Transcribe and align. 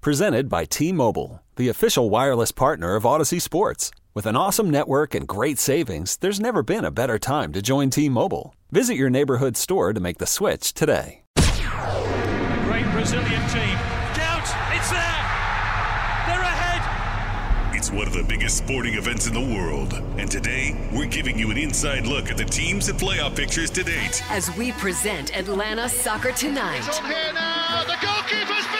Presented 0.00 0.48
by 0.48 0.64
T 0.64 0.92
Mobile, 0.92 1.42
the 1.56 1.68
official 1.68 2.08
wireless 2.08 2.52
partner 2.52 2.94
of 2.94 3.04
Odyssey 3.04 3.40
Sports. 3.40 3.90
With 4.14 4.26
an 4.26 4.36
awesome 4.36 4.70
network 4.70 5.12
and 5.12 5.26
great 5.26 5.58
savings, 5.58 6.16
there's 6.18 6.38
never 6.38 6.62
been 6.62 6.84
a 6.84 6.92
better 6.92 7.18
time 7.18 7.52
to 7.52 7.60
join 7.60 7.90
T 7.90 8.08
Mobile. 8.08 8.54
Visit 8.70 8.94
your 8.94 9.10
neighborhood 9.10 9.56
store 9.56 9.92
to 9.92 9.98
make 9.98 10.18
the 10.18 10.26
switch 10.26 10.72
today. 10.72 11.22
A 11.36 12.62
great 12.66 12.88
Brazilian 12.92 13.42
team. 13.50 13.76
Count, 14.14 14.46
it's 14.72 14.88
there! 14.88 15.18
They're 16.28 16.46
ahead! 16.46 17.76
It's 17.76 17.90
one 17.90 18.06
of 18.06 18.12
the 18.12 18.22
biggest 18.22 18.56
sporting 18.58 18.94
events 18.94 19.26
in 19.26 19.34
the 19.34 19.40
world. 19.40 19.94
And 20.16 20.30
today, 20.30 20.90
we're 20.94 21.06
giving 21.06 21.36
you 21.36 21.50
an 21.50 21.58
inside 21.58 22.06
look 22.06 22.30
at 22.30 22.36
the 22.36 22.44
teams 22.44 22.88
and 22.88 23.00
playoff 23.00 23.34
pictures 23.34 23.70
to 23.70 23.82
date. 23.82 24.22
As 24.30 24.56
we 24.56 24.70
present 24.72 25.36
Atlanta 25.36 25.88
Soccer 25.88 26.30
Tonight. 26.30 26.86
It's 26.86 27.00
on 27.00 27.06
here 27.06 27.32
now. 27.34 27.82
The 27.82 27.96
goalkeeper's 28.00 28.46
beaten, 28.66 28.74
and 28.74 28.77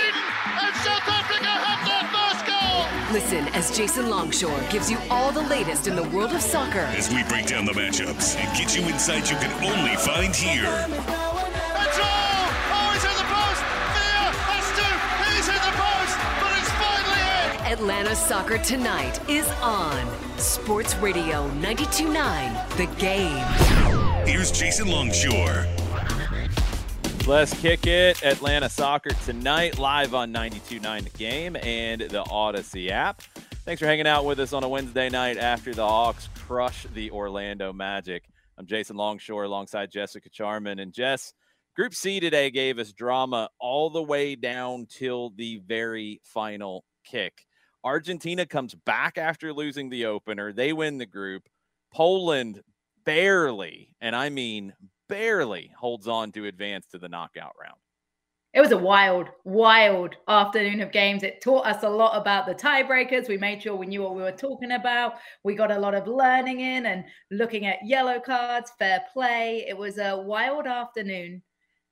South 0.89 1.09
Africa 1.21 1.53
have 1.69 1.83
their 1.85 2.05
first 2.17 2.43
goal. 2.49 3.13
Listen 3.13 3.47
as 3.55 3.77
Jason 3.77 4.09
Longshore 4.09 4.61
gives 4.71 4.91
you 4.91 4.97
all 5.11 5.31
the 5.33 5.43
latest 5.43 5.87
in 5.87 5.95
the 5.95 6.05
world 6.05 6.33
of 6.33 6.41
soccer. 6.41 6.87
As 6.97 7.13
we 7.13 7.23
break 7.25 7.47
down 7.47 7.67
the 7.67 7.73
matchups 7.73 8.37
and 8.37 8.57
get 8.57 8.75
you 8.77 8.83
insights 8.89 9.31
you 9.31 9.37
can 9.37 9.53
only 9.65 9.97
find 9.97 10.35
here. 10.35 10.63
That's 10.65 11.99
all. 11.99 12.45
Oh, 12.73 12.91
he's 12.95 13.05
in 13.05 13.17
the 13.21 13.29
post. 13.29 13.61
Villa 13.97 14.33
has 14.49 14.67
to. 14.81 14.87
He's 15.29 15.49
in 15.49 15.61
the 15.69 15.75
post, 15.77 16.17
but 16.41 16.53
it's 16.57 16.73
finally 16.81 17.23
in. 17.69 17.73
Atlanta 17.73 18.15
Soccer 18.17 18.59
Tonight 18.59 19.21
is 19.29 19.47
on 19.61 20.07
Sports 20.39 20.97
Radio 20.97 21.49
92.9 21.61 22.77
The 22.79 22.87
Game. 22.99 24.27
Here's 24.27 24.51
Jason 24.51 24.89
Longshore. 24.89 25.67
Let's 27.29 27.53
kick 27.61 27.87
it. 27.87 28.25
Atlanta 28.25 28.71
Soccer 28.71 29.11
tonight, 29.27 29.79
live 29.79 30.15
on 30.15 30.33
92.9 30.33 31.05
The 31.05 31.11
Game 31.11 31.57
and 31.57 32.01
the 32.01 32.25
Odyssey 32.31 32.91
app. 32.91 33.21
Thanks 33.67 33.81
for 33.81 33.87
hanging 33.87 34.07
out 34.07 34.25
with 34.25 34.41
us 34.41 34.55
on 34.55 34.65
a 34.65 34.69
Wednesday 34.69 35.11
night 35.11 35.37
after 35.37 35.75
the 35.75 35.87
Hawks 35.87 36.31
crush 36.35 36.87
the 36.95 37.11
Orlando 37.11 37.71
Magic. 37.71 38.25
I'm 38.57 38.65
Jason 38.65 38.97
Longshore 38.97 39.45
alongside 39.45 39.91
Jessica 39.91 40.31
Charman. 40.31 40.79
And 40.79 40.91
Jess, 40.91 41.35
Group 41.77 41.93
C 41.93 42.19
today 42.19 42.51
gave 42.51 42.79
us 42.79 42.95
drama 42.95 43.51
all 43.61 43.91
the 43.91 44.03
way 44.03 44.35
down 44.35 44.87
till 44.89 45.29
the 45.37 45.61
very 45.67 46.23
final 46.25 46.87
kick. 47.05 47.45
Argentina 47.85 48.47
comes 48.47 48.75
back 48.75 49.19
after 49.19 49.53
losing 49.53 49.91
the 49.91 50.07
opener. 50.07 50.51
They 50.51 50.73
win 50.73 50.97
the 50.97 51.05
group. 51.05 51.43
Poland 51.93 52.63
barely, 53.05 53.91
and 54.01 54.17
I 54.17 54.31
mean 54.31 54.73
barely, 55.09 55.71
holds 55.77 56.07
on 56.09 56.33
to 56.33 56.47
advance 56.47 56.87
to 56.89 56.99
the 56.99 57.09
knockout 57.09 57.55
round. 57.61 57.79
It 58.55 58.61
was 58.63 58.73
a 58.73 58.79
wild, 58.79 59.29
wild 59.45 60.17
afternoon 60.27 60.81
of 60.81 60.91
games. 60.91 61.23
It 61.23 61.43
taught 61.43 61.67
us 61.67 61.83
a 61.83 61.89
lot 61.89 62.21
about 62.21 62.47
the 62.47 62.55
tiebreakers. 62.55 63.29
We 63.29 63.37
made 63.37 63.63
sure 63.63 63.77
we 63.77 63.87
knew 63.87 64.03
what 64.03 64.17
we 64.17 64.23
were 64.23 64.33
talking 64.33 64.73
about. 64.73 65.17
We 65.45 65.55
got 65.55 65.71
a 65.71 65.79
lot 65.79 65.95
of 65.95 66.09
learning 66.09 66.61
in 66.61 66.87
and 66.87 67.05
looking 67.31 67.67
at 67.67 67.85
yellow 67.85 68.19
cards, 68.19 68.73
fair 68.79 69.05
play. 69.13 69.67
It 69.69 69.77
was 69.77 69.99
a 69.99 70.19
wild 70.19 70.67
afternoon. 70.67 71.43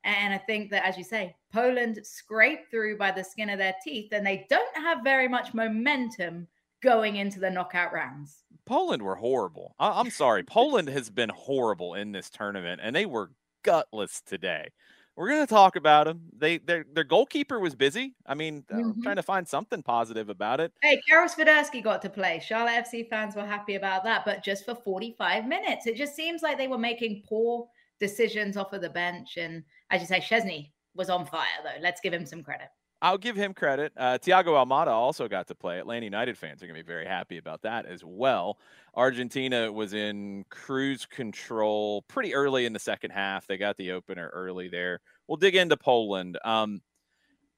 And 0.05 0.33
I 0.33 0.39
think 0.39 0.71
that, 0.71 0.87
as 0.87 0.97
you 0.97 1.05
say, 1.05 1.37
Poland 1.53 2.01
scraped 2.05 2.71
through 2.71 2.97
by 2.97 3.11
the 3.11 3.25
skin 3.25 3.51
of 3.51 3.59
their 3.59 3.75
teeth, 3.85 4.13
and 4.13 4.27
they 4.27 4.47
don't 4.49 4.77
have 4.77 5.05
very 5.05 5.29
much 5.29 5.53
momentum 5.53 6.47
going 6.83 7.17
into 7.17 7.41
the 7.41 7.51
knockout 7.51 7.93
rounds. 7.93 8.45
Poland 8.67 9.03
were 9.03 9.15
horrible. 9.17 9.75
I- 9.79 10.01
am 10.01 10.11
sorry. 10.11 10.43
Poland 10.43 10.89
has 10.89 11.11
been 11.11 11.29
horrible 11.31 11.95
in 11.95 12.13
this 12.13 12.31
tournament, 12.31 12.81
and 12.83 12.95
they 12.95 13.07
were 13.07 13.31
gutless 13.63 14.21
today. 14.23 14.69
We're 15.17 15.29
going 15.29 15.47
to 15.47 15.53
talk 15.55 15.77
about 15.77 16.05
them. 16.05 16.29
They 16.37 16.59
their 16.59 16.85
their 16.93 17.05
goalkeeper 17.05 17.59
was 17.59 17.75
busy. 17.75 18.15
I 18.27 18.35
mean, 18.35 18.65
I'm 18.71 18.93
Mhm. 18.95 19.03
trying 19.03 19.17
to 19.17 19.23
find 19.23 19.49
something 19.49 19.83
positive 19.83 20.29
about 20.29 20.61
it. 20.61 20.75
Hey, 20.83 21.01
Karol 21.09 21.27
Swiderski 21.29 21.83
got 21.83 22.03
to 22.03 22.11
play. 22.11 22.39
Charlotte 22.39 22.75
FC 22.85 23.05
fans 23.05 23.35
were 23.35 23.47
happy 23.47 23.77
about 23.77 24.05
that, 24.05 24.27
but 24.27 24.45
just 24.45 24.67
for 24.67 24.75
45 24.75 25.47
minutes. 25.47 25.87
It 25.87 25.97
just 25.97 26.15
seems 26.15 26.43
like 26.43 26.59
they 26.59 26.69
were 26.69 26.77
making 26.77 27.23
poor 27.27 27.71
decisions 27.99 28.59
off 28.59 28.75
of 28.75 28.83
the 28.83 28.91
bench. 28.91 29.39
And 29.39 29.65
as 29.91 30.03
you 30.03 30.07
say, 30.07 30.21
Szczesny 30.21 30.73
was 30.95 31.09
on 31.09 31.25
fire, 31.25 31.47
though. 31.65 31.81
Let's 31.81 32.03
give 32.03 32.13
him 32.13 32.27
some 32.27 32.43
credit. 32.43 32.69
I'll 33.03 33.19
give 33.19 33.37
him 33.37 33.53
credit. 33.53 33.93
Uh, 33.97 34.19
Thiago 34.19 34.49
Almada 34.49 34.89
also 34.89 35.29
got 35.29 35.47
to 35.49 35.55
play. 35.55 35.79
Atlanta 35.79 36.05
United 36.05 36.39
fans 36.39 36.63
are 36.63 36.67
going 36.67 36.79
to 36.79 36.83
be 36.83 36.87
very 36.87 37.07
happy 37.07 37.37
about 37.37 37.63
that 37.63 37.87
as 37.87 38.03
well. 38.05 38.59
Argentina 38.95 39.71
was 39.71 39.93
in 39.93 40.45
cruise 40.49 41.05
control 41.05 42.03
pretty 42.09 42.35
early 42.35 42.65
in 42.65 42.73
the 42.73 42.79
second 42.79 43.11
half. 43.11 43.47
They 43.47 43.59
got 43.59 43.77
the 43.77 43.93
opener 43.93 44.31
early 44.33 44.69
there. 44.69 45.01
We'll 45.29 45.37
dig 45.37 45.57
into 45.57 45.77
Poland. 45.77 46.39
Um, 46.45 46.81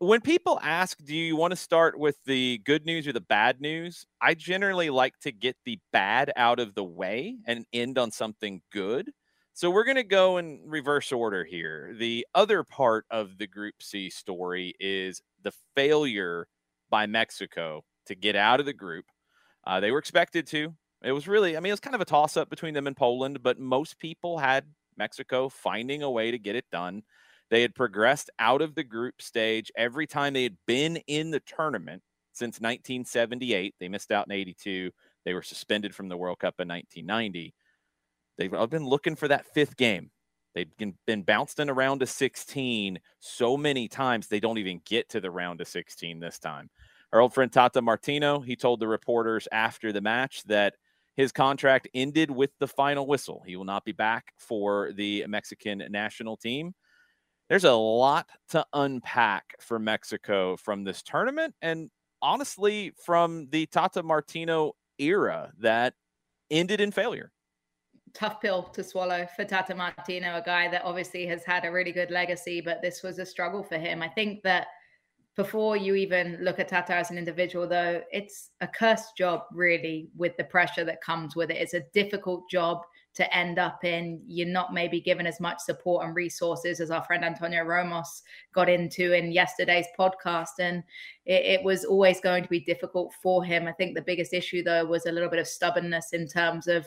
when 0.01 0.21
people 0.21 0.59
ask, 0.63 0.99
do 1.05 1.15
you 1.15 1.37
want 1.37 1.53
to 1.53 1.57
start 1.57 1.99
with 1.99 2.17
the 2.25 2.59
good 2.65 2.85
news 2.85 3.07
or 3.07 3.13
the 3.13 3.21
bad 3.21 3.61
news? 3.61 4.07
I 4.21 4.35
generally 4.35 4.91
like 4.91 5.19
to 5.21 5.33
get 5.33 5.57
the 5.65 5.79
bad 5.93 6.33
out 6.37 6.61
of 6.61 6.75
the 6.75 6.85
way 6.85 7.39
and 7.47 7.65
end 7.73 7.99
on 7.99 8.11
something 8.11 8.61
good. 8.73 9.11
So 9.59 9.73
we're 9.73 9.83
going 9.83 9.97
to 9.97 10.05
go 10.05 10.37
in 10.37 10.61
reverse 10.65 11.11
order 11.11 11.43
here. 11.43 11.93
The 11.99 12.25
other 12.33 12.63
part 12.63 13.07
of 13.11 13.39
the 13.39 13.49
Group 13.49 13.83
C 13.83 14.09
story 14.09 14.73
is 14.79 15.21
the 15.43 15.51
failure 15.75 16.47
by 16.91 17.07
Mexico 17.07 17.83
to 18.07 18.15
get 18.15 18.37
out 18.37 18.61
of 18.61 18.67
the 18.67 18.73
group. 18.73 19.07
Uh, 19.67 19.81
they 19.81 19.91
were 19.91 19.99
expected 19.99 20.47
to. 20.47 20.77
It 21.03 21.11
was 21.11 21.27
really, 21.27 21.57
I 21.57 21.61
mean, 21.61 21.71
it 21.71 21.73
was 21.73 21.81
kind 21.81 21.97
of 21.97 22.01
a 22.01 22.05
toss 22.05 22.37
up 22.37 22.49
between 22.49 22.73
them 22.73 22.87
and 22.87 22.97
Poland, 22.97 23.43
but 23.43 23.59
most 23.59 23.99
people 23.99 24.39
had 24.39 24.65
Mexico 24.97 25.49
finding 25.49 26.05
a 26.05 26.11
way 26.11 26.31
to 26.31 26.39
get 26.39 26.55
it 26.55 26.67
done. 26.71 27.03
They 27.51 27.63
had 27.63 27.75
progressed 27.75 28.31
out 28.39 28.63
of 28.63 28.77
the 28.77 28.85
group 28.85 29.21
stage 29.21 29.73
every 29.77 30.07
time 30.07 30.35
they 30.35 30.45
had 30.45 30.59
been 30.69 30.99
in 31.09 31.33
the 31.33 31.41
tournament 31.41 32.05
since 32.33 32.61
1978. 32.61 33.75
They 33.81 33.89
missed 33.89 34.13
out 34.13 34.29
in 34.29 34.33
82. 34.35 34.93
They 35.25 35.35
were 35.35 35.43
suspended 35.43 35.97
from 35.97 36.09
the 36.09 36.17
World 36.17 36.39
Cup 36.39 36.61
in 36.61 36.69
1990. 36.69 37.55
They've 38.39 38.55
all 38.55 38.69
been 38.69 38.87
looking 38.87 39.17
for 39.17 39.29
that 39.29 39.47
fifth 39.47 39.77
game. 39.77 40.11
They've 40.55 40.75
been, 40.79 40.95
been 41.07 41.23
bounced 41.23 41.61
in 41.61 41.69
a 41.69 41.75
round 41.75 42.03
of 42.03 42.09
16 42.09 42.99
so 43.21 43.57
many 43.57 43.89
times 43.89 44.27
they 44.27 44.41
don't 44.41 44.59
even 44.59 44.81
get 44.87 45.09
to 45.11 45.21
the 45.21 45.31
round 45.31 45.61
of 45.61 45.69
16 45.69 46.21
this 46.21 46.39
time. 46.39 46.71
Our 47.13 47.21
old 47.21 47.35
friend 47.35 47.53
Tata 47.53 47.83
Martino, 47.83 48.41
he 48.41 48.57
told 48.57 48.81
the 48.81 48.89
reporters 48.89 49.49
after 49.53 49.93
the 49.93 50.01
match 50.01 50.43
that 50.45 50.75
his 51.17 51.33
contract 51.33 51.89
ended 51.95 52.31
with 52.31 52.51
the 52.61 52.69
final 52.69 53.07
whistle. 53.07 53.43
He 53.47 53.57
will 53.57 53.65
not 53.65 53.85
be 53.85 53.93
back 53.93 54.33
for 54.37 54.93
the 54.93 55.25
Mexican 55.27 55.83
national 55.91 56.37
team. 56.37 56.75
There's 57.49 57.65
a 57.65 57.73
lot 57.73 58.29
to 58.51 58.65
unpack 58.73 59.55
for 59.61 59.79
Mexico 59.79 60.57
from 60.57 60.85
this 60.85 61.03
tournament 61.03 61.55
and 61.63 61.91
honestly 62.21 62.93
from 63.05 63.49
the 63.51 63.67
Tata 63.67 64.03
Martino 64.03 64.73
era 64.99 65.53
that 65.59 65.95
ended 66.51 66.81
in 66.81 66.93
failure 66.93 67.33
tough 68.15 68.41
pill 68.41 68.63
to 68.63 68.83
swallow 68.83 69.27
for 69.37 69.45
Tata 69.45 69.75
Martino, 69.75 70.37
a 70.37 70.43
guy 70.43 70.69
that 70.69 70.85
obviously 70.85 71.27
has 71.27 71.45
had 71.45 71.65
a 71.65 71.73
really 71.73 71.93
good 71.93 72.11
legacy, 72.11 72.61
but 72.61 72.83
this 72.83 73.03
was 73.03 73.19
a 73.19 73.27
struggle 73.27 73.63
for 73.63 73.79
him. 73.79 74.03
I 74.03 74.09
think 74.09 74.43
that 74.43 74.69
before 75.37 75.77
you 75.77 75.95
even 75.95 76.37
look 76.41 76.59
at 76.59 76.69
Tata 76.69 76.95
as 76.95 77.13
an 77.13 77.19
individual, 77.19 77.69
though, 77.69 78.03
it's 78.11 78.51
a 78.61 78.67
cursed 78.67 79.17
job, 79.17 79.43
really, 79.53 80.11
with 80.17 80.37
the 80.37 80.43
pressure 80.43 80.85
that 80.85 81.01
comes 81.01 81.37
with 81.37 81.51
it. 81.51 81.59
It's 81.59 81.75
a 81.75 81.85
difficult 81.95 82.51
job 82.51 82.83
to 83.15 83.37
end 83.37 83.57
up 83.57 83.85
in. 83.85 84.21
You're 84.27 84.49
not 84.49 84.75
maybe 84.75 85.01
given 85.01 85.29
as 85.29 85.39
much 85.39 85.61
support 85.61 86.05
and 86.05 86.15
resources 86.15 86.81
as 86.81 86.91
our 86.91 87.05
friend 87.05 87.25
Antonio 87.25 87.63
Ramos 87.63 88.23
got 88.53 88.69
into 88.69 89.13
in 89.13 89.31
yesterday's 89.31 89.87
podcast. 89.97 90.59
And 90.59 90.83
it, 91.25 91.61
it 91.61 91.65
was 91.65 91.85
always 91.85 92.21
going 92.21 92.43
to 92.43 92.49
be 92.49 92.61
difficult 92.61 93.15
for 93.23 93.45
him. 93.45 93.69
I 93.69 93.73
think 93.73 93.95
the 93.95 94.03
biggest 94.03 94.35
issue, 94.35 94.65
though, 94.65 94.87
was 94.87 95.07
a 95.07 95.13
little 95.13 95.31
bit 95.31 95.39
of 95.39 95.47
stubbornness 95.47 96.13
in 96.13 96.27
terms 96.27 96.67
of 96.67 96.85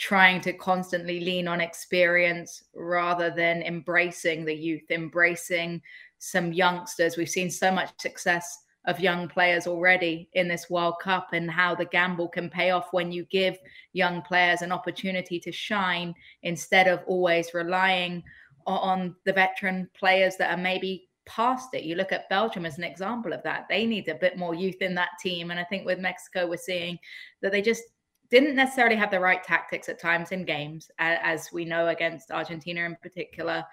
trying 0.00 0.40
to 0.40 0.54
constantly 0.54 1.20
lean 1.20 1.46
on 1.46 1.60
experience 1.60 2.64
rather 2.74 3.30
than 3.30 3.60
embracing 3.62 4.46
the 4.46 4.54
youth, 4.54 4.90
embracing 4.90 5.80
some 6.18 6.54
youngsters. 6.54 7.18
We've 7.18 7.28
seen 7.28 7.50
so 7.50 7.70
much 7.70 7.90
success 7.98 8.64
of 8.86 8.98
young 8.98 9.28
players 9.28 9.66
already 9.66 10.30
in 10.32 10.48
this 10.48 10.70
World 10.70 10.94
Cup 11.02 11.34
and 11.34 11.50
how 11.50 11.74
the 11.74 11.84
gamble 11.84 12.28
can 12.28 12.48
pay 12.48 12.70
off 12.70 12.88
when 12.92 13.12
you 13.12 13.26
give 13.30 13.58
young 13.92 14.22
players 14.22 14.62
an 14.62 14.72
opportunity 14.72 15.38
to 15.38 15.52
shine 15.52 16.14
instead 16.44 16.88
of 16.88 17.04
always 17.06 17.52
relying 17.52 18.22
on 18.66 19.14
the 19.26 19.34
veteran 19.34 19.86
players 19.92 20.36
that 20.38 20.50
are 20.50 20.62
maybe 20.62 21.10
past 21.26 21.74
it. 21.74 21.84
You 21.84 21.94
look 21.94 22.10
at 22.10 22.30
Belgium 22.30 22.64
as 22.64 22.78
an 22.78 22.84
example 22.84 23.34
of 23.34 23.42
that. 23.42 23.66
They 23.68 23.84
need 23.84 24.08
a 24.08 24.14
bit 24.14 24.38
more 24.38 24.54
youth 24.54 24.80
in 24.80 24.94
that 24.94 25.10
team. 25.20 25.50
And 25.50 25.60
I 25.60 25.64
think 25.64 25.84
with 25.84 25.98
Mexico, 25.98 26.48
we're 26.48 26.56
seeing 26.56 26.98
that 27.42 27.52
they 27.52 27.60
just 27.60 27.82
didn't 28.30 28.54
necessarily 28.54 28.96
have 28.96 29.10
the 29.10 29.20
right 29.20 29.42
tactics 29.42 29.88
at 29.88 30.00
times 30.00 30.32
in 30.32 30.44
games, 30.44 30.90
as 30.98 31.50
we 31.52 31.64
know 31.64 31.88
against 31.88 32.30
Argentina 32.30 32.84
in 32.84 32.96
particular. 33.02 33.64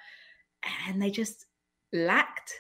And 0.88 1.02
they 1.02 1.12
just 1.12 1.46
lacked, 1.94 2.54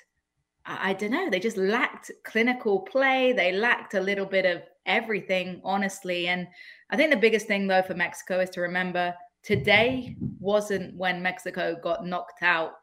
I 0.65 0.93
don't 0.93 1.11
know, 1.11 1.29
they 1.29 1.39
just 1.39 1.57
lacked 1.57 2.11
clinical 2.23 2.81
play. 2.81 3.33
They 3.33 3.51
lacked 3.51 3.95
a 3.95 3.99
little 3.99 4.25
bit 4.25 4.45
of 4.45 4.61
everything, 4.85 5.59
honestly. 5.63 6.27
And 6.27 6.47
I 6.89 6.95
think 6.95 7.09
the 7.09 7.17
biggest 7.17 7.47
thing, 7.47 7.67
though, 7.67 7.81
for 7.81 7.95
Mexico 7.95 8.39
is 8.39 8.49
to 8.51 8.61
remember 8.61 9.13
today 9.43 10.15
wasn't 10.39 10.95
when 10.95 11.21
Mexico 11.21 11.75
got 11.81 12.05
knocked 12.05 12.43
out 12.43 12.73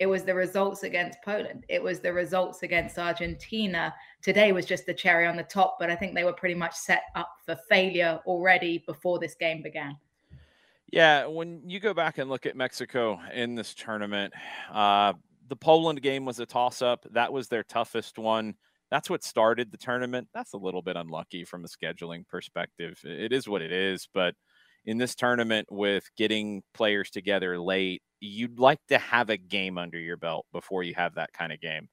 it 0.00 0.06
was 0.06 0.24
the 0.24 0.34
results 0.34 0.82
against 0.82 1.20
Poland. 1.22 1.64
It 1.68 1.82
was 1.82 2.00
the 2.00 2.10
results 2.10 2.62
against 2.62 2.98
Argentina. 2.98 3.94
Today 4.22 4.50
was 4.50 4.64
just 4.64 4.86
the 4.86 4.94
cherry 4.94 5.26
on 5.26 5.36
the 5.36 5.42
top, 5.42 5.76
but 5.78 5.90
I 5.90 5.94
think 5.94 6.14
they 6.14 6.24
were 6.24 6.32
pretty 6.32 6.54
much 6.54 6.74
set 6.74 7.02
up 7.14 7.28
for 7.44 7.54
failure 7.68 8.18
already 8.24 8.82
before 8.86 9.18
this 9.18 9.34
game 9.34 9.62
began. 9.62 9.98
Yeah, 10.90 11.26
when 11.26 11.60
you 11.68 11.80
go 11.80 11.92
back 11.92 12.16
and 12.16 12.30
look 12.30 12.46
at 12.46 12.56
Mexico 12.56 13.20
in 13.34 13.54
this 13.54 13.74
tournament, 13.74 14.32
uh, 14.72 15.12
the 15.48 15.56
Poland 15.56 16.00
game 16.00 16.24
was 16.24 16.40
a 16.40 16.46
toss 16.46 16.80
up. 16.80 17.04
That 17.10 17.30
was 17.30 17.48
their 17.48 17.62
toughest 17.62 18.18
one. 18.18 18.54
That's 18.90 19.10
what 19.10 19.22
started 19.22 19.70
the 19.70 19.76
tournament. 19.76 20.28
That's 20.32 20.54
a 20.54 20.58
little 20.58 20.82
bit 20.82 20.96
unlucky 20.96 21.44
from 21.44 21.66
a 21.66 21.68
scheduling 21.68 22.26
perspective. 22.26 22.98
It 23.04 23.34
is 23.34 23.46
what 23.46 23.60
it 23.60 23.70
is, 23.70 24.08
but 24.14 24.34
in 24.86 24.96
this 24.96 25.14
tournament 25.14 25.68
with 25.70 26.08
getting 26.16 26.62
players 26.72 27.10
together 27.10 27.60
late, 27.60 28.02
you'd 28.20 28.58
like 28.58 28.80
to 28.88 28.98
have 28.98 29.30
a 29.30 29.36
game 29.36 29.78
under 29.78 29.98
your 29.98 30.16
belt 30.16 30.46
before 30.52 30.82
you 30.82 30.94
have 30.94 31.14
that 31.14 31.32
kind 31.32 31.52
of 31.52 31.60
game. 31.60 31.88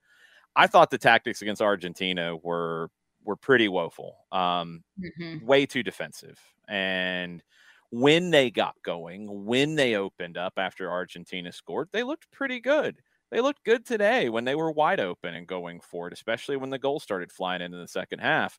I 0.56 0.68
thought 0.68 0.92
the 0.92 0.98
tactics 0.98 1.42
against 1.42 1.62
Argentina 1.62 2.36
were 2.36 2.90
were 3.24 3.36
pretty 3.36 3.68
woeful. 3.68 4.18
Um, 4.32 4.84
mm-hmm. 5.00 5.46
way 5.46 5.66
too 5.66 5.84
defensive. 5.84 6.40
And 6.68 7.44
when 7.92 8.32
they 8.32 8.50
got 8.50 8.76
going, 8.84 9.46
when 9.46 9.76
they 9.76 9.96
opened 9.96 10.38
up 10.38 10.54
after 10.58 10.90
Argentina 10.90 11.52
scored, 11.52 11.90
they 11.92 12.04
looked 12.04 12.32
pretty 12.32 12.60
good. 12.60 12.98
They 13.30 13.42
looked 13.42 13.66
good 13.66 13.86
today 13.86 14.30
when 14.30 14.46
they 14.46 14.56
were 14.56 14.72
wide 14.72 15.02
open 15.02 15.36
and 15.36 15.46
going 15.46 15.82
for 15.82 16.08
it, 16.08 16.14
especially 16.14 16.56
when 16.56 16.70
the 16.70 16.80
goals 16.80 17.04
started 17.04 17.32
flying 17.32 17.62
into 17.62 17.78
the 17.78 17.88
second 17.88 18.20
half. 18.20 18.58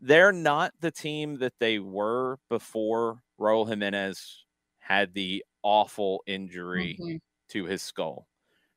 They're 0.00 0.32
not 0.32 0.72
the 0.80 0.90
team 0.90 1.36
that 1.38 1.54
they 1.60 1.78
were 1.78 2.38
before 2.50 3.22
Raul 3.40 3.68
Jimenez 3.68 4.44
had 4.80 5.14
the 5.14 5.44
awful 5.62 6.22
injury 6.26 6.98
mm-hmm. 7.00 7.16
to 7.50 7.64
his 7.64 7.82
skull. 7.82 8.26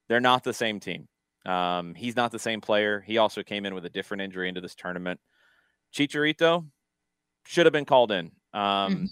They're 0.08 0.20
not 0.20 0.44
the 0.44 0.54
same 0.54 0.80
team. 0.80 1.08
Um, 1.46 1.94
he's 1.94 2.16
not 2.16 2.32
the 2.32 2.40
same 2.40 2.62
player. 2.62 3.02
He 3.06 3.18
also 3.18 3.44
came 3.44 3.66
in 3.66 3.76
with 3.76 3.86
a 3.86 3.90
different 3.90 4.22
injury 4.22 4.50
into 4.50 4.62
this 4.62 4.76
tournament. 4.76 5.20
Chicharito 5.94 6.66
should 7.46 7.66
have 7.66 7.74
been 7.74 7.86
called 7.86 8.12
in. 8.12 8.32
Um, 8.54 8.62
mm-hmm. 8.64 9.06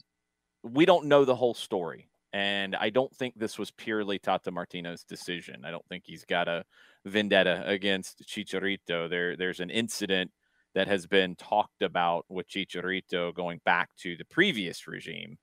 We 0.63 0.85
don't 0.85 1.05
know 1.05 1.25
the 1.25 1.35
whole 1.35 1.53
story. 1.53 2.09
And 2.31 2.75
I 2.75 2.89
don't 2.89 3.15
think 3.15 3.35
this 3.35 3.59
was 3.59 3.69
purely 3.69 4.17
Tata 4.17 4.51
Martino's 4.51 5.03
decision. 5.03 5.63
I 5.65 5.71
don't 5.71 5.85
think 5.87 6.03
he's 6.07 6.25
got 6.25 6.47
a 6.47 6.63
vendetta 7.05 7.63
against 7.67 8.23
Chicharito. 8.27 9.07
There, 9.07 9.37
there's 9.37 9.59
an 9.59 9.69
incident 9.69 10.31
that 10.73 10.87
has 10.87 11.05
been 11.05 11.35
talked 11.35 11.83
about 11.83 12.25
with 12.29 12.49
Chicharito 12.49 13.33
going 13.35 13.61
back 13.65 13.89
to 13.97 14.17
the 14.17 14.25
previous 14.25 14.87
regime. 14.87 15.37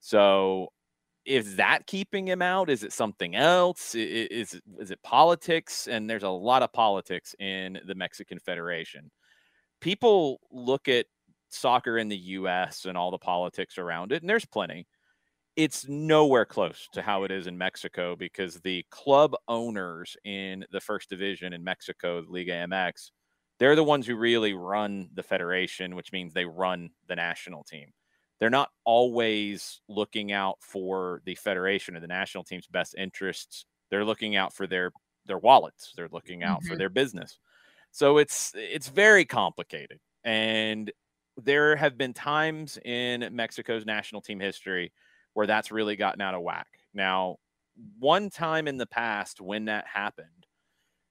So 0.00 0.68
is 1.26 1.56
that 1.56 1.86
keeping 1.86 2.26
him 2.26 2.42
out? 2.42 2.70
Is 2.70 2.82
it 2.82 2.92
something 2.92 3.34
else? 3.36 3.94
Is, 3.94 4.54
is, 4.54 4.60
is 4.78 4.90
it 4.90 5.02
politics? 5.02 5.86
And 5.86 6.08
there's 6.08 6.22
a 6.22 6.28
lot 6.28 6.62
of 6.62 6.72
politics 6.72 7.34
in 7.38 7.78
the 7.86 7.94
Mexican 7.94 8.38
Federation. 8.38 9.10
People 9.80 10.40
look 10.50 10.88
at 10.88 11.06
soccer 11.50 11.98
in 11.98 12.08
the 12.08 12.16
US 12.16 12.84
and 12.84 12.96
all 12.96 13.10
the 13.10 13.18
politics 13.18 13.78
around 13.78 14.12
it, 14.12 14.22
and 14.22 14.30
there's 14.30 14.46
plenty. 14.46 14.86
It's 15.56 15.88
nowhere 15.88 16.46
close 16.46 16.88
to 16.92 17.02
how 17.02 17.24
it 17.24 17.30
is 17.30 17.46
in 17.46 17.58
Mexico 17.58 18.16
because 18.16 18.60
the 18.60 18.84
club 18.90 19.34
owners 19.48 20.16
in 20.24 20.64
the 20.70 20.80
first 20.80 21.10
division 21.10 21.52
in 21.52 21.62
Mexico, 21.62 22.22
the 22.22 22.30
Liga 22.30 22.52
MX, 22.52 23.10
they're 23.58 23.76
the 23.76 23.84
ones 23.84 24.06
who 24.06 24.16
really 24.16 24.54
run 24.54 25.10
the 25.12 25.22
federation, 25.22 25.94
which 25.96 26.12
means 26.12 26.32
they 26.32 26.46
run 26.46 26.90
the 27.08 27.16
national 27.16 27.64
team. 27.64 27.90
They're 28.40 28.50
not 28.50 28.70
always 28.84 29.82
looking 29.86 30.32
out 30.32 30.56
for 30.60 31.20
the 31.26 31.34
federation 31.34 31.94
or 31.94 32.00
the 32.00 32.06
national 32.06 32.44
team's 32.44 32.66
best 32.66 32.94
interests. 32.96 33.66
They're 33.90 34.04
looking 34.04 34.34
out 34.34 34.54
for 34.54 34.66
their 34.66 34.92
their 35.26 35.38
wallets. 35.38 35.92
They're 35.94 36.08
looking 36.10 36.42
out 36.42 36.60
mm-hmm. 36.60 36.68
for 36.68 36.76
their 36.76 36.88
business. 36.88 37.38
So 37.92 38.18
it's 38.18 38.52
it's 38.56 38.88
very 38.88 39.24
complicated. 39.26 40.00
And 40.24 40.90
there 41.36 41.76
have 41.76 41.98
been 41.98 42.14
times 42.14 42.78
in 42.84 43.28
Mexico's 43.32 43.86
national 43.86 44.22
team 44.22 44.40
history 44.40 44.92
where 45.34 45.46
that's 45.46 45.70
really 45.70 45.96
gotten 45.96 46.20
out 46.20 46.34
of 46.34 46.42
whack. 46.42 46.66
Now, 46.94 47.36
one 47.98 48.30
time 48.30 48.68
in 48.68 48.78
the 48.78 48.86
past 48.86 49.40
when 49.40 49.66
that 49.66 49.86
happened, 49.86 50.46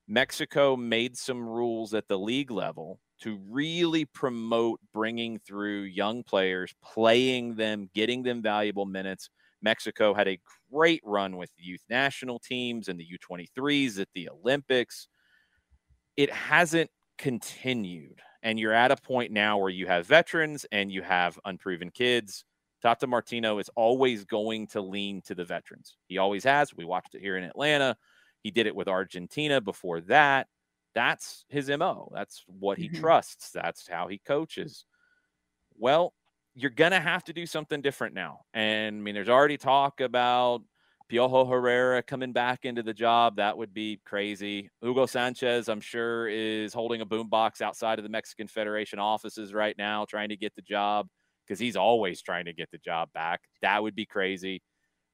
Mexico 0.07 0.75
made 0.75 1.15
some 1.15 1.47
rules 1.47 1.93
at 1.93 2.07
the 2.07 2.17
league 2.17 2.51
level 2.51 2.99
to 3.21 3.39
really 3.49 4.05
promote 4.05 4.79
bringing 4.93 5.39
through 5.39 5.81
young 5.83 6.23
players, 6.23 6.73
playing 6.83 7.55
them, 7.55 7.89
getting 7.93 8.23
them 8.23 8.41
valuable 8.41 8.85
minutes. 8.85 9.29
Mexico 9.61 10.13
had 10.13 10.27
a 10.27 10.39
great 10.71 11.01
run 11.03 11.35
with 11.37 11.51
youth 11.57 11.83
national 11.89 12.39
teams 12.39 12.87
and 12.87 12.99
the 12.99 13.05
U23s 13.05 13.99
at 13.99 14.07
the 14.13 14.29
Olympics. 14.29 15.07
It 16.15 16.31
hasn't 16.31 16.89
continued. 17.17 18.21
And 18.41 18.57
you're 18.57 18.73
at 18.73 18.91
a 18.91 18.95
point 18.95 19.31
now 19.31 19.57
where 19.57 19.69
you 19.69 19.85
have 19.87 20.07
veterans 20.07 20.65
and 20.71 20.91
you 20.91 21.01
have 21.01 21.37
unproven 21.43 21.91
kids. 21.91 22.45
Tata 22.81 23.05
Martino 23.07 23.59
is 23.59 23.69
always 23.75 24.23
going 24.23 24.67
to 24.67 24.81
lean 24.81 25.21
to 25.23 25.35
the 25.35 25.43
veterans. 25.43 25.97
He 26.07 26.17
always 26.17 26.45
has. 26.45 26.73
We 26.73 26.85
watched 26.85 27.15
it 27.15 27.21
here 27.21 27.35
in 27.35 27.43
Atlanta. 27.43 27.97
He 28.41 28.51
did 28.51 28.67
it 28.67 28.75
with 28.75 28.87
Argentina 28.87 29.59
before 29.59 29.99
that. 30.01 30.47
That's 30.95 31.45
his 31.49 31.69
MO. 31.69 32.11
That's 32.13 32.43
what 32.47 32.77
he 32.77 32.89
mm-hmm. 32.89 33.01
trusts. 33.01 33.51
That's 33.51 33.87
how 33.87 34.07
he 34.07 34.17
coaches. 34.19 34.85
Well, 35.77 36.13
you're 36.55 36.71
going 36.71 36.91
to 36.91 36.99
have 36.99 37.23
to 37.25 37.33
do 37.33 37.45
something 37.45 37.81
different 37.81 38.15
now. 38.15 38.41
And 38.53 38.97
I 38.97 38.99
mean, 38.99 39.15
there's 39.15 39.29
already 39.29 39.57
talk 39.57 40.01
about 40.01 40.61
Piojo 41.09 41.49
Herrera 41.49 42.03
coming 42.03 42.33
back 42.33 42.65
into 42.65 42.83
the 42.83 42.93
job. 42.93 43.37
That 43.37 43.57
would 43.57 43.73
be 43.73 43.99
crazy. 44.05 44.69
Hugo 44.81 45.05
Sanchez, 45.05 45.67
I'm 45.67 45.81
sure, 45.81 46.27
is 46.27 46.73
holding 46.73 47.01
a 47.01 47.05
boombox 47.05 47.61
outside 47.61 47.97
of 47.99 48.03
the 48.03 48.09
Mexican 48.09 48.47
Federation 48.47 48.99
offices 48.99 49.53
right 49.53 49.75
now, 49.77 50.05
trying 50.05 50.29
to 50.29 50.37
get 50.37 50.55
the 50.55 50.61
job 50.61 51.07
because 51.47 51.59
he's 51.59 51.75
always 51.75 52.21
trying 52.21 52.45
to 52.45 52.53
get 52.53 52.69
the 52.71 52.77
job 52.77 53.09
back. 53.13 53.41
That 53.61 53.81
would 53.81 53.95
be 53.95 54.05
crazy. 54.05 54.61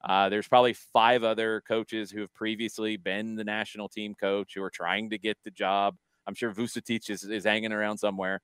Uh, 0.04 0.28
there's 0.28 0.48
probably 0.48 0.72
five 0.72 1.24
other 1.24 1.62
coaches 1.66 2.10
who 2.10 2.20
have 2.20 2.32
previously 2.34 2.96
been 2.96 3.34
the 3.34 3.44
national 3.44 3.88
team 3.88 4.14
coach 4.14 4.52
who 4.54 4.62
are 4.62 4.70
trying 4.70 5.10
to 5.10 5.18
get 5.18 5.36
the 5.44 5.50
job. 5.50 5.96
I'm 6.26 6.34
sure 6.34 6.52
Vucetich 6.52 7.10
is, 7.10 7.24
is 7.24 7.44
hanging 7.44 7.72
around 7.72 7.98
somewhere. 7.98 8.40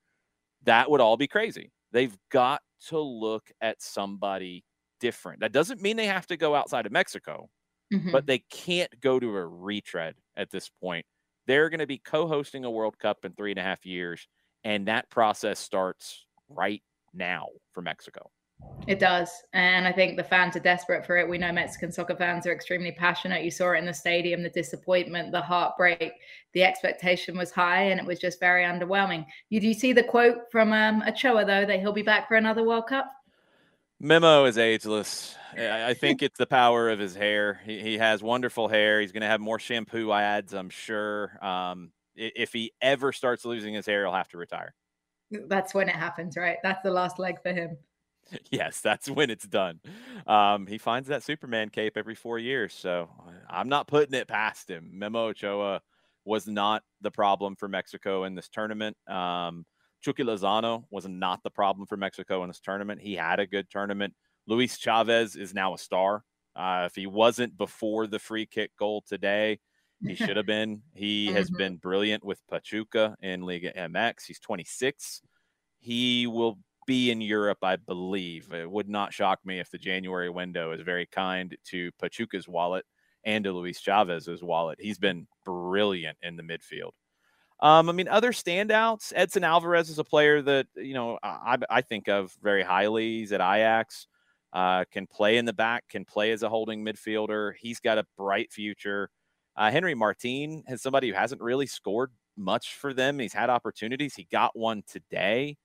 That 0.63 0.89
would 0.89 1.01
all 1.01 1.17
be 1.17 1.27
crazy. 1.27 1.71
They've 1.91 2.17
got 2.31 2.61
to 2.87 2.99
look 2.99 3.51
at 3.61 3.81
somebody 3.81 4.63
different. 4.99 5.41
That 5.41 5.51
doesn't 5.51 5.81
mean 5.81 5.97
they 5.97 6.07
have 6.07 6.27
to 6.27 6.37
go 6.37 6.55
outside 6.55 6.85
of 6.85 6.91
Mexico, 6.91 7.49
mm-hmm. 7.93 8.11
but 8.11 8.25
they 8.25 8.39
can't 8.49 8.89
go 9.01 9.19
to 9.19 9.35
a 9.35 9.45
retread 9.45 10.15
at 10.35 10.49
this 10.49 10.69
point. 10.81 11.05
They're 11.45 11.69
going 11.69 11.81
to 11.81 11.87
be 11.87 11.97
co 11.97 12.27
hosting 12.27 12.65
a 12.65 12.71
World 12.71 12.97
Cup 12.97 13.25
in 13.25 13.33
three 13.33 13.51
and 13.51 13.59
a 13.59 13.63
half 13.63 13.85
years, 13.85 14.27
and 14.63 14.87
that 14.87 15.09
process 15.09 15.59
starts 15.59 16.25
right 16.49 16.81
now 17.13 17.47
for 17.73 17.81
Mexico. 17.81 18.31
It 18.85 18.99
does. 18.99 19.29
And 19.53 19.87
I 19.87 19.93
think 19.93 20.17
the 20.17 20.23
fans 20.23 20.57
are 20.57 20.61
desperate 20.61 21.05
for 21.05 21.15
it. 21.17 21.29
We 21.29 21.37
know 21.37 21.51
Mexican 21.53 21.91
soccer 21.91 22.15
fans 22.15 22.45
are 22.45 22.51
extremely 22.51 22.91
passionate. 22.91 23.43
You 23.43 23.51
saw 23.51 23.71
it 23.71 23.77
in 23.77 23.85
the 23.85 23.93
stadium 23.93 24.43
the 24.43 24.49
disappointment, 24.49 25.31
the 25.31 25.41
heartbreak, 25.41 26.13
the 26.53 26.63
expectation 26.63 27.37
was 27.37 27.51
high, 27.51 27.83
and 27.83 27.99
it 27.99 28.05
was 28.05 28.19
just 28.19 28.39
very 28.39 28.63
underwhelming. 28.63 29.25
You 29.49 29.61
do 29.61 29.67
you 29.67 29.73
see 29.73 29.93
the 29.93 30.03
quote 30.03 30.51
from 30.51 30.73
um, 30.73 31.01
Ochoa, 31.07 31.45
though, 31.45 31.65
that 31.65 31.79
he'll 31.79 31.93
be 31.93 32.01
back 32.01 32.27
for 32.27 32.35
another 32.35 32.63
World 32.63 32.87
Cup? 32.87 33.09
Memo 34.01 34.43
is 34.43 34.57
ageless. 34.57 35.37
I 35.57 35.93
think 35.93 36.21
it's 36.21 36.37
the 36.37 36.45
power 36.45 36.89
of 36.89 36.99
his 36.99 37.15
hair. 37.15 37.61
He, 37.63 37.79
he 37.79 37.97
has 37.99 38.21
wonderful 38.21 38.67
hair. 38.67 38.99
He's 38.99 39.13
going 39.13 39.21
to 39.21 39.27
have 39.27 39.39
more 39.39 39.59
shampoo 39.59 40.11
ads, 40.11 40.53
I'm 40.53 40.69
sure. 40.69 41.37
Um, 41.41 41.91
if 42.15 42.51
he 42.51 42.73
ever 42.81 43.13
starts 43.13 43.45
losing 43.45 43.73
his 43.73 43.85
hair, 43.85 44.03
he'll 44.03 44.13
have 44.13 44.27
to 44.29 44.37
retire. 44.37 44.73
That's 45.31 45.73
when 45.73 45.87
it 45.87 45.95
happens, 45.95 46.35
right? 46.35 46.57
That's 46.63 46.81
the 46.83 46.91
last 46.91 47.17
leg 47.17 47.41
for 47.41 47.53
him. 47.53 47.77
yes, 48.51 48.81
that's 48.81 49.09
when 49.09 49.29
it's 49.29 49.47
done. 49.47 49.81
Um, 50.25 50.67
he 50.67 50.77
finds 50.77 51.07
that 51.09 51.23
Superman 51.23 51.69
cape 51.69 51.97
every 51.97 52.15
four 52.15 52.39
years, 52.39 52.73
so 52.73 53.09
I'm 53.49 53.69
not 53.69 53.87
putting 53.87 54.13
it 54.15 54.27
past 54.27 54.69
him. 54.69 54.97
Memo 54.97 55.27
Ochoa 55.27 55.81
was 56.25 56.47
not 56.47 56.83
the 57.01 57.11
problem 57.11 57.55
for 57.55 57.67
Mexico 57.67 58.23
in 58.23 58.35
this 58.35 58.49
tournament. 58.49 58.97
Um, 59.09 59.65
Chucky 60.01 60.23
Lozano 60.23 60.85
was 60.89 61.07
not 61.07 61.43
the 61.43 61.51
problem 61.51 61.85
for 61.87 61.97
Mexico 61.97 62.43
in 62.43 62.49
this 62.49 62.59
tournament. 62.59 63.01
He 63.01 63.15
had 63.15 63.39
a 63.39 63.47
good 63.47 63.69
tournament. 63.69 64.15
Luis 64.47 64.77
Chavez 64.77 65.35
is 65.35 65.53
now 65.53 65.73
a 65.73 65.77
star. 65.77 66.23
Uh, 66.55 66.83
if 66.85 66.95
he 66.95 67.07
wasn't 67.07 67.57
before 67.57 68.07
the 68.07 68.19
free 68.19 68.45
kick 68.45 68.75
goal 68.77 69.01
today, 69.01 69.59
He 70.05 70.15
should 70.15 70.35
have 70.35 70.45
been. 70.45 70.83
He 70.93 71.31
has 71.31 71.49
Mhm. 71.49 71.57
been 71.57 71.77
brilliant 71.77 72.25
with 72.25 72.45
Pachuca 72.47 73.15
in 73.21 73.43
Liga 73.43 73.75
MX. 73.77 74.25
He's 74.25 74.39
26. 74.39 75.21
He 75.79 76.27
will 76.27 76.59
be 76.85 77.11
in 77.11 77.21
Europe, 77.21 77.59
I 77.63 77.75
believe. 77.75 78.53
It 78.53 78.69
would 78.69 78.89
not 78.89 79.13
shock 79.13 79.39
me 79.45 79.59
if 79.59 79.69
the 79.69 79.77
January 79.77 80.29
window 80.29 80.71
is 80.71 80.81
very 80.81 81.05
kind 81.05 81.55
to 81.65 81.91
Pachuca's 82.01 82.47
wallet 82.47 82.85
and 83.23 83.43
to 83.43 83.51
Luis 83.51 83.79
Chavez's 83.79 84.43
wallet. 84.43 84.79
He's 84.81 84.99
been 84.99 85.27
brilliant 85.45 86.17
in 86.21 86.35
the 86.35 86.43
midfield. 86.43 86.91
Um, 87.59 87.87
I 87.87 87.93
mean, 87.93 88.07
other 88.07 88.31
standouts. 88.31 89.13
Edson 89.15 89.43
Alvarez 89.43 89.89
is 89.89 89.99
a 89.99 90.03
player 90.03 90.41
that 90.41 90.67
you 90.75 90.93
know 90.93 91.17
I, 91.23 91.57
I 91.69 91.81
think 91.81 92.09
of 92.09 92.35
very 92.41 92.63
highly. 92.63 93.19
He's 93.19 93.31
at 93.31 93.41
Ajax. 93.41 94.07
Uh, 94.51 94.83
can 94.91 95.07
play 95.07 95.37
in 95.37 95.45
the 95.45 95.53
back. 95.53 95.87
Can 95.89 96.05
play 96.05 96.31
as 96.31 96.43
a 96.43 96.49
holding 96.49 96.83
midfielder. 96.85 97.53
He's 97.57 97.79
got 97.79 97.97
a 97.97 98.05
bright 98.17 98.51
future. 98.51 99.09
Uh, 99.55 99.71
Henry 99.71 99.95
Martin 99.95 100.63
is 100.67 100.81
somebody 100.81 101.09
who 101.09 101.13
hasn't 101.13 101.41
really 101.41 101.65
scored 101.65 102.11
much 102.35 102.75
for 102.75 102.93
them. 102.93 103.19
He's 103.19 103.33
had 103.33 103.49
opportunities. 103.49 104.15
He 104.15 104.27
got 104.31 104.57
one 104.57 104.83
today. 104.87 105.57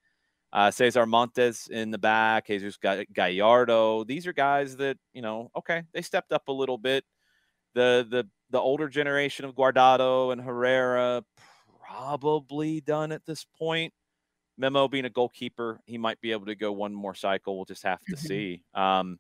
Uh, 0.53 0.71
Cesar 0.71 1.07
Montes 1.07 1.69
in 1.69 1.91
the 1.91 1.99
back. 1.99 2.47
Jesus 2.47 2.77
Ga- 2.79 3.05
Gallardo. 3.13 4.05
These 4.05 4.27
are 4.27 4.33
guys 4.33 4.77
that 4.79 4.97
you 5.13 5.23
know. 5.23 5.51
Okay, 5.57 5.83
they 5.93 6.03
stepped 6.03 6.33
up 6.33 6.49
a 6.49 6.53
little 6.53 6.79
bit. 6.79 7.05
The 7.75 8.07
the 8.09 8.29
the 8.51 8.59
older 8.59 8.89
generation 8.89 9.45
of 9.45 9.55
Guardado 9.55 10.33
and 10.33 10.41
Herrera 10.41 11.23
probably 11.85 12.81
done 12.81 13.13
at 13.13 13.25
this 13.27 13.45
point. 13.59 13.93
Memo 14.57 14.89
being 14.89 15.05
a 15.05 15.11
goalkeeper, 15.11 15.81
he 15.87 15.99
might 15.99 16.21
be 16.21 16.33
able 16.33 16.47
to 16.47 16.55
go 16.57 16.73
one 16.73 16.93
more 16.93 17.15
cycle. 17.15 17.57
We'll 17.57 17.65
just 17.65 17.85
have 17.85 18.01
to 18.07 18.17
Mhm. 18.17 18.19
see. 18.19 18.63
Um, 18.75 19.19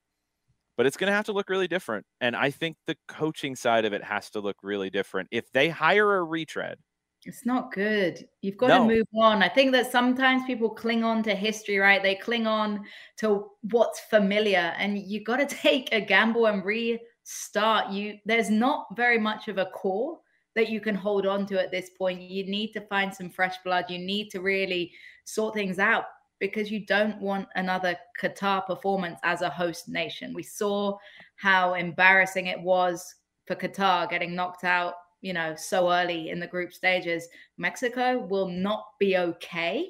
but 0.76 0.86
it's 0.86 0.96
going 0.96 1.08
to 1.08 1.14
have 1.14 1.26
to 1.26 1.32
look 1.32 1.48
really 1.48 1.68
different. 1.68 2.06
And 2.20 2.34
I 2.36 2.50
think 2.50 2.76
the 2.86 2.96
coaching 3.08 3.54
side 3.56 3.84
of 3.84 3.92
it 3.92 4.02
has 4.02 4.30
to 4.30 4.40
look 4.40 4.56
really 4.62 4.90
different. 4.90 5.28
If 5.30 5.50
they 5.52 5.68
hire 5.68 6.16
a 6.16 6.22
retread, 6.24 6.78
It's 7.24 7.44
not 7.44 7.72
good. 7.72 8.28
You've 8.42 8.56
got 8.56 8.68
No. 8.68 8.78
to 8.78 8.84
move 8.86 9.06
on. 9.16 9.42
I 9.42 9.48
think 9.48 9.72
that 9.72 9.90
sometimes 9.90 10.44
people 10.46 10.70
cling 10.70 11.02
on 11.04 11.22
to 11.24 11.34
history, 11.34 11.78
right? 11.78 12.02
They 12.02 12.14
cling 12.14 12.46
on 12.46 12.84
to 13.18 13.50
what's 13.70 14.00
familiar, 14.00 14.72
and 14.78 14.98
you've 14.98 15.24
got 15.24 15.36
to 15.38 15.46
take 15.56 15.92
a 15.92 16.00
gamble 16.00 16.46
and 16.46 16.64
restart. 16.64 17.90
You 17.90 18.18
there's 18.24 18.50
not 18.50 18.86
very 18.96 19.18
much 19.18 19.48
of 19.48 19.58
a 19.58 19.66
core 19.66 20.20
that 20.54 20.70
you 20.70 20.80
can 20.80 20.94
hold 20.94 21.26
on 21.26 21.46
to 21.46 21.60
at 21.60 21.70
this 21.70 21.90
point. 21.90 22.20
You 22.22 22.44
need 22.44 22.72
to 22.72 22.80
find 22.82 23.14
some 23.14 23.30
fresh 23.30 23.56
blood. 23.64 23.86
You 23.88 23.98
need 23.98 24.30
to 24.30 24.40
really 24.40 24.92
sort 25.24 25.54
things 25.54 25.78
out 25.78 26.04
because 26.40 26.70
you 26.70 26.86
don't 26.86 27.20
want 27.20 27.48
another 27.56 27.96
Qatar 28.20 28.64
performance 28.66 29.18
as 29.24 29.42
a 29.42 29.50
host 29.50 29.88
nation. 29.88 30.32
We 30.32 30.42
saw 30.44 30.96
how 31.36 31.74
embarrassing 31.74 32.46
it 32.46 32.60
was 32.60 33.14
for 33.46 33.56
Qatar 33.56 34.08
getting 34.08 34.34
knocked 34.34 34.64
out 34.64 34.94
you 35.20 35.32
know, 35.32 35.54
so 35.56 35.90
early 35.92 36.30
in 36.30 36.38
the 36.38 36.46
group 36.46 36.72
stages, 36.72 37.28
Mexico 37.56 38.18
will 38.18 38.48
not 38.48 38.84
be 38.98 39.16
okay 39.16 39.88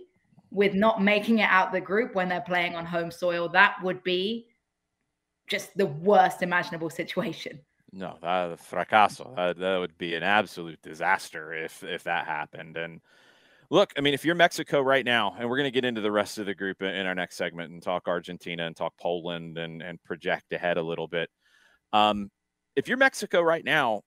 with 0.50 0.74
not 0.74 1.02
making 1.02 1.38
it 1.38 1.48
out 1.50 1.72
the 1.72 1.80
group 1.80 2.14
when 2.14 2.28
they're 2.28 2.40
playing 2.40 2.74
on 2.74 2.86
home 2.86 3.10
soil. 3.10 3.48
That 3.48 3.76
would 3.82 4.02
be 4.02 4.46
just 5.48 5.76
the 5.76 5.86
worst 5.86 6.42
imaginable 6.42 6.90
situation. 6.90 7.60
no, 7.92 8.16
that 8.22 8.58
fracaso. 8.60 9.34
That, 9.36 9.58
that 9.58 9.78
would 9.78 9.96
be 9.98 10.14
an 10.14 10.22
absolute 10.22 10.80
disaster 10.82 11.52
if 11.52 11.82
if 11.82 12.04
that 12.04 12.26
happened. 12.26 12.76
And 12.76 13.00
look, 13.70 13.92
I 13.96 14.00
mean, 14.00 14.14
if 14.14 14.24
you're 14.24 14.34
Mexico 14.34 14.80
right 14.80 15.04
now, 15.04 15.34
and 15.38 15.48
we're 15.48 15.56
going 15.56 15.70
to 15.70 15.74
get 15.74 15.84
into 15.84 16.00
the 16.00 16.12
rest 16.12 16.38
of 16.38 16.46
the 16.46 16.54
group 16.54 16.82
in 16.82 17.06
our 17.06 17.14
next 17.14 17.36
segment 17.36 17.72
and 17.72 17.82
talk 17.82 18.08
Argentina 18.08 18.66
and 18.66 18.76
talk 18.76 18.94
Poland 18.98 19.58
and 19.58 19.82
and 19.82 20.02
project 20.04 20.52
ahead 20.52 20.78
a 20.78 20.82
little 20.82 21.08
bit. 21.08 21.30
Um, 21.92 22.30
if 22.76 22.88
you're 22.88 22.98
Mexico 22.98 23.40
right 23.40 23.64
now, 23.64 24.02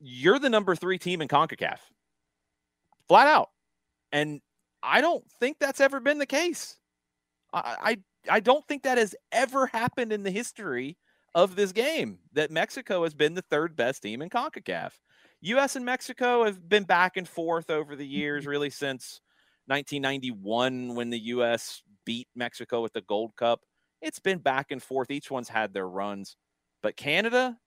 you're 0.00 0.38
the 0.38 0.50
number 0.50 0.74
three 0.74 0.98
team 0.98 1.20
in 1.20 1.28
CONCACAF, 1.28 1.78
flat 3.08 3.26
out. 3.26 3.50
And 4.12 4.40
I 4.82 5.00
don't 5.00 5.24
think 5.38 5.58
that's 5.58 5.80
ever 5.80 6.00
been 6.00 6.18
the 6.18 6.26
case. 6.26 6.76
I, 7.52 7.76
I 7.80 7.96
I 8.28 8.40
don't 8.40 8.66
think 8.66 8.82
that 8.82 8.98
has 8.98 9.14
ever 9.32 9.66
happened 9.66 10.12
in 10.12 10.22
the 10.22 10.30
history 10.30 10.98
of 11.34 11.56
this 11.56 11.72
game 11.72 12.18
that 12.32 12.50
Mexico 12.50 13.04
has 13.04 13.14
been 13.14 13.34
the 13.34 13.42
third 13.42 13.76
best 13.76 14.02
team 14.02 14.20
in 14.20 14.28
CONCACAF. 14.28 14.92
US 15.42 15.76
and 15.76 15.84
Mexico 15.84 16.44
have 16.44 16.68
been 16.68 16.84
back 16.84 17.16
and 17.16 17.28
forth 17.28 17.70
over 17.70 17.96
the 17.96 18.04
mm-hmm. 18.04 18.12
years, 18.12 18.46
really 18.46 18.70
since 18.70 19.20
1991 19.66 20.94
when 20.94 21.10
the 21.10 21.18
US 21.18 21.82
beat 22.04 22.28
Mexico 22.34 22.82
with 22.82 22.92
the 22.92 23.02
Gold 23.02 23.36
Cup. 23.36 23.60
It's 24.02 24.18
been 24.18 24.38
back 24.38 24.70
and 24.70 24.82
forth. 24.82 25.10
Each 25.10 25.30
one's 25.30 25.48
had 25.48 25.72
their 25.72 25.88
runs. 25.88 26.36
But 26.82 26.96
Canada 26.96 27.58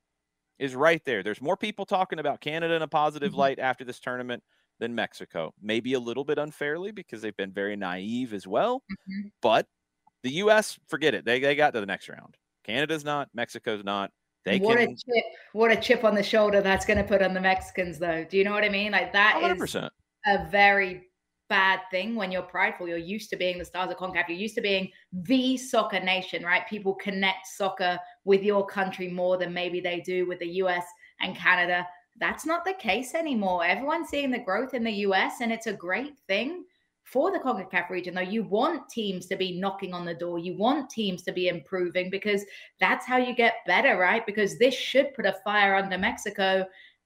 is 0.60 0.76
right 0.76 1.04
there. 1.06 1.24
There's 1.24 1.42
more 1.42 1.58
people 1.58 1.86
talking 1.86 2.20
about 2.20 2.42
Canada 2.42 2.74
in 2.76 2.82
a 2.82 2.88
positive 2.88 3.34
Mhm. 3.34 3.38
light 3.38 3.60
after 3.60 3.84
this 3.84 4.00
tournament 4.00 4.44
than 4.80 4.96
Mexico. 4.96 5.54
Maybe 5.62 5.94
a 5.94 6.00
little 6.00 6.24
bit 6.24 6.38
unfairly 6.38 6.92
because 6.92 7.22
they've 7.22 7.36
been 7.38 7.52
very 7.54 7.76
naive 7.76 8.34
as 8.34 8.48
well. 8.48 8.84
Mhm. 8.92 9.32
But 9.42 9.68
the 10.24 10.32
US, 10.44 10.80
forget 10.88 11.14
it. 11.14 11.26
They, 11.26 11.40
they 11.40 11.56
got 11.56 11.74
to 11.74 11.80
the 11.80 11.86
next 11.86 12.08
round. 12.10 12.38
Canada's 12.64 13.04
not, 13.04 13.30
Mexico's 13.34 13.84
not. 13.84 14.12
They 14.46 14.60
what 14.60 14.78
can 14.78 14.90
a 14.90 14.92
chip! 14.96 15.26
What 15.54 15.72
a 15.72 15.76
chip 15.80 16.04
on 16.04 16.16
the 16.16 16.24
shoulder 16.24 16.62
that's 16.62 16.86
going 16.86 16.98
to 16.98 17.04
put 17.06 17.22
on 17.22 17.34
the 17.34 17.40
Mexicans, 17.42 17.98
though. 17.98 18.26
Do 18.26 18.38
you 18.38 18.44
know 18.44 18.52
what 18.52 18.66
I 18.66 18.70
mean? 18.70 18.92
Like 18.92 19.14
that 19.14 19.38
is 19.38 19.42
100%. 19.44 19.90
a 20.26 20.46
very 20.50 21.10
bad 21.50 21.80
thing 21.92 22.16
when 22.16 22.32
you're 22.32 22.42
prideful. 22.42 22.88
You're 22.88 22.98
used 22.98 23.30
to 23.30 23.38
being 23.38 23.58
the 23.58 23.64
stars 23.66 23.90
of 23.92 23.98
CONCACAF. 23.98 24.28
You're 24.30 24.38
used 24.38 24.56
to 24.56 24.62
being 24.62 24.92
the 25.14 25.56
soccer 25.58 26.00
nation, 26.02 26.44
right? 26.44 26.68
People 26.68 26.94
connect 26.96 27.48
soccer 27.48 27.98
with 28.26 28.44
your 28.44 28.66
country 28.66 29.08
more 29.08 29.38
than 29.38 29.54
maybe 29.54 29.80
they 29.80 30.00
do 30.02 30.26
with 30.28 30.40
the 30.40 30.56
US 30.62 30.86
and 31.20 31.36
Canada. 31.36 31.88
That's 32.20 32.46
not 32.46 32.64
the 32.64 32.74
case 32.74 33.16
anymore. 33.16 33.66
Everyone's 33.66 34.10
seeing 34.10 34.32
the 34.32 34.40
growth 34.40 34.74
in 34.74 34.84
the 34.84 34.92
US, 35.08 35.42
and 35.42 35.52
it's 35.52 35.68
a 35.68 35.74
great 35.74 36.18
thing 36.28 36.66
for 37.04 37.32
the 37.32 37.40
CONCACAF 37.40 37.90
region, 37.90 38.16
though. 38.16 38.22
You 38.22 38.44
want 38.44 38.90
teams 38.90 39.26
to 39.28 39.36
be 39.36 39.60
knocking 39.60 39.94
on 39.94 40.06
the 40.06 40.14
door. 40.14 40.40
You 40.40 40.58
want 40.58 40.90
teams 40.90 41.24
to 41.24 41.32
be 41.32 41.48
improving 41.48 42.10
because 42.10 42.46
that's 42.80 43.06
how 43.06 43.18
you 43.18 43.36
get 43.36 43.56
better, 43.68 43.98
right? 43.98 44.26
Because 44.26 44.58
this 44.58 44.74
should 44.74 45.14
put 45.14 45.26
a 45.26 45.36
fire 45.44 45.76
under 45.76 45.98
Mexico 45.98 46.66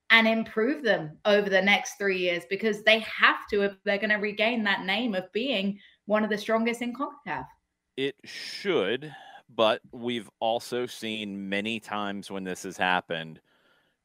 and 0.10 0.28
improve 0.28 0.84
them 0.84 1.18
over 1.26 1.50
the 1.50 1.62
next 1.62 1.96
three 1.98 2.20
years 2.20 2.44
because 2.50 2.84
they 2.84 3.00
have 3.00 3.48
to 3.50 3.64
if 3.64 3.74
they're 3.84 3.98
going 3.98 4.10
to 4.10 4.18
regain 4.18 4.64
that 4.64 4.86
name 4.86 5.16
of 5.16 5.32
being 5.34 5.78
one 6.06 6.24
of 6.24 6.30
the 6.30 6.38
strongest 6.38 6.82
in 6.82 6.94
CONCACAF. 6.94 7.46
It 7.98 8.16
should, 8.24 9.14
but 9.54 9.82
we've 9.92 10.30
also 10.40 10.86
seen 10.86 11.50
many 11.50 11.80
times 11.80 12.30
when 12.30 12.44
this 12.44 12.64
has 12.64 12.78
happened, 12.78 13.40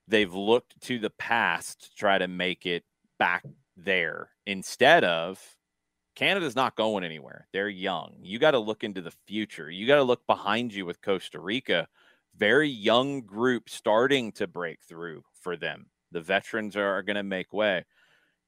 they've 0.08 0.32
looked 0.32 0.80
to 0.82 0.98
the 0.98 1.10
past 1.10 1.82
to 1.82 1.94
try 1.96 2.18
to 2.18 2.28
make 2.28 2.66
it 2.66 2.84
back 3.18 3.44
there 3.76 4.30
instead 4.46 5.04
of 5.04 5.40
Canada's 6.14 6.56
not 6.56 6.76
going 6.76 7.04
anywhere. 7.04 7.46
They're 7.52 7.68
young. 7.68 8.16
You 8.20 8.38
got 8.38 8.50
to 8.50 8.58
look 8.58 8.84
into 8.84 9.00
the 9.00 9.12
future. 9.26 9.70
You 9.70 9.86
got 9.86 9.96
to 9.96 10.02
look 10.02 10.26
behind 10.26 10.74
you 10.74 10.84
with 10.84 11.00
Costa 11.00 11.40
Rica. 11.40 11.88
Very 12.36 12.68
young 12.68 13.22
group 13.22 13.68
starting 13.68 14.32
to 14.32 14.46
break 14.46 14.82
through 14.82 15.24
for 15.40 15.56
them. 15.56 15.86
The 16.10 16.20
veterans 16.20 16.76
are, 16.76 17.02
going 17.02 17.16
to 17.16 17.22
make 17.22 17.52
way. 17.52 17.84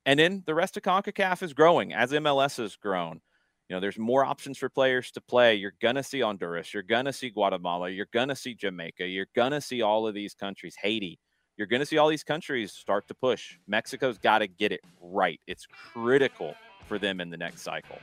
And 0.04 0.20
then 0.20 0.42
the 0.44 0.54
rest 0.54 0.76
of 0.76 0.82
CONCACAF 0.82 1.42
is 1.42 1.54
growing 1.54 1.94
as 1.94 2.12
MLS 2.12 2.58
has 2.58 2.76
grown. 2.76 3.22
You 3.68 3.76
know, 3.76 3.80
there's 3.80 3.98
more 3.98 4.24
options 4.24 4.58
for 4.58 4.68
players 4.68 5.10
to 5.12 5.20
play. 5.22 5.54
You're 5.54 5.74
going 5.80 5.94
to 5.94 6.02
see 6.02 6.20
Honduras. 6.20 6.74
You're 6.74 6.82
going 6.82 7.06
to 7.06 7.12
see 7.12 7.30
Guatemala. 7.30 7.88
You're 7.88 8.08
going 8.12 8.28
to 8.28 8.36
see 8.36 8.54
Jamaica. 8.54 9.06
You're 9.06 9.28
going 9.34 9.52
to 9.52 9.60
see 9.60 9.80
all 9.80 10.06
of 10.06 10.14
these 10.14 10.34
countries, 10.34 10.76
Haiti. 10.80 11.18
You're 11.56 11.66
going 11.66 11.80
to 11.80 11.86
see 11.86 11.96
all 11.96 12.08
these 12.08 12.24
countries 12.24 12.72
start 12.72 13.08
to 13.08 13.14
push. 13.14 13.58
Mexico's 13.66 14.18
got 14.18 14.40
to 14.40 14.48
get 14.48 14.72
it 14.72 14.80
right. 15.00 15.40
It's 15.46 15.66
critical 15.66 16.54
for 16.86 16.98
them 16.98 17.20
in 17.20 17.30
the 17.30 17.36
next 17.36 17.62
cycle. 17.62 17.98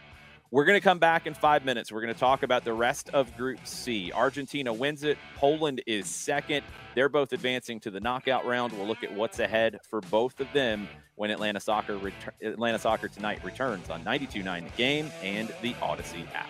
We're 0.54 0.66
going 0.66 0.76
to 0.78 0.84
come 0.84 1.00
back 1.00 1.28
in 1.28 1.34
five 1.34 1.64
minutes. 1.64 1.94
We're 1.94 2.02
going 2.02 2.14
to 2.14 2.20
talk 2.20 2.44
about 2.44 2.66
the 2.66 2.74
rest 2.74 3.10
of 3.12 3.38
Group 3.38 3.66
C. 3.66 4.12
Argentina 4.12 4.74
wins 4.74 5.06
it. 5.06 5.18
Poland 5.38 5.82
is 5.88 6.08
second. 6.08 6.66
They're 6.94 7.08
both 7.08 7.32
advancing 7.32 7.80
to 7.80 7.90
the 7.90 8.02
knockout 8.02 8.46
round. 8.46 8.74
We'll 8.74 8.86
look 8.86 9.02
at 9.02 9.14
what's 9.14 9.40
ahead 9.40 9.80
for 9.90 10.02
both 10.02 10.42
of 10.42 10.52
them 10.52 10.90
when 11.16 11.32
Atlanta 11.32 11.62
Soccer 11.62 11.98
Atlanta 12.42 12.80
Soccer 12.80 13.08
tonight 13.08 13.42
returns 13.46 13.90
on 13.90 14.04
92.9 14.04 14.66
The 14.66 14.70
Game 14.76 15.10
and 15.24 15.54
the 15.62 15.74
Odyssey 15.82 16.26
app. 16.36 16.50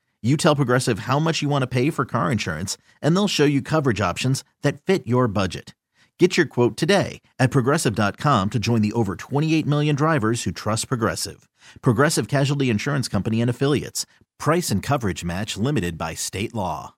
You 0.23 0.37
tell 0.37 0.55
Progressive 0.55 0.99
how 0.99 1.17
much 1.17 1.41
you 1.41 1.49
want 1.49 1.63
to 1.63 1.67
pay 1.67 1.89
for 1.89 2.05
car 2.05 2.31
insurance, 2.31 2.77
and 3.01 3.15
they'll 3.15 3.27
show 3.27 3.43
you 3.45 3.61
coverage 3.63 3.99
options 3.99 4.43
that 4.61 4.79
fit 4.83 5.07
your 5.07 5.27
budget. 5.27 5.73
Get 6.19 6.37
your 6.37 6.45
quote 6.45 6.77
today 6.77 7.21
at 7.39 7.49
progressive.com 7.49 8.49
to 8.51 8.59
join 8.59 8.83
the 8.83 8.93
over 8.93 9.15
28 9.15 9.65
million 9.65 9.95
drivers 9.95 10.43
who 10.43 10.51
trust 10.51 10.87
Progressive. 10.87 11.49
Progressive 11.81 12.27
Casualty 12.27 12.69
Insurance 12.69 13.07
Company 13.07 13.41
and 13.41 13.49
Affiliates. 13.49 14.05
Price 14.37 14.69
and 14.69 14.83
coverage 14.83 15.25
match 15.25 15.57
limited 15.57 15.97
by 15.97 16.13
state 16.13 16.53
law. 16.53 16.93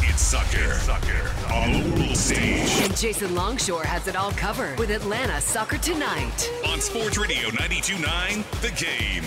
It's 0.00 0.22
soccer, 0.22 0.72
soccer 0.78 1.30
on 1.52 1.72
the 1.72 2.00
world 2.00 2.16
stage 2.16 2.80
And 2.80 2.96
Jason 2.96 3.34
Longshore 3.34 3.84
has 3.84 4.08
it 4.08 4.16
all 4.16 4.32
covered 4.32 4.78
with 4.78 4.90
Atlanta 4.90 5.38
Soccer 5.42 5.76
Tonight. 5.76 6.50
on 6.66 6.80
Sports 6.80 7.18
Radio 7.18 7.48
92.9 7.50 8.60
The 8.62 8.70
Game. 8.82 9.24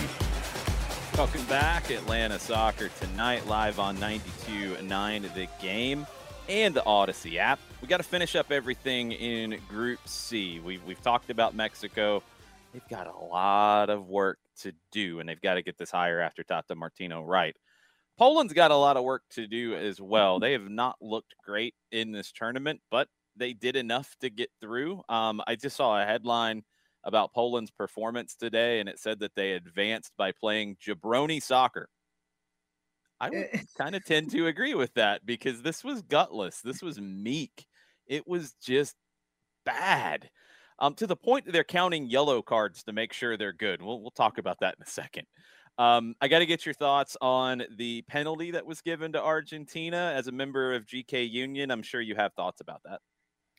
Welcome 1.16 1.44
back, 1.44 1.92
Atlanta 1.92 2.40
Soccer 2.40 2.88
tonight, 2.98 3.46
live 3.46 3.78
on 3.78 3.96
92.9 3.98 5.32
The 5.32 5.46
Game 5.62 6.08
and 6.48 6.74
the 6.74 6.84
Odyssey 6.84 7.38
app. 7.38 7.60
We 7.80 7.86
got 7.86 7.98
to 7.98 8.02
finish 8.02 8.34
up 8.34 8.50
everything 8.50 9.12
in 9.12 9.60
Group 9.68 10.00
C. 10.06 10.58
We've, 10.58 10.82
we've 10.82 11.00
talked 11.00 11.30
about 11.30 11.54
Mexico. 11.54 12.20
They've 12.72 12.88
got 12.88 13.06
a 13.06 13.16
lot 13.16 13.90
of 13.90 14.08
work 14.08 14.38
to 14.62 14.72
do, 14.90 15.20
and 15.20 15.28
they've 15.28 15.40
got 15.40 15.54
to 15.54 15.62
get 15.62 15.78
this 15.78 15.92
higher 15.92 16.20
after 16.20 16.42
Tata 16.42 16.74
Martino 16.74 17.22
right. 17.22 17.54
Poland's 18.18 18.52
got 18.52 18.72
a 18.72 18.76
lot 18.76 18.96
of 18.96 19.04
work 19.04 19.22
to 19.34 19.46
do 19.46 19.76
as 19.76 20.00
well. 20.00 20.40
They 20.40 20.50
have 20.50 20.68
not 20.68 20.96
looked 21.00 21.36
great 21.44 21.76
in 21.92 22.10
this 22.10 22.32
tournament, 22.32 22.80
but 22.90 23.06
they 23.36 23.52
did 23.52 23.76
enough 23.76 24.16
to 24.20 24.30
get 24.30 24.50
through. 24.60 25.00
Um, 25.08 25.40
I 25.46 25.54
just 25.54 25.76
saw 25.76 26.02
a 26.02 26.04
headline 26.04 26.64
about 27.04 27.32
Poland's 27.32 27.70
performance 27.70 28.34
today, 28.34 28.80
and 28.80 28.88
it 28.88 28.98
said 28.98 29.20
that 29.20 29.34
they 29.34 29.52
advanced 29.52 30.12
by 30.16 30.32
playing 30.32 30.76
jabroni 30.76 31.42
soccer. 31.42 31.88
I 33.20 33.30
would 33.30 33.48
kind 33.78 33.94
of 33.94 34.04
tend 34.04 34.30
to 34.32 34.48
agree 34.48 34.74
with 34.74 34.92
that 34.94 35.24
because 35.24 35.62
this 35.62 35.84
was 35.84 36.02
gutless. 36.02 36.60
This 36.62 36.82
was 36.82 37.00
meek. 37.00 37.66
It 38.06 38.26
was 38.26 38.54
just 38.62 38.96
bad. 39.64 40.30
Um, 40.80 40.94
to 40.96 41.06
the 41.06 41.16
point 41.16 41.46
that 41.46 41.52
they're 41.52 41.64
counting 41.64 42.10
yellow 42.10 42.42
cards 42.42 42.82
to 42.84 42.92
make 42.92 43.12
sure 43.12 43.36
they're 43.36 43.52
good. 43.52 43.80
We'll 43.80 44.00
we'll 44.02 44.10
talk 44.10 44.38
about 44.38 44.58
that 44.60 44.74
in 44.76 44.82
a 44.82 44.90
second. 44.90 45.26
Um, 45.78 46.14
I 46.20 46.28
got 46.28 46.40
to 46.40 46.46
get 46.46 46.66
your 46.66 46.74
thoughts 46.74 47.16
on 47.20 47.62
the 47.76 48.02
penalty 48.02 48.52
that 48.52 48.66
was 48.66 48.80
given 48.80 49.12
to 49.12 49.22
Argentina 49.22 50.12
as 50.14 50.28
a 50.28 50.32
member 50.32 50.74
of 50.74 50.86
GK 50.86 51.28
Union. 51.28 51.70
I'm 51.70 51.82
sure 51.82 52.00
you 52.00 52.14
have 52.16 52.32
thoughts 52.34 52.60
about 52.60 52.80
that. 52.84 53.00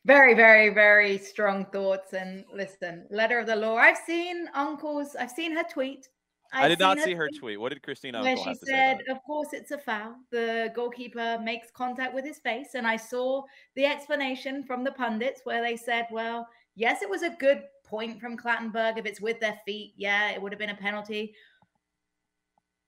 Very, 0.05 0.35
very, 0.35 0.69
very 0.69 1.17
strong 1.17 1.65
thoughts. 1.65 2.13
And 2.13 2.45
listen, 2.53 3.05
letter 3.09 3.39
of 3.39 3.47
the 3.47 3.55
law. 3.55 3.75
I've 3.75 3.97
seen 3.97 4.47
Unkel's, 4.55 5.15
I've 5.15 5.31
seen 5.31 5.51
her 5.55 5.63
tweet. 5.63 6.07
I 6.53 6.65
I've 6.65 6.69
did 6.69 6.79
not 6.79 6.97
seen 6.97 7.05
see 7.05 7.13
her 7.15 7.27
tweet. 7.39 7.59
What 7.59 7.69
did 7.73 7.81
Christina 7.81 8.21
where 8.21 8.37
she 8.37 8.53
said, 8.53 9.01
of 9.09 9.17
course, 9.25 9.49
it's 9.51 9.71
a 9.71 9.79
foul. 9.79 10.15
The 10.29 10.71
goalkeeper 10.75 11.39
makes 11.43 11.71
contact 11.71 12.13
with 12.13 12.23
his 12.23 12.37
face. 12.37 12.75
And 12.75 12.85
I 12.85 12.97
saw 12.97 13.43
the 13.75 13.85
explanation 13.85 14.63
from 14.63 14.83
the 14.83 14.91
pundits 14.91 15.41
where 15.43 15.63
they 15.63 15.75
said, 15.75 16.05
well, 16.11 16.47
yes, 16.75 17.01
it 17.01 17.09
was 17.09 17.23
a 17.23 17.31
good 17.31 17.63
point 17.83 18.21
from 18.21 18.37
Clattenburg. 18.37 18.99
If 18.99 19.07
it's 19.07 19.19
with 19.19 19.39
their 19.39 19.59
feet, 19.65 19.95
yeah, 19.97 20.29
it 20.29 20.41
would 20.41 20.51
have 20.51 20.59
been 20.59 20.69
a 20.69 20.75
penalty. 20.75 21.33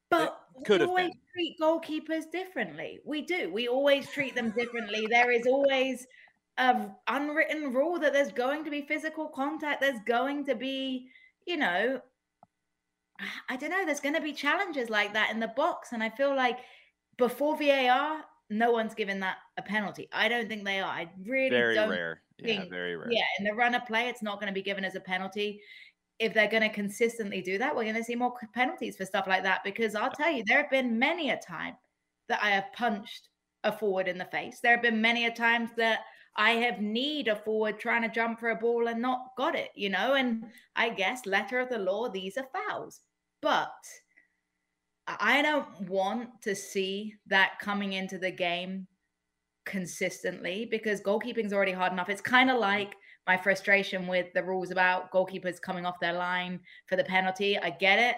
But 0.10 0.40
could 0.66 0.82
we 0.82 0.88
always 0.88 1.10
been. 1.10 1.20
treat 1.34 1.60
goalkeepers 1.60 2.32
differently. 2.32 3.00
We 3.06 3.24
do. 3.24 3.52
We 3.52 3.68
always 3.68 4.08
treat 4.10 4.36
them 4.36 4.52
differently. 4.52 5.08
there 5.10 5.32
is 5.32 5.46
always 5.48 6.06
a 6.58 6.90
unwritten 7.08 7.74
rule 7.74 8.00
that 8.00 8.14
there's 8.14 8.32
going 8.32 8.64
to 8.64 8.72
be 8.72 8.82
physical 8.82 9.28
contact. 9.28 9.82
There's 9.82 10.00
going 10.06 10.46
to 10.46 10.56
be, 10.56 11.08
you 11.46 11.58
know, 11.58 12.02
I 13.50 13.56
don't 13.56 13.72
know. 13.72 13.86
There's 13.86 14.00
going 14.00 14.16
to 14.16 14.22
be 14.22 14.34
challenges 14.34 14.90
like 14.90 15.14
that 15.14 15.32
in 15.32 15.40
the 15.40 15.48
box, 15.50 15.92
and 15.92 16.04
I 16.04 16.10
feel 16.10 16.36
like 16.36 16.60
before 17.18 17.58
VAR, 17.58 18.24
no 18.50 18.72
one's 18.72 18.94
given 18.94 19.20
that 19.22 19.38
a 19.58 19.62
penalty. 19.62 20.08
I 20.14 20.30
don't 20.30 20.48
think 20.48 20.66
they 20.66 20.80
are. 20.80 20.90
I 20.90 21.10
really 21.26 21.50
Very 21.50 21.76
don't 21.76 21.90
rare. 21.90 22.22
Yeah, 22.40 22.66
very 22.70 22.96
rare. 22.96 23.12
Yeah, 23.12 23.26
in 23.40 23.46
the 23.46 23.54
run 23.54 23.74
of 23.74 23.86
play, 23.86 24.08
it's 24.08 24.22
not 24.22 24.40
going 24.40 24.48
to 24.48 24.54
be 24.54 24.62
given 24.62 24.86
as 24.86 24.96
a 24.96 25.00
penalty. 25.00 25.60
If 26.20 26.34
they're 26.34 26.48
going 26.48 26.64
to 26.64 26.70
consistently 26.70 27.42
do 27.42 27.58
that, 27.58 27.76
we're 27.76 27.84
going 27.84 27.96
to 27.96 28.04
see 28.04 28.16
more 28.16 28.34
penalties 28.54 28.96
for 28.96 29.06
stuff 29.06 29.26
like 29.28 29.44
that. 29.44 29.64
Because 29.64 29.96
I'll 29.96 30.12
tell 30.12 30.32
you, 30.32 30.44
there 30.46 30.62
have 30.62 30.72
been 30.72 30.98
many 30.98 31.32
a 31.32 31.38
time 31.38 31.76
that 32.30 32.40
I 32.42 32.52
have 32.52 32.72
punched 32.74 33.30
a 33.64 33.72
forward 33.72 34.08
in 34.08 34.18
the 34.18 34.26
face. 34.26 34.60
There 34.62 34.74
have 34.74 34.82
been 34.82 35.02
many 35.02 35.26
a 35.26 35.32
times 35.32 35.70
that 35.78 36.00
I 36.36 36.52
have 36.52 36.80
kneed 36.80 37.28
a 37.28 37.36
forward 37.36 37.80
trying 37.80 38.04
to 38.04 38.10
jump 38.10 38.40
for 38.40 38.50
a 38.50 38.56
ball 38.56 38.88
and 38.88 39.02
not 39.02 39.32
got 39.38 39.56
it, 39.56 39.70
you 39.76 39.90
know. 39.90 40.14
And 40.14 40.46
I 40.76 40.90
guess 40.90 41.26
letter 41.26 41.60
of 41.60 41.70
the 41.70 41.80
law, 41.80 42.10
these 42.10 42.38
are 42.38 42.48
fouls. 42.54 43.02
But 43.42 43.72
I 45.08 45.42
don't 45.42 45.90
want 45.90 46.42
to 46.44 46.56
see 46.56 47.16
that 47.28 47.60
coming 47.60 47.94
into 47.94 48.18
the 48.18 48.32
game 48.32 48.88
consistently 49.66 50.68
because 50.70 51.02
goalkeeping 51.02 51.46
is 51.46 51.54
already 51.54 51.72
hard 51.72 51.92
enough. 51.92 52.10
It's 52.10 52.22
kind 52.22 52.50
of 52.50 52.58
like 52.58 52.96
my 53.26 53.36
frustration 53.36 54.08
with 54.08 54.28
the 54.34 54.44
rules 54.44 54.72
about 54.72 55.12
goalkeepers 55.12 55.62
coming 55.62 55.86
off 55.86 56.00
their 56.00 56.14
line 56.14 56.60
for 56.88 56.96
the 56.96 57.04
penalty. 57.04 57.58
I 57.58 57.72
get 57.72 58.00
it. 58.00 58.16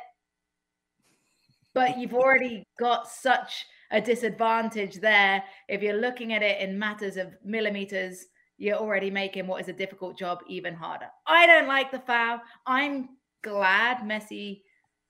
But 1.73 1.97
you've 1.97 2.13
already 2.13 2.63
got 2.79 3.07
such 3.07 3.65
a 3.91 4.01
disadvantage 4.01 4.95
there. 4.95 5.43
If 5.67 5.81
you're 5.81 5.99
looking 5.99 6.33
at 6.33 6.43
it 6.43 6.61
in 6.61 6.77
matters 6.77 7.17
of 7.17 7.35
millimeters, 7.43 8.25
you're 8.57 8.77
already 8.77 9.09
making 9.09 9.47
what 9.47 9.61
is 9.61 9.69
a 9.69 9.73
difficult 9.73 10.17
job 10.17 10.39
even 10.47 10.73
harder. 10.73 11.07
I 11.25 11.47
don't 11.47 11.67
like 11.67 11.91
the 11.91 11.99
foul. 11.99 12.41
I'm 12.65 13.09
glad 13.41 13.99
Messi 13.99 14.61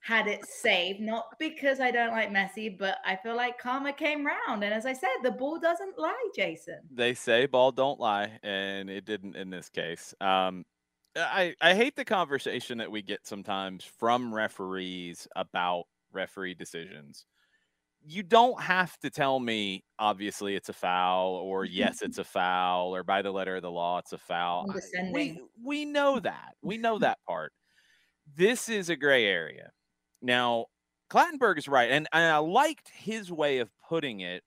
had 0.02 0.26
it 0.26 0.46
saved, 0.46 1.00
not 1.00 1.26
because 1.38 1.78
I 1.78 1.90
don't 1.90 2.12
like 2.12 2.30
Messi, 2.30 2.76
but 2.78 2.98
I 3.04 3.16
feel 3.16 3.36
like 3.36 3.58
karma 3.58 3.92
came 3.92 4.24
round. 4.24 4.64
And 4.64 4.72
as 4.72 4.86
I 4.86 4.94
said, 4.94 5.10
the 5.22 5.32
ball 5.32 5.58
doesn't 5.58 5.98
lie, 5.98 6.28
Jason. 6.34 6.80
They 6.90 7.12
say 7.12 7.46
ball 7.46 7.72
don't 7.72 8.00
lie, 8.00 8.38
and 8.42 8.88
it 8.88 9.04
didn't 9.04 9.36
in 9.36 9.50
this 9.50 9.68
case. 9.68 10.14
Um, 10.20 10.64
I 11.16 11.54
I 11.60 11.74
hate 11.74 11.96
the 11.96 12.04
conversation 12.04 12.78
that 12.78 12.90
we 12.90 13.02
get 13.02 13.26
sometimes 13.26 13.84
from 13.84 14.34
referees 14.34 15.28
about 15.36 15.84
referee 16.12 16.54
decisions. 16.54 17.26
You 18.02 18.22
don't 18.22 18.60
have 18.60 18.98
to 19.00 19.10
tell 19.10 19.38
me 19.38 19.84
obviously 19.98 20.54
it's 20.56 20.68
a 20.68 20.72
foul 20.72 21.34
or 21.34 21.64
yes 21.66 22.02
it's 22.02 22.18
a 22.18 22.24
foul 22.24 22.94
or 22.94 23.04
by 23.04 23.22
the 23.22 23.30
letter 23.30 23.56
of 23.56 23.62
the 23.62 23.70
law 23.70 23.98
it's 23.98 24.12
a 24.12 24.18
foul. 24.18 24.66
We 25.12 25.40
we 25.62 25.84
know 25.84 26.20
that. 26.20 26.54
We 26.62 26.76
know 26.78 26.98
that 27.00 27.18
part. 27.26 27.52
This 28.36 28.68
is 28.68 28.90
a 28.90 28.96
gray 28.96 29.26
area. 29.26 29.70
Now, 30.22 30.66
Clattenburg 31.10 31.58
is 31.58 31.66
right, 31.66 31.90
and, 31.90 32.06
and 32.12 32.24
I 32.24 32.38
liked 32.38 32.90
his 32.90 33.32
way 33.32 33.58
of 33.58 33.70
putting 33.88 34.20
it 34.20 34.44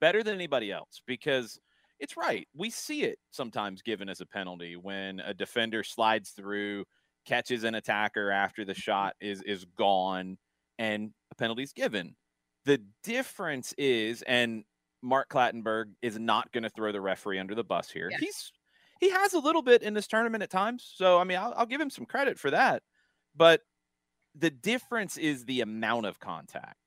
better 0.00 0.22
than 0.22 0.34
anybody 0.34 0.70
else 0.70 1.00
because 1.06 1.58
it's 1.98 2.16
right. 2.16 2.46
We 2.54 2.70
see 2.70 3.04
it 3.04 3.18
sometimes 3.30 3.82
given 3.82 4.08
as 4.08 4.20
a 4.20 4.26
penalty 4.26 4.76
when 4.76 5.20
a 5.20 5.32
defender 5.32 5.82
slides 5.84 6.30
through, 6.30 6.84
catches 7.26 7.64
an 7.64 7.74
attacker 7.74 8.30
after 8.30 8.64
the 8.64 8.74
shot 8.86 9.14
is 9.20 9.42
is 9.42 9.64
gone, 9.76 10.38
and 10.78 11.12
a 11.30 11.34
penalty 11.34 11.62
is 11.62 11.72
given. 11.72 12.16
The 12.64 12.78
difference 13.02 13.74
is, 13.78 14.22
and 14.22 14.64
Mark 15.02 15.30
Clattenburg 15.30 15.94
is 16.02 16.18
not 16.18 16.52
going 16.52 16.62
to 16.64 16.70
throw 16.70 16.92
the 16.92 17.00
referee 17.00 17.38
under 17.38 17.54
the 17.54 17.64
bus 17.64 17.90
here. 17.90 18.10
He's 18.18 18.52
he 19.00 19.10
has 19.10 19.32
a 19.32 19.38
little 19.38 19.62
bit 19.62 19.82
in 19.82 19.94
this 19.94 20.06
tournament 20.06 20.42
at 20.42 20.50
times, 20.50 20.90
so 20.94 21.18
I 21.18 21.24
mean, 21.24 21.38
I'll, 21.38 21.54
I'll 21.56 21.66
give 21.66 21.80
him 21.80 21.88
some 21.90 22.04
credit 22.04 22.38
for 22.38 22.50
that. 22.50 22.82
But 23.34 23.62
the 24.34 24.50
difference 24.50 25.16
is 25.16 25.44
the 25.44 25.62
amount 25.62 26.06
of 26.06 26.20
contact, 26.20 26.78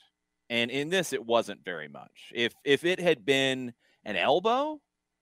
and 0.49 0.69
in 0.71 0.89
this, 0.89 1.11
it 1.13 1.25
wasn't 1.25 1.63
very 1.65 1.87
much. 1.87 2.31
If 2.33 2.53
if 2.63 2.85
it 2.85 2.99
had 2.99 3.25
been 3.25 3.73
an 4.05 4.15
elbow, 4.15 4.79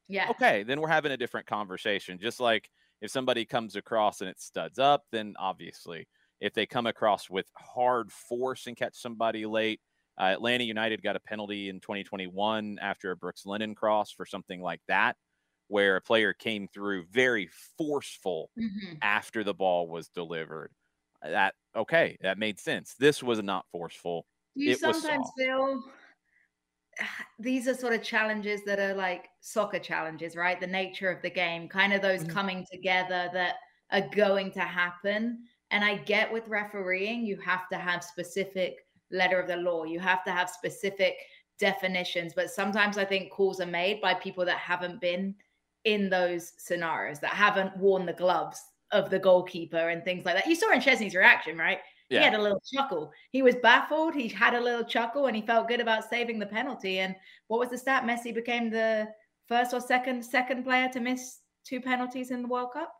Yeah. 0.07 0.29
okay, 0.31 0.63
then 0.63 0.81
we're 0.81 0.89
having 0.89 1.11
a 1.13 1.17
different 1.17 1.47
conversation. 1.47 2.19
Just 2.19 2.39
like 2.41 2.69
if 3.01 3.09
somebody 3.09 3.45
comes 3.45 3.75
across 3.75 4.21
and 4.21 4.29
it 4.29 4.39
studs 4.39 4.79
up, 4.79 5.05
then 5.11 5.35
obviously, 5.39 6.07
if 6.41 6.53
they 6.53 6.65
come 6.65 6.87
across 6.87 7.29
with 7.29 7.49
hard 7.55 8.11
force 8.11 8.67
and 8.67 8.75
catch 8.75 8.95
somebody 8.95 9.45
late, 9.45 9.79
uh, 10.21 10.25
Atlanta 10.25 10.65
United 10.65 11.03
got 11.03 11.17
a 11.17 11.21
penalty 11.21 11.69
in 11.69 11.81
2021 11.81 12.79
after 12.81 13.11
a 13.11 13.17
Brooks 13.17 13.45
Lennon 13.45 13.75
cross 13.75 14.11
for 14.11 14.25
something 14.27 14.61
like 14.61 14.81
that, 14.87 15.17
where 15.67 15.97
a 15.97 16.01
player 16.01 16.33
came 16.33 16.67
through 16.67 17.07
very 17.07 17.47
forceful 17.77 18.51
Mhm. 18.55 19.01
after 19.01 19.43
the 19.43 19.55
ball 19.55 19.87
was 19.89 20.09
delivered. 20.09 20.73
That 21.23 21.55
okay, 21.75 22.17
that 22.21 22.37
made 22.39 22.59
sense. 22.59 22.95
This 22.95 23.23
was 23.23 23.41
not 23.43 23.67
forceful. 23.71 24.27
Do 24.55 24.63
you 24.63 24.71
it 24.71 24.79
sometimes 24.79 25.29
feel 25.37 25.83
these 27.39 27.67
are 27.67 27.73
sort 27.73 27.93
of 27.93 28.03
challenges 28.03 28.63
that 28.65 28.79
are 28.79 28.93
like 28.93 29.29
soccer 29.41 29.79
challenges, 29.79 30.35
right? 30.35 30.59
The 30.59 30.67
nature 30.67 31.09
of 31.09 31.21
the 31.21 31.29
game, 31.29 31.67
kind 31.67 31.93
of 31.93 32.01
those 32.01 32.23
Mm-hmm. 32.23 32.35
coming 32.35 32.65
together 32.71 33.29
that 33.33 33.55
are 33.91 34.07
going 34.09 34.51
to 34.53 34.61
happen. 34.61 35.45
And 35.71 35.83
I 35.83 35.97
get 35.97 36.31
with 36.31 36.47
refereeing, 36.47 37.25
you 37.25 37.37
have 37.41 37.67
to 37.69 37.77
have 37.77 38.03
specific 38.03 38.85
letter 39.11 39.39
of 39.39 39.47
the 39.47 39.57
law, 39.57 39.83
you 39.83 39.99
have 39.99 40.23
to 40.25 40.31
have 40.31 40.49
specific 40.49 41.15
definitions. 41.59 42.33
But 42.35 42.49
sometimes 42.49 42.97
I 42.97 43.05
think 43.05 43.31
calls 43.31 43.61
are 43.61 43.65
made 43.65 44.01
by 44.01 44.13
people 44.13 44.45
that 44.45 44.57
haven't 44.57 45.01
been 45.01 45.35
in 45.85 46.09
those 46.09 46.53
scenarios, 46.57 47.19
that 47.19 47.31
haven't 47.31 47.75
worn 47.77 48.05
the 48.05 48.13
gloves 48.13 48.61
of 48.91 49.09
the 49.09 49.19
goalkeeper 49.19 49.89
and 49.89 50.03
things 50.03 50.25
like 50.25 50.35
that. 50.35 50.47
You 50.47 50.55
saw 50.55 50.71
in 50.71 50.81
Szczesny's 50.81 51.15
reaction, 51.15 51.57
right? 51.57 51.79
He 52.09 52.17
had 52.17 52.33
a 52.33 52.41
little 52.41 52.61
chuckle. 52.73 53.13
He 53.29 53.41
was 53.41 53.55
baffled. 53.55 54.13
He 54.13 54.27
had 54.27 54.53
a 54.53 54.59
little 54.59 54.83
chuckle 54.83 55.27
and 55.27 55.35
he 55.35 55.41
felt 55.41 55.69
good 55.69 55.79
about 55.79 56.09
saving 56.09 56.39
the 56.39 56.45
penalty. 56.45 56.99
And 56.99 57.15
what 57.47 57.61
was 57.61 57.69
the 57.69 57.77
stat? 57.77 58.03
Messi 58.03 58.33
became 58.33 58.69
the 58.69 59.07
first 59.47 59.73
or 59.73 59.79
second 59.79 60.21
second 60.23 60.65
player 60.65 60.89
to 60.89 60.99
miss 60.99 61.39
two 61.65 61.79
penalties 61.79 62.31
in 62.31 62.41
the 62.41 62.49
World 62.49 62.73
Cup. 62.73 62.93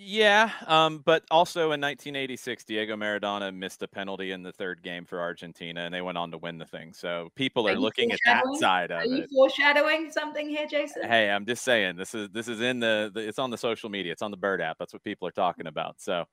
Yeah, 0.00 0.52
um, 0.68 1.02
but 1.04 1.24
also 1.28 1.72
in 1.72 1.80
1986, 1.80 2.64
Diego 2.64 2.94
Maradona 2.94 3.52
missed 3.52 3.82
a 3.82 3.88
penalty 3.88 4.30
in 4.30 4.44
the 4.44 4.52
third 4.52 4.80
game 4.80 5.04
for 5.04 5.20
Argentina, 5.20 5.80
and 5.80 5.92
they 5.92 6.02
went 6.02 6.16
on 6.16 6.30
to 6.30 6.38
win 6.38 6.56
the 6.56 6.64
thing. 6.66 6.92
So 6.92 7.30
people 7.34 7.66
are, 7.66 7.72
you 7.72 7.80
looking 7.80 8.12
at 8.12 8.20
that 8.24 8.44
side 8.60 8.92
of 8.92 9.00
Are 9.00 9.06
you 9.06 9.24
it. 9.24 9.30
foreshadowing 9.34 10.12
something 10.12 10.48
here, 10.48 10.68
Jason? 10.68 11.02
Hey, 11.02 11.28
I'm 11.28 11.44
just 11.44 11.64
saying 11.64 11.96
this 11.96 12.14
is 12.14 12.28
this 12.30 12.46
is 12.46 12.60
in 12.60 12.78
the, 12.78 13.10
the 13.12 13.26
it's 13.26 13.40
on 13.40 13.50
the 13.50 13.58
social 13.58 13.90
media, 13.90 14.12
it's 14.12 14.22
on 14.22 14.30
the 14.30 14.36
Bird 14.36 14.60
app. 14.60 14.76
That's 14.78 14.92
what 14.92 15.02
people 15.02 15.26
are 15.26 15.32
talking 15.32 15.66
about. 15.66 16.00
So 16.00 16.26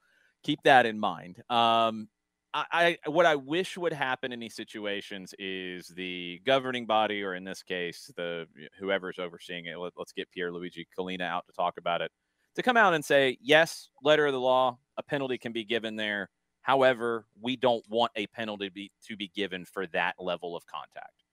keep 0.43 0.62
that 0.63 0.86
in 0.86 0.99
mind. 0.99 1.41
Um, 1.49 2.08
I, 2.54 2.97
I 3.04 3.10
what 3.10 3.25
I 3.25 3.36
wish 3.36 3.80
would 3.80 3.93
happen 3.93 4.32
in 4.32 4.39
these 4.39 4.56
situations 4.56 5.34
is 5.39 5.88
the 5.88 6.39
governing 6.45 6.86
body, 6.86 7.23
or 7.23 7.34
in 7.34 7.43
this 7.43 7.63
case, 7.63 8.12
the 8.15 8.45
whoever's 8.80 9.17
overseeing 9.17 9.65
it. 9.65 9.80
Let, 9.80 9.93
let's 9.97 10.13
get 10.13 10.30
Pierre 10.30 10.51
Luigi 10.51 10.88
Colina 10.97 11.23
out 11.23 11.47
to 11.47 11.54
talk 11.54 11.78
about 11.80 12.01
it. 12.01 12.12
To 12.56 12.63
come 12.63 12.78
out 12.78 12.94
and 12.94 13.04
say, 13.04 13.38
yes, 13.41 13.89
letter 14.02 14.26
of 14.26 14.34
the 14.34 14.39
law, 14.39 14.78
a 14.98 15.04
penalty 15.04 15.38
can 15.38 15.52
be 15.52 15.65
given 15.65 15.96
there. 15.96 16.30
However, 16.62 17.28
we 17.39 17.56
don't 17.58 17.88
want 17.89 18.12
a 18.15 18.28
penalty 18.28 18.70
be, 18.70 18.91
to 19.08 19.15
be 19.15 19.28
given 19.28 19.65
for 19.65 19.86
that 19.88 20.15
level 20.20 20.56
of 20.56 20.65
contact. 20.65 21.24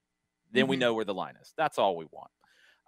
Then 0.51 0.67
we 0.67 0.77
Mhm. 0.77 0.81
know 0.81 0.95
where 0.95 1.05
the 1.05 1.15
line 1.15 1.37
is. 1.37 1.55
That's 1.57 1.79
all 1.79 1.97
we 1.97 2.07
want. 2.07 2.31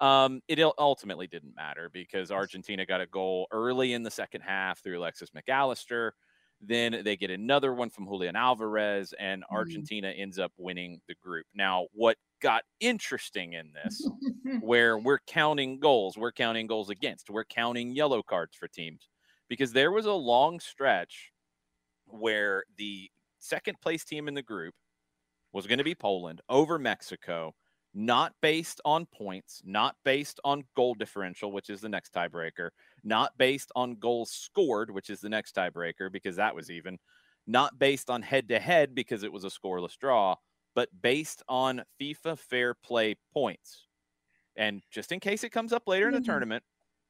Um, 0.01 0.43
it 0.49 0.59
ultimately 0.61 1.27
didn't 1.29 1.55
matter 1.55 1.89
because 1.89 2.33
Argentina 2.33 2.85
got 2.85 3.01
a 3.01 3.07
goal 3.07 3.47
early 3.53 3.93
in 3.93 4.03
the 4.03 4.11
second 4.11 4.43
half 4.43 4.81
through 4.83 4.99
Alexis 4.99 5.33
Mac 5.33 5.49
Allister. 5.49 6.15
Then 6.61 7.03
they 7.05 7.17
get 7.17 7.31
another 7.31 7.75
one 7.75 7.91
from 7.91 8.07
Julian 8.07 8.37
Alvarez, 8.37 9.13
and 9.19 9.43
mm. 9.43 9.55
Argentina 9.55 10.09
ends 10.09 10.39
up 10.39 10.53
winning 10.57 11.01
the 11.09 11.15
group. 11.23 11.47
Now, 11.55 11.87
what 11.93 12.17
got 12.41 12.65
interesting 12.81 13.55
in 13.55 13.73
this, 13.73 14.09
where 14.61 14.99
we're 14.99 15.21
counting 15.27 15.79
goals, 15.79 16.17
we're 16.17 16.33
counting 16.33 16.67
goals 16.67 16.91
against, 16.91 17.31
we're 17.31 17.45
counting 17.45 17.95
yellow 17.95 18.23
cards 18.23 18.57
for 18.57 18.69
teams, 18.69 19.09
because 19.49 19.73
there 19.73 19.93
was 19.93 20.07
a 20.07 20.13
long 20.13 20.61
stretch 20.61 21.33
where 22.07 22.65
the 22.77 23.11
second 23.39 23.81
place 23.81 24.05
team 24.05 24.29
in 24.29 24.35
the 24.35 24.43
group 24.43 24.75
was 25.53 25.67
going 25.67 25.79
to 25.79 25.85
be 25.85 25.95
Poland 25.95 26.41
over 26.49 26.79
Mexico, 26.79 27.55
not 27.95 28.33
based 28.43 28.81
on 28.85 29.07
points, 29.07 29.63
not 29.65 29.97
based 30.05 30.41
on 30.45 30.65
goal 30.77 30.95
differential, 30.95 31.53
which 31.53 31.71
is 31.71 31.81
the 31.81 31.89
next 31.89 32.13
tiebreaker, 32.13 32.71
not 33.05 33.33
based 33.39 33.71
on 33.77 33.95
goals 33.95 34.31
scored, 34.31 34.91
which 34.91 35.11
is 35.11 35.21
the 35.21 35.29
next 35.29 35.55
tiebreaker, 35.55 36.11
because 36.11 36.37
that 36.37 36.55
was 36.55 36.71
even, 36.71 36.99
not 37.47 37.79
based 37.79 38.11
on 38.11 38.23
head 38.23 38.49
to 38.49 38.59
head, 38.59 38.95
because 38.95 39.23
it 39.23 39.33
was 39.33 39.45
a 39.45 39.49
scoreless 39.49 39.97
draw, 39.97 40.35
but 40.75 40.89
based 41.03 41.43
on 41.49 41.83
FIFA 42.01 42.39
fair 42.39 42.75
play 42.75 43.15
points. 43.33 43.87
And 44.57 44.83
just 44.91 45.13
in 45.13 45.21
case 45.21 45.45
it 45.45 45.51
comes 45.51 45.73
up 45.73 45.87
later 45.87 46.09
in 46.09 46.15
the 46.15 46.19
mm-hmm. 46.19 46.31
tournament, 46.31 46.65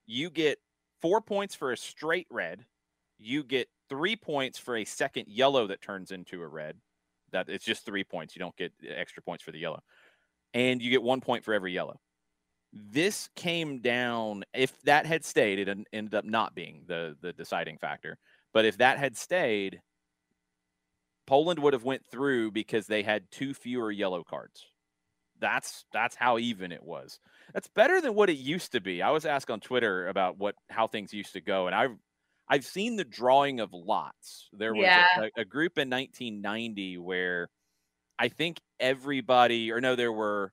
you 0.07 0.31
get 0.31 0.59
four 1.01 1.21
points 1.21 1.55
for 1.55 1.73
a 1.73 1.77
straight 1.77 2.27
red. 2.31 2.65
You 3.19 3.43
get 3.43 3.69
three 3.89 4.17
points 4.17 4.59
for 4.59 4.77
a 4.77 4.85
second 4.85 5.27
yellow 5.29 5.67
that 5.67 5.83
turns 5.83 6.11
into 6.11 6.43
a 6.43 6.49
red. 6.49 6.77
That 7.33 7.49
it's 7.49 7.65
just 7.65 7.85
three 7.85 8.05
points. 8.05 8.35
You 8.37 8.41
don't 8.41 8.57
get 8.57 8.73
eh, 8.83 8.93
extra 8.95 9.23
points 9.23 9.43
for 9.43 9.53
the 9.53 9.59
yellow. 9.59 9.83
And 10.55 10.81
you 10.83 10.91
get 10.91 11.03
one 11.03 11.21
point 11.21 11.45
for 11.45 11.53
every 11.55 11.73
yellow. 11.73 12.01
This 12.73 13.29
came 13.37 13.81
down. 13.81 14.45
If 14.55 14.81
that 14.83 15.07
had 15.07 15.25
stayed, 15.25 15.61
it 15.61 15.87
ended 15.93 16.15
up 16.15 16.25
not 16.25 16.55
being 16.55 16.85
the 16.87 17.17
the 17.21 17.33
deciding 17.33 17.79
factor. 17.79 18.19
But 18.53 18.65
if 18.65 18.79
that 18.79 18.99
had 18.99 19.17
stayed, 19.17 19.83
Poland 21.27 21.59
would 21.61 21.73
have 21.73 21.85
went 21.85 22.05
through 22.05 22.51
because 22.51 22.87
they 22.87 23.03
had 23.03 23.31
two 23.31 23.55
fewer 23.55 23.91
yellow 23.91 24.23
cards. 24.25 24.67
That's 25.39 25.85
that's 25.93 26.17
how 26.17 26.39
even 26.39 26.73
it 26.73 26.83
was. 26.83 27.19
That's 27.55 27.69
better 27.69 28.01
than 28.01 28.15
what 28.15 28.31
it 28.31 28.39
used 28.39 28.73
to 28.73 28.81
be. 28.81 29.03
I 29.03 29.11
was 29.11 29.27
asked 29.27 29.51
on 29.51 29.61
Twitter 29.61 30.09
about 30.09 30.39
what 30.39 30.57
how 30.71 30.87
things 30.87 31.13
used 31.15 31.33
to 31.35 31.41
go, 31.41 31.67
and 31.67 31.75
I've 31.75 31.97
I've 32.49 32.65
seen 32.67 32.97
the 32.97 33.05
drawing 33.05 33.61
of 33.61 33.73
lots. 33.73 34.49
There 34.53 34.75
was 34.75 34.87
Yeah. 34.87 35.07
a, 35.17 35.31
a 35.37 35.45
group 35.45 35.79
in 35.79 35.91
1990 35.91 36.99
where 36.99 37.49
I 38.19 38.29
think 38.29 38.61
everybody, 38.81 39.71
or 39.73 39.81
no, 39.81 39.97
there 39.97 40.13
were 40.13 40.53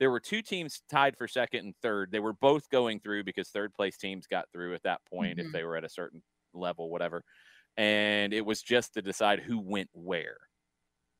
there 0.00 0.10
were 0.10 0.20
two 0.20 0.42
teams 0.42 0.82
tied 0.88 1.16
for 1.16 1.26
second 1.26 1.64
and 1.66 1.74
third. 1.82 2.12
They 2.12 2.20
were 2.20 2.32
both 2.34 2.68
going 2.70 3.00
through 3.00 3.24
because 3.24 3.48
third 3.50 3.74
place 3.74 3.96
teams 3.98 4.26
got 4.28 4.46
through 4.52 4.74
at 4.74 4.82
that 4.84 5.00
point 5.06 5.38
Mhm. 5.38 5.46
if 5.46 5.50
they 5.50 5.64
were 5.64 5.76
at 5.76 5.84
a 5.84 5.88
certain 5.88 6.22
level, 6.54 6.88
whatever. 6.90 7.24
And 7.76 8.32
it 8.34 8.46
was 8.46 8.62
just 8.62 8.94
to 8.94 9.02
decide 9.02 9.40
who 9.40 9.58
went 9.58 9.90
where. 9.92 10.38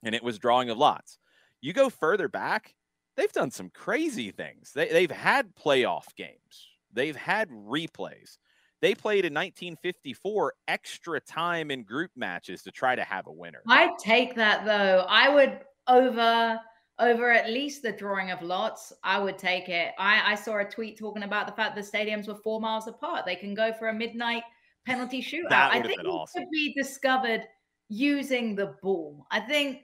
And 0.02 0.14
it 0.14 0.22
was 0.22 0.38
drawing 0.38 0.70
of 0.70 0.78
lots. 0.78 1.18
You 1.60 1.72
go 1.72 1.90
further 1.90 2.28
back, 2.28 2.74
they've 3.16 3.32
done 3.32 3.50
some 3.50 3.70
crazy 3.70 4.30
things. 4.30 4.72
They, 4.72 4.88
they've 4.88 5.10
had 5.10 5.54
playoff 5.56 6.14
games, 6.16 6.68
they've 6.92 7.16
had 7.16 7.50
replays. 7.50 8.38
They 8.80 8.94
played 8.94 9.24
in 9.24 9.32
1954 9.34 10.54
extra 10.68 11.20
time 11.20 11.72
in 11.72 11.82
group 11.82 12.12
matches 12.14 12.62
to 12.62 12.70
try 12.70 12.94
to 12.94 13.02
have 13.02 13.26
a 13.26 13.32
winner. 13.32 13.66
I 13.66 13.92
take 13.98 14.34
that 14.36 14.64
though. 14.64 15.04
I 15.08 15.28
would 15.28 15.64
over 15.88 16.60
over 17.00 17.30
at 17.30 17.50
least 17.50 17.82
the 17.82 17.92
drawing 17.92 18.32
of 18.32 18.42
lots. 18.42 18.92
I 19.04 19.20
would 19.20 19.38
take 19.38 19.68
it. 19.68 19.92
I, 19.98 20.32
I 20.32 20.34
saw 20.34 20.58
a 20.58 20.64
tweet 20.64 20.98
talking 20.98 21.22
about 21.22 21.46
the 21.46 21.52
fact 21.52 21.76
the 21.76 21.80
stadiums 21.80 22.26
were 22.26 22.34
four 22.34 22.60
miles 22.60 22.88
apart. 22.88 23.24
They 23.24 23.36
can 23.36 23.54
go 23.54 23.72
for 23.72 23.88
a 23.88 23.94
midnight 23.94 24.42
penalty 24.84 25.22
shootout. 25.22 25.70
I 25.70 25.80
think 25.80 26.00
it 26.00 26.06
awesome. 26.06 26.42
could 26.42 26.50
be 26.50 26.74
discovered 26.76 27.42
using 27.88 28.56
the 28.56 28.74
ball. 28.82 29.26
I 29.30 29.40
think 29.40 29.82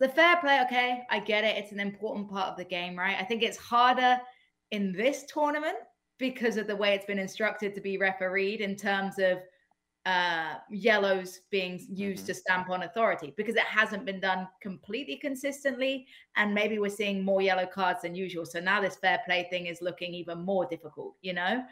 the 0.00 0.08
fair 0.08 0.36
play. 0.36 0.60
Okay, 0.62 1.02
I 1.10 1.20
get 1.20 1.44
it. 1.44 1.56
It's 1.56 1.72
an 1.72 1.80
important 1.80 2.30
part 2.30 2.48
of 2.48 2.56
the 2.56 2.64
game, 2.64 2.98
right? 2.98 3.16
I 3.18 3.24
think 3.24 3.42
it's 3.42 3.58
harder 3.58 4.18
in 4.70 4.92
this 4.92 5.24
tournament 5.32 5.76
because 6.18 6.56
of 6.56 6.66
the 6.66 6.76
way 6.76 6.94
it's 6.94 7.06
been 7.06 7.18
instructed 7.18 7.74
to 7.74 7.80
be 7.80 7.98
refereed 7.98 8.60
in 8.60 8.74
terms 8.74 9.18
of 9.18 9.38
uh, 10.08 10.54
yellows 10.70 11.40
being 11.50 11.84
used 11.90 12.24
to 12.26 12.32
stamp 12.32 12.70
on 12.70 12.84
authority 12.84 13.34
because 13.36 13.56
it 13.56 13.68
hasn't 13.78 14.06
been 14.06 14.20
done 14.20 14.48
completely 14.62 15.16
consistently. 15.16 16.06
And 16.36 16.54
maybe 16.54 16.78
we're 16.78 16.88
seeing 17.02 17.22
more 17.22 17.42
yellow 17.42 17.66
cards 17.66 18.02
than 18.02 18.14
usual. 18.14 18.46
So 18.46 18.58
now 18.58 18.80
this 18.80 18.96
fair 18.96 19.20
play 19.26 19.46
thing 19.50 19.66
is 19.66 19.82
looking 19.82 20.14
even 20.14 20.38
more 20.42 20.64
difficult, 20.64 21.16
you 21.20 21.34
know? 21.34 21.62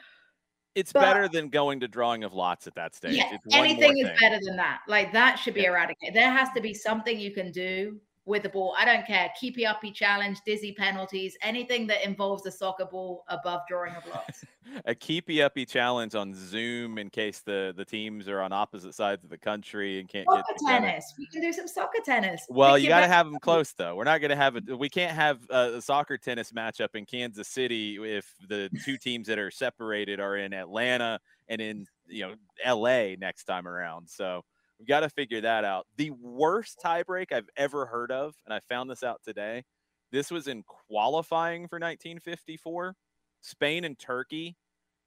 It's 0.74 0.92
But- 0.92 1.00
better 1.00 1.28
than 1.28 1.48
going 1.48 1.80
to 1.80 1.88
drawing 1.88 2.24
of 2.24 2.34
lots 2.34 2.66
at 2.66 2.74
that 2.74 2.94
stage. 2.94 3.16
Yeah, 3.16 3.38
anything 3.52 3.96
is 3.96 4.08
thing. 4.08 4.16
better 4.20 4.38
than 4.44 4.56
that. 4.56 4.80
Like 4.86 5.12
that 5.12 5.36
should 5.36 5.54
be 5.54 5.62
Yeah. 5.62 5.70
eradicated. 5.70 6.14
There 6.14 6.30
has 6.30 6.50
to 6.54 6.60
be 6.60 6.74
something 6.74 7.18
you 7.18 7.30
can 7.30 7.50
do 7.52 7.98
with 8.26 8.42
the 8.42 8.48
ball. 8.48 8.74
I 8.76 8.84
don't 8.84 9.06
care. 9.06 9.30
Keepy 9.40 9.64
uppy 9.64 9.92
challenge, 9.92 10.38
dizzy 10.44 10.72
penalties, 10.72 11.36
anything 11.42 11.86
that 11.86 12.04
involves 12.04 12.44
a 12.44 12.50
soccer 12.50 12.84
ball 12.84 13.24
above 13.28 13.62
drawing 13.68 13.94
a 13.94 14.08
lots. 14.10 14.44
a 14.84 14.94
keepy 14.94 15.40
uppy 15.40 15.64
challenge 15.64 16.14
on 16.16 16.34
Zoom 16.34 16.98
in 16.98 17.08
case 17.08 17.40
the 17.40 17.72
the 17.76 17.84
teams 17.84 18.28
are 18.28 18.40
on 18.40 18.52
opposite 18.52 18.94
sides 18.94 19.22
of 19.22 19.30
the 19.30 19.38
country 19.38 20.00
and 20.00 20.08
can't 20.08 20.26
soccer 20.28 20.42
get 20.48 20.58
together. 20.58 20.86
tennis. 20.86 21.14
We 21.16 21.26
can 21.28 21.40
do 21.40 21.52
some 21.52 21.68
soccer 21.68 22.00
tennis. 22.04 22.44
Well, 22.48 22.74
Pick 22.74 22.82
you 22.82 22.88
got 22.88 23.00
to 23.00 23.08
have 23.08 23.26
them 23.26 23.38
close 23.38 23.72
though. 23.72 23.94
We're 23.94 24.04
not 24.04 24.20
going 24.20 24.30
to 24.30 24.36
have 24.36 24.56
a 24.56 24.76
we 24.76 24.88
can't 24.88 25.14
have 25.14 25.38
a, 25.48 25.76
a 25.76 25.82
soccer 25.82 26.18
tennis 26.18 26.50
matchup 26.50 26.94
in 26.94 27.06
Kansas 27.06 27.48
City 27.48 27.96
if 27.96 28.28
the 28.48 28.68
two 28.84 28.98
teams 29.02 29.28
that 29.28 29.38
are 29.38 29.52
separated 29.52 30.18
are 30.18 30.36
in 30.36 30.52
Atlanta 30.52 31.20
and 31.48 31.60
in 31.60 31.86
you 32.08 32.26
know 32.26 32.34
LA 32.74 33.14
next 33.18 33.44
time 33.44 33.68
around. 33.68 34.08
So 34.08 34.42
we've 34.78 34.88
got 34.88 35.00
to 35.00 35.10
figure 35.10 35.40
that 35.40 35.64
out. 35.64 35.86
The 35.96 36.10
worst 36.10 36.78
tiebreak 36.84 37.32
I've 37.32 37.48
ever 37.56 37.86
heard 37.86 38.10
of, 38.10 38.34
and 38.44 38.54
I 38.54 38.60
found 38.68 38.90
this 38.90 39.02
out 39.02 39.20
today. 39.24 39.64
This 40.12 40.30
was 40.30 40.46
in 40.46 40.62
qualifying 40.88 41.68
for 41.68 41.76
1954. 41.76 42.94
Spain 43.42 43.84
and 43.84 43.98
Turkey 43.98 44.56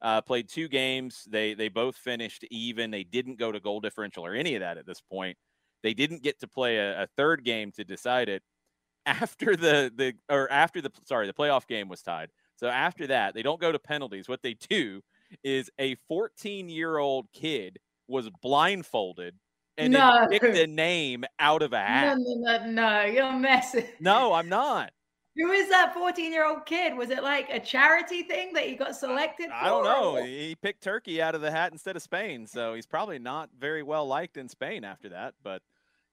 uh, 0.02 0.22
played 0.22 0.50
two 0.50 0.68
games. 0.68 1.24
They 1.30 1.54
they 1.54 1.70
both 1.70 1.96
finished 1.96 2.46
even. 2.52 2.92
They 2.92 3.04
didn't 3.04 3.40
go 3.40 3.52
to 3.52 3.60
goal 3.60 3.80
differential 3.80 4.26
or 4.26 4.34
any 4.34 4.56
of 4.56 4.62
that 4.62 4.78
at 4.78 4.86
this 4.86 5.02
point. 5.02 5.38
They 5.84 5.94
didn't 5.94 6.24
get 6.24 6.40
to 6.42 6.48
play 6.48 6.78
a, 6.78 7.04
a 7.04 7.08
third 7.18 7.44
game 7.44 7.72
to 7.74 7.84
decide 7.84 8.30
it 8.30 8.44
after 9.06 9.56
the 9.56 9.92
the 9.96 10.14
or 10.30 10.52
after 10.52 10.82
the 10.82 10.92
sorry 11.06 11.28
the 11.28 11.34
playoff 11.34 11.68
game 11.68 11.90
was 11.90 12.02
tied. 12.02 12.30
So 12.56 12.68
after 12.68 13.08
that, 13.08 13.34
they 13.34 13.42
don't 13.42 13.62
go 13.62 13.72
to 13.72 13.80
penalties. 13.80 14.28
What 14.28 14.42
they 14.42 14.56
do 14.70 15.02
is 15.44 15.70
a 15.80 15.96
14 16.08 16.70
year 16.70 16.98
old 16.98 17.28
kid 17.32 17.80
was 18.08 18.30
blindfolded 18.42 19.36
and 19.80 19.94
No. 19.94 20.28
picked 20.30 20.44
a 20.46 20.68
name 20.68 21.24
out 21.40 21.62
of 21.62 21.74
a 21.74 21.80
hat. 21.80 22.18
No, 22.18 22.24
no, 22.36 22.66
no, 22.66 22.72
no, 22.72 23.02
you're 23.06 23.34
messing. 23.34 23.86
No, 24.00 24.34
I'm 24.34 24.50
not. 24.50 24.92
Who 25.36 25.52
is 25.52 25.70
that 25.70 25.94
14 25.94 26.34
year 26.34 26.46
old 26.46 26.66
kid? 26.66 26.96
Was 26.98 27.12
it 27.12 27.24
like 27.24 27.50
a 27.50 27.60
charity 27.60 28.24
thing 28.24 28.52
that 28.54 28.66
he 28.66 28.76
got 28.76 28.96
selected 28.96 29.50
I 29.54 29.68
don't 29.68 29.84
know. 29.86 30.18
or- 30.18 30.26
He 30.26 30.56
picked 30.62 30.84
Turkey 30.84 31.22
out 31.22 31.34
of 31.34 31.42
the 31.42 31.52
hat 31.52 31.72
instead 31.72 31.96
of 31.96 32.02
Spain, 32.02 32.46
so 32.46 32.74
he's 32.74 32.86
probably 32.88 33.20
not 33.20 33.50
very 33.58 33.82
well 33.84 34.06
liked 34.06 34.36
in 34.38 34.50
Spain 34.50 34.84
after 34.84 35.10
that. 35.10 35.36
But 35.42 35.62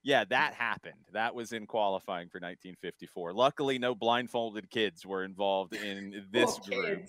yeah, 0.04 0.24
that 0.26 0.54
happened. 0.54 1.06
That 1.12 1.34
was 1.34 1.52
in 1.52 1.66
qualifying 1.66 2.28
for 2.28 2.38
1954. 2.38 3.32
Luckily, 3.32 3.78
no 3.78 3.96
blindfolded 3.96 4.70
kids 4.70 5.04
were 5.04 5.24
involved 5.24 5.74
in 5.74 6.24
this 6.30 6.58
group. 6.60 7.06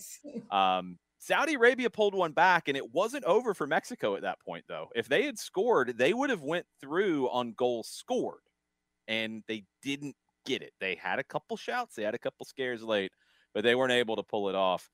Um, 0.52 0.98
Saudi 1.20 1.56
Arabia 1.56 1.90
pulled 1.90 2.14
one 2.14 2.32
back, 2.32 2.68
and 2.68 2.78
it 2.78 2.94
wasn't 2.94 3.24
over 3.26 3.54
for 3.54 3.66
Mexico 3.68 4.16
at 4.16 4.22
that 4.22 4.40
point, 4.40 4.66
though. 4.68 4.88
If 4.96 5.08
they 5.08 5.24
had 5.26 5.40
scored, 5.40 5.98
they 5.98 6.14
would 6.14 6.30
have 6.30 6.44
went 6.44 6.66
through 6.80 7.30
on 7.30 7.54
goals 7.54 7.90
scored, 7.90 8.42
and 9.08 9.44
they 9.48 9.64
didn't 9.82 10.16
get 10.46 10.62
it. 10.62 10.74
They 10.80 10.96
had 10.96 11.20
a 11.20 11.24
couple 11.24 11.58
shouts, 11.58 11.96
they 11.96 12.04
had 12.04 12.16
a 12.16 12.20
couple 12.20 12.46
scares 12.46 12.84
late, 12.84 13.12
but 13.54 13.64
they 13.64 13.76
weren't 13.76 13.92
able 13.92 14.16
to 14.16 14.24
pull 14.24 14.50
it 14.50 14.56
off. 14.56 14.90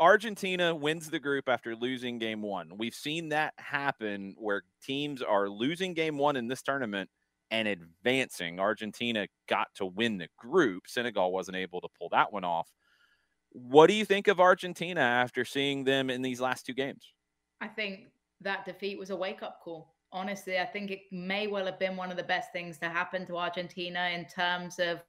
Argentina 0.00 0.74
wins 0.74 1.08
the 1.08 1.20
group 1.20 1.48
after 1.48 1.76
losing 1.76 2.18
game 2.18 2.42
one. 2.42 2.76
We've 2.76 2.94
seen 2.94 3.28
that 3.28 3.54
happen 3.58 4.34
where 4.36 4.62
teams 4.82 5.22
are 5.22 5.48
losing 5.48 5.94
game 5.94 6.18
one 6.18 6.34
in 6.34 6.48
this 6.48 6.62
tournament 6.62 7.08
and 7.52 7.68
advancing. 7.68 8.58
Argentina 8.58 9.28
got 9.48 9.68
to 9.76 9.86
win 9.86 10.18
the 10.18 10.28
group. 10.36 10.88
Senegal 10.88 11.32
wasn't 11.32 11.56
able 11.56 11.80
to 11.80 11.88
pull 11.96 12.08
that 12.08 12.32
one 12.32 12.42
off. 12.42 12.72
What 13.54 13.86
do 13.86 13.94
you 13.94 14.04
think 14.04 14.26
of 14.26 14.40
Argentina 14.40 15.00
after 15.00 15.44
seeing 15.44 15.84
them 15.84 16.10
in 16.10 16.22
these 16.22 16.40
last 16.40 16.66
two 16.66 16.74
games? 16.74 17.12
I 17.60 17.68
think 17.68 18.08
that 18.40 18.64
defeat 18.64 18.98
was 18.98 19.10
a 19.10 19.16
wake 19.16 19.44
up 19.44 19.60
call. 19.62 19.94
Honestly, 20.12 20.58
I 20.58 20.66
think 20.66 20.90
it 20.90 21.02
may 21.12 21.46
well 21.46 21.66
have 21.66 21.78
been 21.78 21.96
one 21.96 22.10
of 22.10 22.16
the 22.16 22.24
best 22.24 22.52
things 22.52 22.78
to 22.78 22.88
happen 22.88 23.24
to 23.26 23.36
Argentina 23.36 24.10
in 24.12 24.26
terms 24.26 24.80
of 24.80 25.04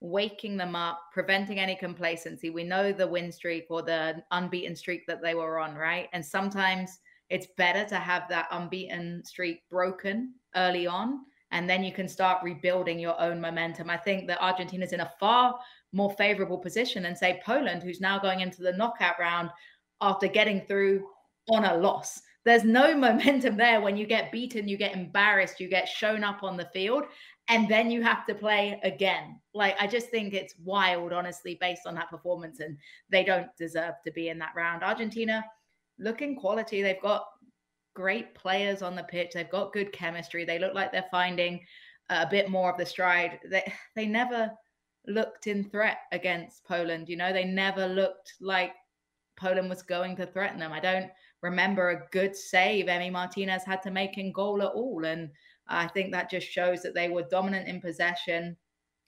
waking 0.00 0.56
them 0.56 0.74
up, 0.74 1.00
preventing 1.12 1.58
any 1.58 1.76
complacency. 1.76 2.48
We 2.48 2.64
know 2.64 2.90
the 2.90 3.06
win 3.06 3.30
streak 3.30 3.66
or 3.68 3.82
the 3.82 4.22
unbeaten 4.30 4.74
streak 4.74 5.06
that 5.06 5.22
they 5.22 5.34
were 5.34 5.58
on, 5.58 5.74
right? 5.74 6.08
And 6.14 6.24
sometimes 6.24 6.98
it's 7.28 7.48
better 7.58 7.84
to 7.88 7.96
have 7.96 8.28
that 8.30 8.48
unbeaten 8.50 9.22
streak 9.24 9.68
broken 9.70 10.34
early 10.56 10.86
on, 10.86 11.20
and 11.52 11.68
then 11.68 11.84
you 11.84 11.92
can 11.92 12.08
start 12.08 12.42
rebuilding 12.42 12.98
your 12.98 13.18
own 13.20 13.40
momentum. 13.40 13.90
I 13.90 13.98
think 13.98 14.26
that 14.28 14.42
Argentina's 14.42 14.92
in 14.92 15.00
a 15.00 15.12
far 15.20 15.58
more 15.94 16.10
favorable 16.12 16.58
position 16.58 17.04
than, 17.04 17.16
say, 17.16 17.40
Poland, 17.44 17.82
who's 17.82 18.00
now 18.00 18.18
going 18.18 18.40
into 18.40 18.62
the 18.62 18.72
knockout 18.72 19.18
round 19.18 19.48
after 20.00 20.26
getting 20.26 20.60
through 20.62 21.06
on 21.48 21.64
a 21.64 21.76
loss. 21.76 22.20
There's 22.44 22.64
no 22.64 22.94
momentum 22.96 23.56
there 23.56 23.80
when 23.80 23.96
you 23.96 24.06
get 24.06 24.32
beaten, 24.32 24.68
you 24.68 24.76
get 24.76 24.94
embarrassed, 24.94 25.60
you 25.60 25.68
get 25.68 25.88
shown 25.88 26.24
up 26.24 26.42
on 26.42 26.56
the 26.56 26.68
field, 26.72 27.04
and 27.48 27.68
then 27.68 27.90
you 27.90 28.02
have 28.02 28.26
to 28.26 28.34
play 28.34 28.80
again. 28.82 29.40
Like, 29.54 29.76
I 29.80 29.86
just 29.86 30.08
think 30.08 30.34
it's 30.34 30.54
wild, 30.62 31.12
honestly, 31.12 31.56
based 31.60 31.86
on 31.86 31.94
that 31.94 32.10
performance, 32.10 32.60
and 32.60 32.76
they 33.08 33.22
don't 33.22 33.48
deserve 33.56 33.94
to 34.04 34.10
be 34.10 34.28
in 34.28 34.38
that 34.38 34.52
round. 34.56 34.82
Argentina, 34.82 35.44
looking 35.98 36.36
quality. 36.36 36.82
They've 36.82 37.00
got 37.00 37.24
great 37.94 38.34
players 38.34 38.82
on 38.82 38.96
the 38.96 39.04
pitch, 39.04 39.30
they've 39.34 39.50
got 39.50 39.72
good 39.72 39.92
chemistry. 39.92 40.44
They 40.44 40.58
look 40.58 40.74
like 40.74 40.90
they're 40.90 41.06
finding 41.10 41.60
uh, 42.10 42.24
a 42.26 42.30
bit 42.30 42.50
more 42.50 42.70
of 42.70 42.78
the 42.78 42.84
stride. 42.84 43.38
They, 43.48 43.72
they 43.94 44.06
never 44.06 44.50
looked 45.06 45.46
in 45.46 45.64
threat 45.64 45.98
against 46.12 46.64
Poland. 46.64 47.08
You 47.08 47.16
know, 47.16 47.32
they 47.32 47.44
never 47.44 47.86
looked 47.86 48.34
like 48.40 48.72
Poland 49.36 49.68
was 49.68 49.82
going 49.82 50.16
to 50.16 50.26
threaten 50.26 50.58
them. 50.58 50.72
I 50.72 50.80
don't 50.80 51.10
remember 51.42 51.90
a 51.90 52.08
good 52.10 52.34
save 52.34 52.86
Emi 52.86 53.12
Martinez 53.12 53.64
had 53.64 53.82
to 53.82 53.90
make 53.90 54.18
in 54.18 54.32
goal 54.32 54.62
at 54.62 54.72
all. 54.72 55.04
And 55.04 55.30
I 55.68 55.88
think 55.88 56.12
that 56.12 56.30
just 56.30 56.48
shows 56.48 56.82
that 56.82 56.94
they 56.94 57.08
were 57.08 57.22
dominant 57.30 57.68
in 57.68 57.80
possession. 57.80 58.56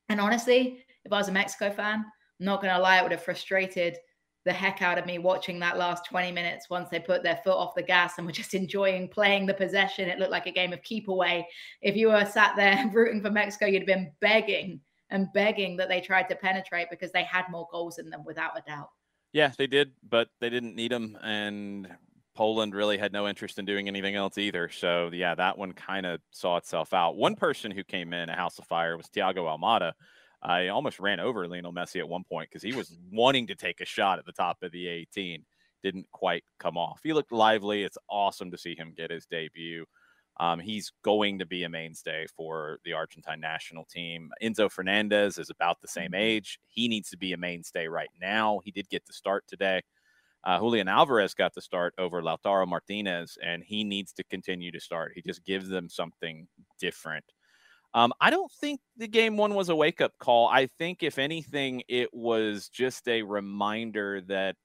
And 0.09 0.21
honestly, 0.21 0.85
if 1.05 1.13
I 1.13 1.19
was 1.19 1.29
a 1.29 1.33
Mexico 1.33 1.71
fan, 1.71 2.05
I'm 2.41 2.47
not 2.47 2.61
going 2.61 2.75
to 2.75 2.81
lie, 2.81 2.99
it 2.99 3.03
would 3.03 3.13
have 3.13 3.23
frustrated 3.23 3.97
the 4.45 4.53
heck 4.53 4.81
out 4.81 4.97
of 4.97 5.07
me 5.07 5.19
watching 5.19 5.59
that 5.59 5.77
last 5.77 6.05
20 6.07 6.31
minutes 6.31 6.71
once 6.71 6.89
they 6.89 7.01
put 7.01 7.25
their 7.25 7.41
foot 7.43 7.57
off 7.57 7.75
the 7.75 7.83
gas 7.83 8.15
and 8.17 8.27
were 8.27 8.33
just 8.33 8.55
enjoying 8.55 9.09
playing 9.09 9.47
the 9.47 9.55
possession. 9.55 10.09
It 10.09 10.19
looked 10.19 10.31
like 10.31 10.47
a 10.47 10.53
game 10.53 10.73
of 10.73 10.83
keep 10.83 11.09
away. 11.09 11.47
If 11.83 11.97
you 11.97 12.09
were 12.09 12.25
sat 12.25 12.55
there 12.55 12.89
rooting 12.93 13.23
for 13.23 13.31
Mexico, 13.31 13.67
you'd 13.67 13.83
have 13.83 13.87
been 13.87 14.13
begging 14.21 14.81
and 15.11 15.33
begging 15.33 15.77
that 15.77 15.89
they 15.89 16.01
tried 16.01 16.29
to 16.29 16.35
penetrate 16.35 16.89
because 16.91 17.13
they 17.13 17.25
had 17.25 17.45
more 17.51 17.69
goals 17.71 17.99
in 17.99 18.11
them 18.11 18.25
without 18.25 18.59
a 18.59 18.63
doubt. 18.67 18.91
Yeah, 19.33 19.53
they 19.57 19.67
did, 19.67 19.93
but 20.09 20.29
they 20.41 20.51
didn't 20.51 20.77
need 20.77 20.91
them, 20.93 21.19
and 21.23 21.89
Poland 22.35 22.75
really 22.75 22.99
had 22.99 23.13
no 23.13 23.27
interest 23.27 23.59
in 23.59 23.65
doing 23.65 23.89
anything 23.89 24.15
else 24.15 24.39
either. 24.39 24.69
So 24.69 25.11
yeah, 25.13 25.35
that 25.35 25.59
one 25.59 25.73
kind 25.73 26.07
of 26.07 26.21
saw 26.31 26.59
itself 26.59 26.93
out. 26.93 27.17
One 27.17 27.35
person 27.35 27.71
who 27.71 27.83
came 27.83 28.13
in 28.13 28.29
a 28.29 28.37
house 28.37 28.59
of 28.59 28.67
fire 28.67 28.97
was 28.97 29.07
Thiago 29.07 29.45
Almada. 29.47 29.93
I 30.43 30.69
almost 30.69 31.01
ran 31.01 31.19
over 31.19 31.49
Lionel 31.49 31.73
Messi 31.73 31.99
at 31.99 32.09
one 32.09 32.25
point 32.25 32.51
because 32.51 32.63
he 32.63 32.75
was 32.75 32.97
wanting 33.13 33.47
to 33.49 33.55
take 33.55 33.81
a 33.81 33.87
shot 33.87 34.19
at 34.19 34.27
the 34.27 34.33
top 34.33 34.59
of 34.63 34.71
the 34.71 34.87
18. 34.87 35.45
Didn't 35.83 36.07
quite 36.13 36.45
come 36.59 36.77
off. 36.77 37.01
He 37.03 37.13
looked 37.13 37.33
lively. 37.33 37.83
It's 37.83 37.99
awesome 38.09 38.51
to 38.51 38.59
see 38.59 38.77
him 38.77 38.95
get 38.97 39.11
his 39.11 39.27
debut. 39.27 39.87
Um, 40.39 40.61
he's 40.61 40.93
going 41.03 41.39
to 41.39 41.47
be 41.47 41.65
a 41.65 41.69
mainstay 41.69 42.27
for 42.37 42.79
the 42.85 42.93
Argentine 42.93 43.41
national 43.41 43.85
team. 43.87 44.31
Enzo 44.43 44.71
Fernandez 44.71 45.39
is 45.39 45.49
about 45.49 45.81
the 45.81 45.89
same 45.89 46.15
age. 46.15 46.59
He 46.67 46.89
needs 46.89 47.09
to 47.11 47.17
be 47.17 47.33
a 47.33 47.39
mainstay 47.39 47.89
right 47.89 48.11
now. 48.21 48.61
He 48.65 48.71
did 48.71 48.89
get 48.91 49.07
the 49.07 49.15
start 49.15 49.45
today. 49.49 49.83
Uh, 50.45 50.59
Julian 50.59 50.89
Alvarez 50.89 51.35
got 51.35 51.55
the 51.55 51.63
start 51.63 51.95
over 51.99 52.23
Lautaro 52.23 52.69
Martinez, 52.69 53.39
and 53.43 53.65
he 53.65 53.83
needs 53.83 54.13
to 54.13 54.25
continue 54.25 54.71
to 54.71 54.79
start. 54.79 55.13
He 55.15 55.23
just 55.23 55.45
gives 55.45 55.69
them 55.69 55.89
something 55.89 56.47
different. 56.79 57.25
Um, 57.95 58.13
I 58.21 58.29
don't 58.29 58.53
think 58.61 58.81
the 58.97 59.09
game 59.09 59.39
one 59.39 59.55
was 59.55 59.71
a 59.71 59.75
wake 59.75 60.01
up 60.03 60.13
call. 60.19 60.49
I 60.49 60.67
think, 60.67 61.03
if 61.03 61.19
anything, 61.19 61.83
it 61.89 62.13
was 62.13 62.69
just 62.69 63.09
a 63.09 63.23
reminder 63.23 64.21
that 64.29 64.57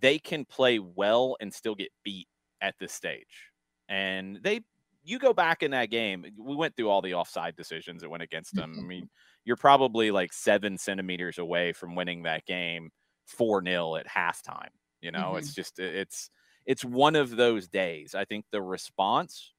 they 0.00 0.18
can 0.18 0.44
play 0.44 0.78
well 0.78 1.36
and 1.40 1.52
still 1.52 1.74
get 1.74 1.90
beat 2.02 2.28
at 2.60 2.74
this 2.80 2.92
stage. 2.92 3.52
And 3.88 4.40
they, 4.42 4.62
you 5.06 5.18
go 5.18 5.32
back 5.32 5.62
in 5.62 5.70
that 5.72 5.90
game, 5.90 6.24
we 6.38 6.56
went 6.56 6.76
through 6.76 6.90
all 6.90 7.02
the 7.02 7.14
offside 7.14 7.56
decisions 7.56 8.02
that 8.02 8.10
went 8.10 8.22
against 8.22 8.54
mm. 8.54 8.60
them. 8.60 8.76
I 8.78 8.82
mean, 8.82 9.08
you're 9.44 9.56
probably 9.56 10.10
like 10.10 10.32
seven 10.32 10.78
centimeters 10.78 11.38
away 11.38 11.72
from 11.72 11.94
winning 11.94 12.24
that 12.24 12.44
game 12.46 12.90
4 13.26 13.62
0 13.64 13.96
at 13.96 14.06
halftime. 14.06 14.70
You 15.00 15.12
know, 15.12 15.36
it's 15.36 15.50
mm-hmm. 15.50 15.60
just, 15.60 15.78
it's, 15.78 16.30
it's 16.64 16.84
one 16.84 17.16
of 17.16 17.36
those 17.36 17.68
days. 17.68 18.14
I 18.14 18.24
think 18.24 18.44
the 18.50 18.62
response 18.62 19.52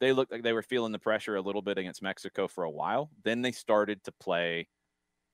they 0.00 0.12
looked 0.12 0.32
like 0.32 0.42
they 0.42 0.52
were 0.52 0.62
feeling 0.62 0.92
the 0.92 0.98
pressure 0.98 1.36
a 1.36 1.40
little 1.40 1.62
bit 1.62 1.78
against 1.78 2.02
Mexico 2.02 2.46
for 2.46 2.64
a 2.64 2.70
while. 2.70 3.10
Then 3.24 3.42
they 3.42 3.52
started 3.52 4.02
to 4.04 4.12
play 4.12 4.68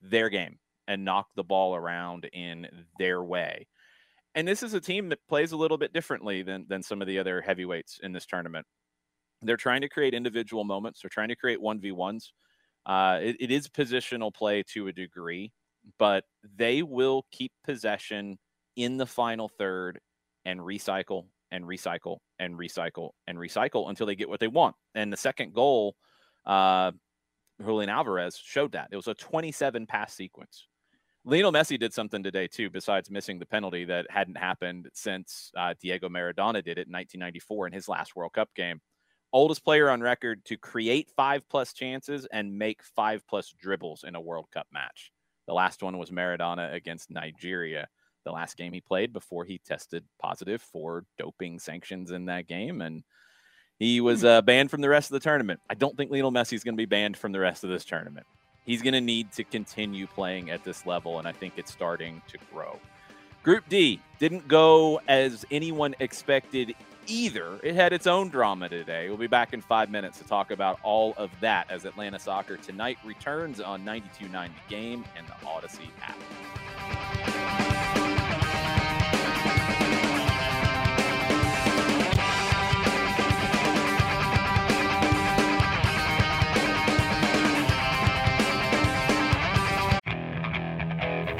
their 0.01 0.29
game 0.29 0.57
and 0.87 1.05
knock 1.05 1.27
the 1.35 1.43
ball 1.43 1.75
around 1.75 2.25
in 2.33 2.67
their 2.99 3.23
way. 3.23 3.67
And 4.33 4.47
this 4.47 4.63
is 4.63 4.73
a 4.73 4.81
team 4.81 5.09
that 5.09 5.19
plays 5.29 5.51
a 5.51 5.57
little 5.57 5.77
bit 5.77 5.93
differently 5.93 6.41
than 6.41 6.65
than 6.67 6.83
some 6.83 7.01
of 7.01 7.07
the 7.07 7.19
other 7.19 7.41
heavyweights 7.41 7.99
in 8.03 8.11
this 8.11 8.25
tournament. 8.25 8.65
They're 9.45 9.57
trying 9.57 9.81
to 9.81 9.89
create 9.89 10.13
individual 10.13 10.63
moments. 10.63 11.01
They're 11.01 11.09
trying 11.09 11.29
to 11.29 11.35
create 11.35 11.61
one 11.61 11.79
v 11.79 11.91
ones. 11.91 12.33
Uh, 12.85 13.19
it, 13.21 13.49
is 13.49 13.67
positional 13.67 14.33
play 14.33 14.61
to 14.61 14.87
a 14.87 14.93
degree, 14.93 15.51
but 15.97 16.23
they 16.55 16.83
will 16.83 17.25
keep 17.31 17.51
possession 17.63 18.37
in 18.75 18.97
the 18.97 19.05
final 19.07 19.49
third 19.49 19.99
and 20.45 20.59
recycle 20.59 21.25
and 21.51 21.63
recycle 21.65 22.17
and 22.37 22.55
recycle 22.55 23.11
and 23.25 23.37
recycle 23.39 23.89
until 23.89 24.05
they 24.05 24.15
get 24.15 24.29
what 24.29 24.39
they 24.39 24.47
want. 24.47 24.75
And 24.93 25.11
the 25.11 25.17
second 25.17 25.53
goal, 25.53 25.95
uh, 26.45 26.91
Julian 27.63 27.89
Alvarez 27.89 28.35
showed 28.35 28.73
that 28.73 28.89
it 28.91 28.95
was 28.95 29.07
a 29.07 29.15
27 29.15 29.87
pass 29.87 30.13
sequence. 30.13 30.67
Lionel 31.23 31.51
Messi 31.51 31.79
did 31.79 31.91
something 31.91 32.21
today 32.21 32.47
too, 32.47 32.69
besides 32.69 33.09
missing 33.09 33.39
the 33.39 33.47
penalty 33.47 33.83
that 33.85 34.05
hadn't 34.11 34.37
happened 34.37 34.89
since 34.93 35.51
uh, 35.57 35.73
Diego 35.81 36.07
Maradona 36.07 36.63
did 36.63 36.77
it 36.77 36.87
in 36.87 36.93
1994 36.93 37.67
in 37.67 37.73
his 37.73 37.89
last 37.89 38.15
World 38.15 38.33
Cup 38.33 38.49
game. 38.55 38.79
Oldest 39.33 39.63
player 39.63 39.89
on 39.89 40.01
record 40.01 40.45
to 40.45 40.57
create 40.57 41.09
five 41.15 41.47
plus 41.49 41.73
chances 41.73 42.25
and 42.31 42.57
make 42.57 42.81
five 42.83 43.27
plus 43.27 43.53
dribbles 43.59 44.03
in 44.07 44.15
a 44.15 44.21
World 44.21 44.47
Cup 44.53 44.67
match. 44.71 45.11
The 45.47 45.53
last 45.53 45.83
one 45.83 45.97
was 45.97 46.09
Maradona 46.09 46.73
against 46.73 47.11
Nigeria 47.11 47.87
the 48.25 48.31
last 48.31 48.57
game 48.57 48.73
he 48.73 48.81
played 48.81 49.13
before 49.13 49.45
he 49.45 49.59
tested 49.59 50.03
positive 50.19 50.61
for 50.61 51.05
doping 51.17 51.59
sanctions 51.59 52.11
in 52.11 52.25
that 52.25 52.47
game. 52.47 52.81
And 52.81 53.03
he 53.79 54.01
was 54.01 54.25
uh, 54.25 54.41
banned 54.41 54.71
from 54.71 54.81
the 54.81 54.89
rest 54.89 55.09
of 55.09 55.13
the 55.13 55.19
tournament. 55.21 55.61
I 55.69 55.75
don't 55.75 55.95
think 55.95 56.11
Lionel 56.11 56.31
Messi 56.31 56.53
is 56.53 56.63
going 56.63 56.73
to 56.75 56.81
be 56.81 56.85
banned 56.85 57.15
from 57.15 57.31
the 57.31 57.39
rest 57.39 57.63
of 57.63 57.69
this 57.69 57.85
tournament. 57.85 58.25
He's 58.65 58.81
going 58.81 58.93
to 58.93 59.01
need 59.01 59.31
to 59.33 59.43
continue 59.43 60.07
playing 60.07 60.49
at 60.49 60.63
this 60.63 60.85
level, 60.87 61.19
and 61.19 61.27
I 61.27 61.31
think 61.31 61.53
it's 61.57 61.71
starting 61.71 62.21
to 62.29 62.37
grow. 62.51 62.79
Group 63.43 63.69
D 63.69 64.01
didn't 64.17 64.47
go 64.47 64.99
as 65.07 65.45
anyone 65.51 65.93
expected 65.99 66.73
either. 67.07 67.59
It 67.63 67.75
had 67.75 67.93
its 67.93 68.07
own 68.07 68.29
drama 68.29 68.69
today. 68.69 69.07
We'll 69.07 69.17
be 69.17 69.27
back 69.27 69.53
in 69.53 69.61
five 69.61 69.89
minutes 69.89 70.17
to 70.19 70.27
talk 70.27 70.51
about 70.51 70.79
all 70.83 71.13
of 71.17 71.31
that 71.41 71.69
as 71.69 71.85
Atlanta 71.85 72.19
Soccer 72.19 72.57
tonight 72.57 72.97
returns 73.03 73.59
on 73.59 73.83
92.9 73.83 74.31
The 74.31 74.75
Game 74.75 75.05
and 75.17 75.27
the 75.27 75.47
Odyssey 75.47 75.89
app. 76.01 76.15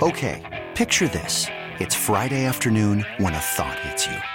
Okay, 0.01 0.43
picture 0.75 1.07
this. 1.07 1.47
It's 1.79 1.95
Friday 1.95 2.45
afternoon 2.45 3.05
when 3.17 3.33
a 3.33 3.39
thought 3.39 3.79
hits 3.79 4.05
you. 4.05 4.34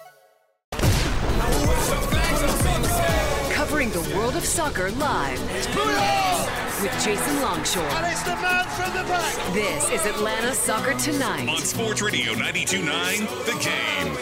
World 4.31 4.43
of 4.43 4.49
soccer 4.49 4.91
live 4.91 5.41
with 6.81 7.03
Jason 7.03 7.41
Longshore. 7.41 7.83
And 7.83 8.05
it's 8.05 8.23
the 8.23 8.35
man 8.37 8.65
from 8.67 8.93
the 8.93 9.03
back. 9.09 9.53
This 9.53 9.91
is 9.91 10.05
Atlanta 10.05 10.53
Soccer 10.53 10.93
Tonight 10.93 11.49
On 11.49 11.57
Sports 11.57 12.01
Radio 12.01 12.31
92.9 12.35 13.27
The 13.45 13.51
Game. 13.59 14.15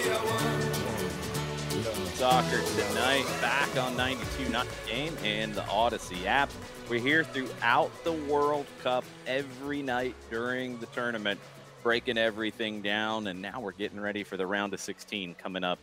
Soccer 2.16 2.62
tonight, 2.76 3.26
back 3.40 3.78
on 3.78 3.96
92 3.96 4.50
not 4.52 4.66
the 4.68 4.90
game 4.90 5.16
and 5.24 5.54
the 5.54 5.62
Audacy 5.62 6.26
app. 6.26 6.50
We're 6.90 7.02
here 7.02 7.24
throughout 7.24 7.92
the 8.04 8.14
World 8.14 8.66
Cup 8.82 9.06
every 9.28 9.84
night 9.84 10.16
during 10.32 10.80
the 10.80 10.88
tournament, 10.88 11.40
breaking 11.84 12.18
everything 12.18 12.82
down. 12.82 13.28
And 13.28 13.44
now 13.44 13.60
we're 13.60 13.74
getting 13.74 14.00
ready 14.00 14.24
for 14.24 14.38
the 14.38 14.48
round 14.48 14.74
of 14.74 14.80
16 14.80 15.36
coming 15.36 15.64
up 15.64 15.78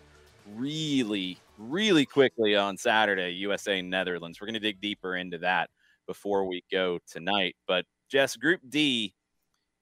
really, 0.54 1.38
really 1.58 2.06
quickly 2.06 2.56
on 2.56 2.76
Saturday, 2.76 3.30
USA 3.34 3.82
Netherlands. 3.82 4.40
We're 4.40 4.46
going 4.46 4.54
to 4.54 4.60
dig 4.60 4.80
deeper 4.80 5.16
into 5.16 5.38
that 5.38 5.70
before 6.06 6.46
we 6.46 6.62
go 6.70 6.98
tonight. 7.06 7.56
But 7.66 7.84
Jess, 8.10 8.36
Group 8.36 8.60
D, 8.68 9.14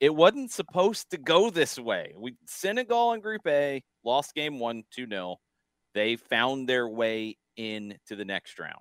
it 0.00 0.14
wasn't 0.14 0.50
supposed 0.50 1.10
to 1.10 1.18
go 1.18 1.50
this 1.50 1.78
way. 1.78 2.12
We 2.16 2.34
Senegal 2.46 3.12
in 3.12 3.20
Group 3.20 3.42
A 3.46 3.82
lost 4.04 4.34
game 4.34 4.58
one, 4.58 4.84
2 4.90 5.06
0. 5.08 5.36
They 5.94 6.16
found 6.16 6.68
their 6.68 6.88
way 6.88 7.36
into 7.56 8.16
the 8.16 8.24
next 8.24 8.58
round. 8.58 8.74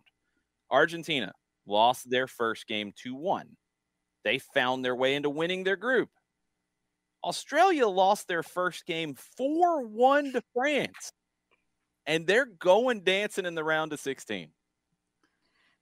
Argentina 0.71 1.31
lost 1.67 2.09
their 2.09 2.27
first 2.27 2.67
game 2.67 2.91
2 2.95 3.15
1. 3.15 3.47
They 4.23 4.39
found 4.39 4.83
their 4.83 4.95
way 4.95 5.15
into 5.15 5.29
winning 5.29 5.63
their 5.63 5.75
group. 5.75 6.09
Australia 7.23 7.87
lost 7.87 8.27
their 8.27 8.43
first 8.43 8.85
game 8.85 9.15
4 9.37 9.85
1 9.85 10.33
to 10.33 10.41
France. 10.53 11.11
And 12.05 12.27
they're 12.27 12.45
going 12.45 13.01
dancing 13.01 13.45
in 13.45 13.55
the 13.55 13.63
round 13.63 13.93
of 13.93 13.99
16. 13.99 14.49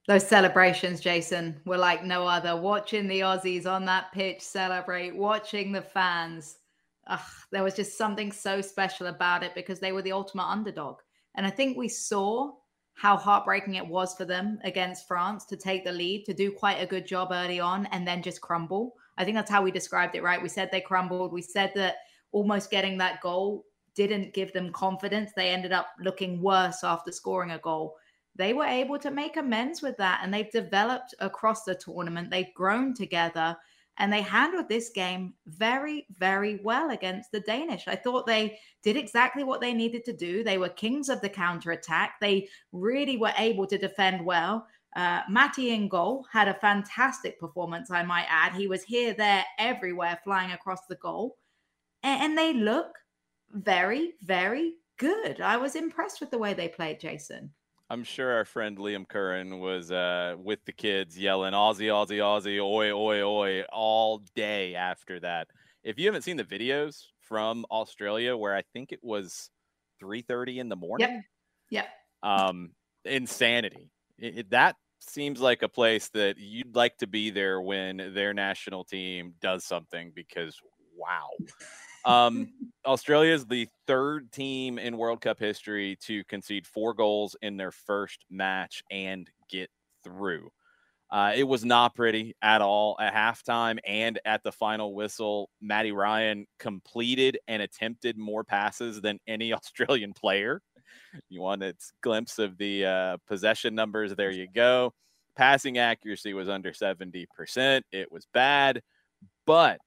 Those 0.08 0.28
celebrations, 0.28 1.00
Jason, 1.00 1.62
were 1.66 1.78
like 1.78 2.04
no 2.04 2.26
other. 2.26 2.56
Watching 2.56 3.08
the 3.08 3.22
Aussies 3.22 3.68
on 3.68 3.86
that 3.86 4.12
pitch 4.12 4.42
celebrate, 4.42 5.16
watching 5.16 5.72
the 5.72 5.82
fans. 5.82 6.58
Ugh, 7.08 7.20
there 7.52 7.64
was 7.64 7.76
just 7.76 7.98
something 7.98 8.32
so 8.32 8.62
special 8.62 9.08
about 9.08 9.44
it 9.44 9.54
because 9.56 9.80
they 9.80 9.92
were 9.92 10.02
the 10.02 10.12
ultimate 10.12 10.46
underdog. 10.48 10.98
And 11.36 11.46
I 11.46 11.50
think 11.50 11.78
we 11.78 11.88
saw 11.88 12.52
how 12.94 13.16
heartbreaking 13.18 13.76
it 13.76 13.88
was 13.88 14.16
for 14.16 14.26
them 14.26 14.60
against 14.64 15.08
France 15.08 15.46
to 15.46 15.58
take 15.58 15.86
the 15.86 15.92
lead, 15.92 16.26
to 16.26 16.34
do 16.34 16.52
quite 16.52 16.82
a 16.82 16.86
good 16.86 17.08
job 17.08 17.30
early 17.32 17.60
on, 17.60 17.86
and 17.88 18.08
then 18.08 18.22
just 18.22 18.42
crumble. 18.42 18.96
I 19.18 19.24
think 19.24 19.36
that's 19.36 19.52
how 19.52 19.62
we 19.62 19.72
described 19.72 20.16
it, 20.16 20.24
right? 20.24 20.42
We 20.42 20.50
said 20.50 20.70
they 20.72 20.82
crumbled. 20.82 21.32
We 21.32 21.42
said 21.42 21.72
that 21.76 21.98
almost 22.32 22.72
getting 22.72 22.98
that 22.98 23.22
goal 23.22 23.66
didn't 23.96 24.34
give 24.34 24.54
them 24.54 24.72
confidence. 24.72 25.32
They 25.36 25.50
ended 25.50 25.72
up 25.72 25.88
looking 26.00 26.42
worse 26.42 26.84
after 26.84 27.12
scoring 27.12 27.52
a 27.52 27.60
goal. 27.60 27.98
They 28.36 28.54
were 28.54 28.66
able 28.66 28.98
to 29.00 29.12
make 29.12 29.38
amends 29.38 29.82
with 29.82 29.98
that, 29.98 30.22
and 30.24 30.34
they've 30.34 30.52
developed 30.52 31.14
across 31.20 31.64
the 31.64 31.76
tournament. 31.76 32.32
They've 32.32 32.54
grown 32.54 32.94
together, 32.94 33.58
and 33.98 34.12
they 34.12 34.22
handled 34.22 34.70
this 34.70 34.90
game 34.90 35.34
very, 35.48 36.06
very 36.18 36.62
well 36.64 36.92
against 36.92 37.32
the 37.32 37.42
Danish. 37.42 37.88
I 37.88 37.96
thought 37.96 38.26
they 38.26 38.58
did 38.84 38.96
exactly 38.96 39.44
what 39.44 39.60
they 39.60 39.74
needed 39.74 40.06
to 40.06 40.14
do. 40.14 40.44
They 40.44 40.58
were 40.58 40.70
kings 40.70 41.10
of 41.10 41.20
the 41.22 41.30
counterattack. 41.30 42.14
They 42.22 42.48
really 42.72 43.18
were 43.18 43.34
able 43.38 43.68
to 43.68 43.78
defend 43.78 44.26
well. 44.26 44.66
Uh, 44.96 45.22
Matty 45.30 45.72
in 45.72 45.88
goal 45.88 46.26
had 46.32 46.48
a 46.48 46.54
fantastic 46.56 47.40
performance, 47.40 47.92
I 47.92 48.04
might 48.04 48.28
add. 48.30 48.54
He 48.54 48.68
was 48.68 48.84
here, 48.84 49.14
there, 49.14 49.46
everywhere, 49.60 50.20
flying 50.24 50.52
across 50.52 50.86
the 50.88 50.96
goal. 50.96 51.38
And 52.04 52.38
they 52.38 52.54
look 52.54 52.98
very, 53.54 54.14
very 54.24 54.74
good. 54.98 55.42
I 55.42 55.58
was 55.58 55.76
impressed 55.76 56.20
with 56.20 56.32
the 56.32 56.38
way 56.38 56.54
they 56.54 56.68
played, 56.68 57.00
Jason. 57.00 57.52
I'm 57.90 58.04
sure 58.06 58.32
our 58.32 58.46
friend 58.46 58.78
Liam 58.78 59.06
Curran 59.06 59.60
was 59.60 59.92
uh, 59.92 60.36
with 60.38 60.64
the 60.66 60.72
kids 60.72 61.18
yelling 61.18 61.54
Aussie, 61.54 61.88
Aussie, 61.88 62.20
Aussie, 62.20 62.58
oi, 62.58 62.92
oi, 62.92 63.22
oi 63.22 63.64
all 63.64 64.22
day 64.34 64.76
after 64.76 65.20
that. 65.20 65.48
If 65.84 66.00
you 66.00 66.06
haven't 66.06 66.22
seen 66.22 66.38
the 66.38 66.46
videos 66.46 67.08
from 67.20 67.66
Australia, 67.70 68.38
where 68.38 68.56
I 68.56 68.62
think 68.74 68.94
it 68.94 69.02
was 69.02 69.50
3:30 70.02 70.60
in 70.60 70.70
the 70.70 70.78
morning, 70.78 71.24
yep, 71.70 71.86
yep, 71.86 71.88
um, 72.24 72.72
insanity. 73.04 73.90
It, 74.18 74.38
it, 74.38 74.50
that 74.52 74.78
seems 75.00 75.42
like 75.42 75.62
a 75.62 75.70
place 75.70 76.08
that 76.10 76.38
you'd 76.38 76.76
like 76.76 76.96
to 77.00 77.08
be 77.08 77.30
there 77.30 77.60
when 77.60 78.14
their 78.14 78.34
national 78.34 78.86
team 78.86 79.34
does 79.42 79.66
something 79.66 80.14
because 80.16 80.56
wow. 80.96 81.30
Um, 82.06 82.54
Australia 82.86 83.34
is 83.34 83.46
the 83.46 83.68
third 83.88 84.32
team 84.32 84.80
in 84.80 84.98
World 84.98 85.22
Cup 85.22 85.40
history 85.40 85.98
to 86.02 86.24
concede 86.26 86.66
four 86.66 86.94
goals 86.94 87.36
in 87.42 87.58
their 87.58 87.72
first 87.72 88.26
match 88.30 88.84
and 88.90 89.30
get 89.50 89.70
through. 90.04 90.50
Uh, 91.12 91.34
it 91.36 91.44
was 91.44 91.66
not 91.66 91.94
pretty 91.94 92.34
at 92.42 92.62
all 92.62 92.96
at 93.00 93.14
halftime 93.14 93.78
and 93.86 94.20
at 94.24 94.42
the 94.44 94.52
final 94.52 94.96
whistle. 94.96 95.50
Matty 95.60 95.92
Ryan 95.92 96.48
completed 96.58 97.38
and 97.50 97.62
attempted 97.62 98.18
more 98.18 98.46
passes 98.46 99.02
than 99.02 99.20
any 99.28 99.52
Australian 99.54 100.14
player. 100.14 100.62
You 101.30 101.42
want 101.42 101.64
a 101.64 101.76
glimpse 102.02 102.40
of 102.40 102.58
the 102.58 102.86
uh, 102.86 103.18
possession 103.28 103.76
numbers? 103.76 104.16
There 104.16 104.32
you 104.32 104.48
go. 104.54 104.94
Passing 105.36 105.78
accuracy 105.78 106.34
was 106.34 106.48
under 106.48 106.72
70%. 106.72 107.82
It 107.92 108.12
was 108.12 108.26
bad, 108.34 108.82
but 109.46 109.80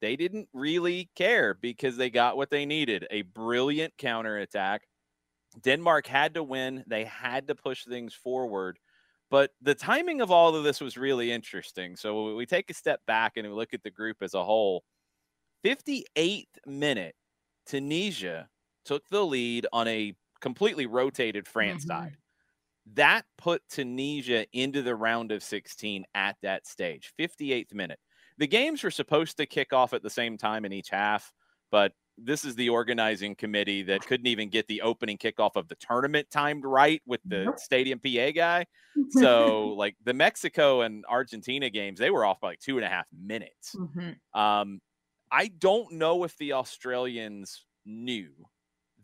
they 0.00 0.16
didn't 0.16 0.48
really 0.52 1.10
care 1.14 1.54
because 1.54 1.96
they 1.96 2.10
got 2.10 2.36
what 2.36 2.50
they 2.50 2.66
needed 2.66 3.06
a 3.10 3.22
brilliant 3.22 3.96
counterattack. 3.98 4.82
Denmark 5.62 6.06
had 6.06 6.34
to 6.34 6.42
win, 6.42 6.84
they 6.86 7.04
had 7.04 7.48
to 7.48 7.54
push 7.54 7.84
things 7.84 8.14
forward. 8.14 8.78
But 9.30 9.50
the 9.60 9.74
timing 9.74 10.20
of 10.20 10.30
all 10.30 10.54
of 10.54 10.64
this 10.64 10.80
was 10.80 10.96
really 10.96 11.32
interesting. 11.32 11.96
So 11.96 12.34
we 12.34 12.46
take 12.46 12.70
a 12.70 12.74
step 12.74 13.00
back 13.06 13.32
and 13.36 13.46
we 13.46 13.54
look 13.54 13.74
at 13.74 13.82
the 13.82 13.90
group 13.90 14.18
as 14.20 14.34
a 14.34 14.44
whole. 14.44 14.84
58th 15.64 16.44
minute, 16.66 17.16
Tunisia 17.66 18.48
took 18.84 19.08
the 19.08 19.24
lead 19.24 19.66
on 19.72 19.88
a 19.88 20.14
completely 20.40 20.86
rotated 20.86 21.48
France 21.48 21.84
mm-hmm. 21.84 22.04
side. 22.04 22.16
That 22.94 23.24
put 23.36 23.62
Tunisia 23.68 24.46
into 24.52 24.80
the 24.82 24.94
round 24.94 25.32
of 25.32 25.42
16 25.42 26.04
at 26.14 26.36
that 26.42 26.68
stage. 26.68 27.12
58th 27.18 27.74
minute 27.74 27.98
the 28.38 28.46
games 28.46 28.82
were 28.82 28.90
supposed 28.90 29.36
to 29.38 29.46
kick 29.46 29.72
off 29.72 29.92
at 29.92 30.02
the 30.02 30.10
same 30.10 30.36
time 30.36 30.64
in 30.64 30.72
each 30.72 30.90
half, 30.90 31.32
but 31.70 31.92
this 32.18 32.44
is 32.44 32.54
the 32.54 32.70
organizing 32.70 33.34
committee 33.34 33.82
that 33.82 34.06
couldn't 34.06 34.26
even 34.26 34.48
get 34.48 34.66
the 34.68 34.80
opening 34.82 35.18
kickoff 35.18 35.56
of 35.56 35.68
the 35.68 35.74
tournament 35.76 36.26
timed 36.30 36.64
right 36.64 37.02
with 37.06 37.20
the 37.26 37.44
nope. 37.44 37.58
stadium 37.58 37.98
PA 37.98 38.30
guy. 38.30 38.64
So, 39.10 39.68
like 39.76 39.96
the 40.04 40.14
Mexico 40.14 40.80
and 40.80 41.04
Argentina 41.08 41.68
games, 41.68 41.98
they 41.98 42.10
were 42.10 42.24
off 42.24 42.40
by 42.40 42.48
like 42.48 42.60
two 42.60 42.76
and 42.76 42.86
a 42.86 42.88
half 42.88 43.06
minutes. 43.12 43.74
Mm-hmm. 43.74 44.38
Um, 44.38 44.80
I 45.30 45.48
don't 45.48 45.92
know 45.92 46.24
if 46.24 46.36
the 46.38 46.54
Australians 46.54 47.66
knew 47.84 48.30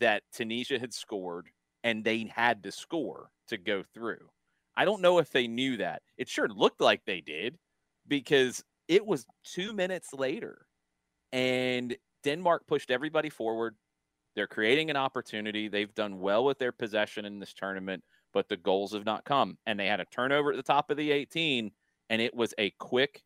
that 0.01 0.22
Tunisia 0.33 0.78
had 0.78 0.95
scored 0.95 1.49
and 1.85 2.05
they 2.05 2.30
had 2.35 2.62
to 2.62 2.72
score 2.72 3.30
to 3.49 3.59
go 3.59 3.83
through. 3.95 4.30
I 4.74 4.85
don't 4.85 5.03
know 5.03 5.18
if 5.18 5.30
they 5.30 5.47
knew 5.49 5.76
that. 5.78 6.03
It 6.16 6.28
sure 6.28 6.49
looked 6.49 6.80
like 6.80 7.03
they 7.05 7.20
did 7.20 7.59
because 8.09 8.64
it 8.93 9.07
was 9.07 9.24
two 9.43 9.72
minutes 9.72 10.12
later, 10.12 10.66
and 11.32 11.97
Denmark 12.24 12.66
pushed 12.66 12.90
everybody 12.90 13.30
forward. 13.30 13.74
They're 14.36 14.47
creating 14.47 14.90
an 14.90 14.97
opportunity. 14.99 15.68
They've 15.68 15.95
done 15.95 16.20
well 16.20 16.45
with 16.45 16.59
their 16.59 16.72
possession 16.72 17.24
in 17.24 17.38
this 17.38 17.55
tournament, 17.55 18.05
but 18.34 18.51
the 18.51 18.57
goals 18.59 18.93
have 18.93 19.07
not 19.07 19.24
come. 19.24 19.57
And 19.64 19.80
they 19.80 19.86
had 19.86 20.01
a 20.01 20.05
turnover 20.05 20.51
at 20.51 20.57
the 20.57 20.62
top 20.62 20.90
of 20.90 20.99
the 20.99 21.11
18, 21.11 21.70
and 22.11 22.20
it 22.20 22.34
was 22.34 22.53
a 22.59 22.70
quick, 22.78 23.22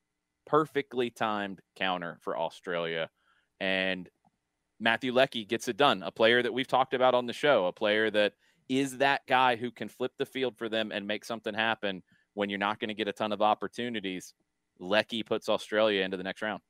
perfectly 0.47 1.11
timed 1.11 1.61
counter 1.75 2.19
for 2.21 2.39
Australia. 2.39 3.11
And 3.59 4.09
Matthew 4.79 5.12
Leckie 5.12 5.45
gets 5.45 5.67
it 5.67 5.77
done, 5.77 6.05
a 6.05 6.12
player 6.12 6.45
that 6.45 6.55
we've 6.55 6.69
talked 6.69 6.95
about 6.95 7.14
on 7.14 7.27
the 7.27 7.33
show, 7.33 7.67
a 7.67 7.73
player 7.73 8.09
that 8.12 8.35
is 8.69 8.99
that 8.99 9.27
guy 9.27 9.57
who 9.57 9.73
can 9.73 9.89
flip 9.89 10.12
the 10.17 10.27
field 10.27 10.57
for 10.57 10.69
them 10.69 10.93
and 10.93 11.09
make 11.09 11.25
something 11.25 11.55
happen 11.55 12.05
when 12.35 12.51
you're 12.51 12.59
not 12.61 12.79
going 12.79 12.89
to 12.89 12.95
get 12.95 13.09
a 13.09 13.12
ton 13.12 13.33
of 13.33 13.43
opportunities. 13.43 14.33
Leckie 14.79 15.22
puts 15.22 15.49
Australia 15.49 16.03
into 16.03 16.16
the 16.16 16.22
next 16.22 16.43
round. 16.43 16.61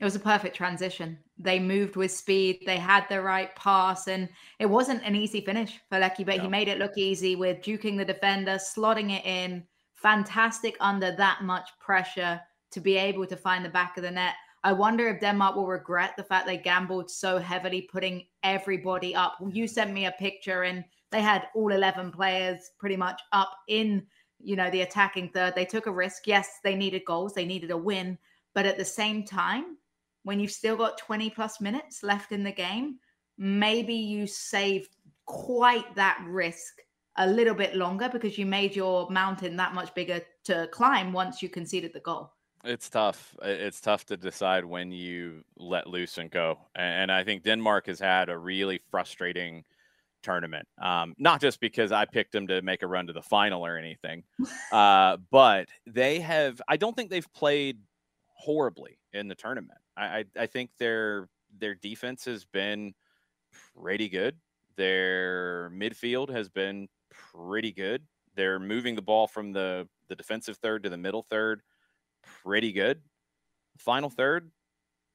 It 0.00 0.04
was 0.04 0.16
a 0.16 0.20
perfect 0.20 0.56
transition. 0.56 1.18
They 1.38 1.60
moved 1.60 1.94
with 1.94 2.10
speed. 2.10 2.64
They 2.66 2.78
had 2.78 3.06
the 3.08 3.22
right 3.22 3.54
pass, 3.54 4.08
and 4.08 4.28
it 4.58 4.66
wasn't 4.66 5.04
an 5.04 5.14
easy 5.14 5.40
finish 5.40 5.78
for 5.88 5.98
Leckie, 5.98 6.24
but 6.24 6.38
no. 6.38 6.42
he 6.42 6.48
made 6.48 6.66
it 6.66 6.78
look 6.78 6.98
easy 6.98 7.36
with 7.36 7.62
juking 7.62 7.96
the 7.96 8.04
defender, 8.04 8.52
slotting 8.52 9.16
it 9.16 9.24
in. 9.24 9.64
Fantastic 9.94 10.76
under 10.80 11.14
that 11.14 11.42
much 11.44 11.68
pressure 11.78 12.40
to 12.72 12.80
be 12.80 12.96
able 12.96 13.26
to 13.26 13.36
find 13.36 13.64
the 13.64 13.68
back 13.68 13.96
of 13.96 14.02
the 14.02 14.10
net. 14.10 14.34
I 14.64 14.72
wonder 14.72 15.08
if 15.08 15.20
Denmark 15.20 15.54
will 15.54 15.68
regret 15.68 16.14
the 16.16 16.24
fact 16.24 16.46
they 16.46 16.56
gambled 16.56 17.08
so 17.08 17.38
heavily, 17.38 17.82
putting 17.82 18.26
everybody 18.42 19.14
up. 19.14 19.36
You 19.52 19.68
sent 19.68 19.92
me 19.92 20.06
a 20.06 20.12
picture, 20.12 20.64
and 20.64 20.84
they 21.12 21.20
had 21.20 21.46
all 21.54 21.72
11 21.72 22.10
players 22.10 22.70
pretty 22.78 22.96
much 22.96 23.20
up 23.32 23.52
in 23.68 24.04
you 24.42 24.56
know, 24.56 24.70
the 24.70 24.82
attacking 24.82 25.30
third. 25.30 25.54
They 25.54 25.64
took 25.64 25.86
a 25.86 25.92
risk. 25.92 26.26
Yes, 26.26 26.58
they 26.62 26.74
needed 26.74 27.04
goals, 27.06 27.34
they 27.34 27.46
needed 27.46 27.70
a 27.70 27.76
win. 27.76 28.18
But 28.54 28.66
at 28.66 28.76
the 28.76 28.84
same 28.84 29.24
time, 29.24 29.76
when 30.24 30.40
you've 30.40 30.52
still 30.52 30.76
got 30.76 30.98
20 30.98 31.30
plus 31.30 31.60
minutes 31.60 32.02
left 32.02 32.32
in 32.32 32.44
the 32.44 32.52
game, 32.52 32.98
maybe 33.38 33.94
you 33.94 34.26
save 34.26 34.88
quite 35.26 35.94
that 35.96 36.22
risk 36.28 36.80
a 37.16 37.26
little 37.26 37.54
bit 37.54 37.76
longer 37.76 38.08
because 38.08 38.38
you 38.38 38.46
made 38.46 38.74
your 38.74 39.08
mountain 39.10 39.56
that 39.56 39.74
much 39.74 39.94
bigger 39.94 40.20
to 40.44 40.68
climb 40.72 41.12
once 41.12 41.42
you 41.42 41.48
conceded 41.48 41.92
the 41.92 42.00
goal. 42.00 42.32
It's 42.64 42.88
tough. 42.88 43.36
It's 43.42 43.80
tough 43.80 44.06
to 44.06 44.16
decide 44.16 44.64
when 44.64 44.92
you 44.92 45.44
let 45.56 45.88
loose 45.88 46.18
and 46.18 46.30
go. 46.30 46.58
And 46.76 47.10
I 47.10 47.24
think 47.24 47.42
Denmark 47.42 47.86
has 47.86 47.98
had 47.98 48.28
a 48.28 48.38
really 48.38 48.80
frustrating 48.90 49.64
tournament. 50.22 50.66
Um, 50.80 51.14
not 51.18 51.40
just 51.40 51.60
because 51.60 51.92
I 51.92 52.04
picked 52.04 52.32
them 52.32 52.46
to 52.48 52.62
make 52.62 52.82
a 52.82 52.86
run 52.86 53.06
to 53.06 53.12
the 53.12 53.22
final 53.22 53.64
or 53.64 53.76
anything, 53.76 54.24
uh, 54.72 55.18
but 55.30 55.68
they 55.86 56.20
have. 56.20 56.60
I 56.68 56.76
don't 56.76 56.96
think 56.96 57.10
they've 57.10 57.32
played 57.32 57.78
horribly 58.28 58.98
in 59.12 59.28
the 59.28 59.34
tournament. 59.34 59.78
I, 59.96 60.04
I, 60.04 60.24
I 60.40 60.46
think 60.46 60.70
their 60.78 61.28
their 61.58 61.74
defense 61.74 62.24
has 62.24 62.44
been 62.44 62.94
pretty 63.74 64.08
good. 64.08 64.36
Their 64.76 65.70
midfield 65.70 66.30
has 66.30 66.48
been 66.48 66.88
pretty 67.10 67.72
good. 67.72 68.02
They're 68.34 68.58
moving 68.58 68.94
the 68.94 69.02
ball 69.02 69.26
from 69.26 69.52
the 69.52 69.88
the 70.08 70.16
defensive 70.16 70.56
third 70.58 70.82
to 70.84 70.90
the 70.90 70.96
middle 70.96 71.22
third, 71.22 71.62
pretty 72.42 72.72
good. 72.72 73.00
Final 73.78 74.10
third 74.10 74.50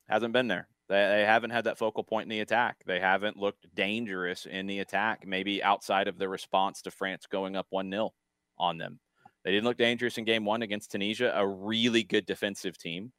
hasn't 0.08 0.34
been 0.34 0.48
there. 0.48 0.68
They, 0.90 0.96
they 0.96 1.26
haven't 1.26 1.50
had 1.50 1.66
that 1.66 1.78
focal 1.78 2.04
point 2.04 2.24
in 2.26 2.30
the 2.30 2.40
attack. 2.40 2.78
They 2.86 3.00
haven't 3.00 3.38
looked 3.38 3.74
dangerous 3.76 4.46
in 4.46 4.68
the 4.68 4.80
attack, 4.80 5.26
maybe 5.28 5.62
outside 5.62 6.08
of 6.08 6.18
the 6.18 6.30
response 6.30 6.82
to 6.84 6.92
France 6.92 7.26
going 7.30 7.56
up 7.56 7.68
1 7.70 7.90
0 7.90 8.12
on 8.58 8.78
them. 8.78 9.00
They 9.44 9.52
didn't 9.52 9.66
look 9.66 9.78
dangerous 9.78 10.18
in 10.18 10.26
game 10.26 10.46
one 10.46 10.62
against 10.62 10.92
Tunisia, 10.92 11.32
a 11.36 11.48
really 11.48 12.04
good 12.04 12.26
defensive 12.26 12.78
team. 12.78 13.12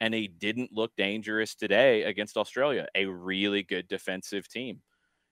And 0.00 0.12
they 0.12 0.26
didn't 0.26 0.72
look 0.72 0.92
dangerous 0.96 1.54
today 1.54 2.02
against 2.02 2.36
Australia, 2.36 2.86
a 2.94 3.06
really 3.06 3.62
good 3.62 3.88
defensive 3.88 4.46
team. 4.46 4.82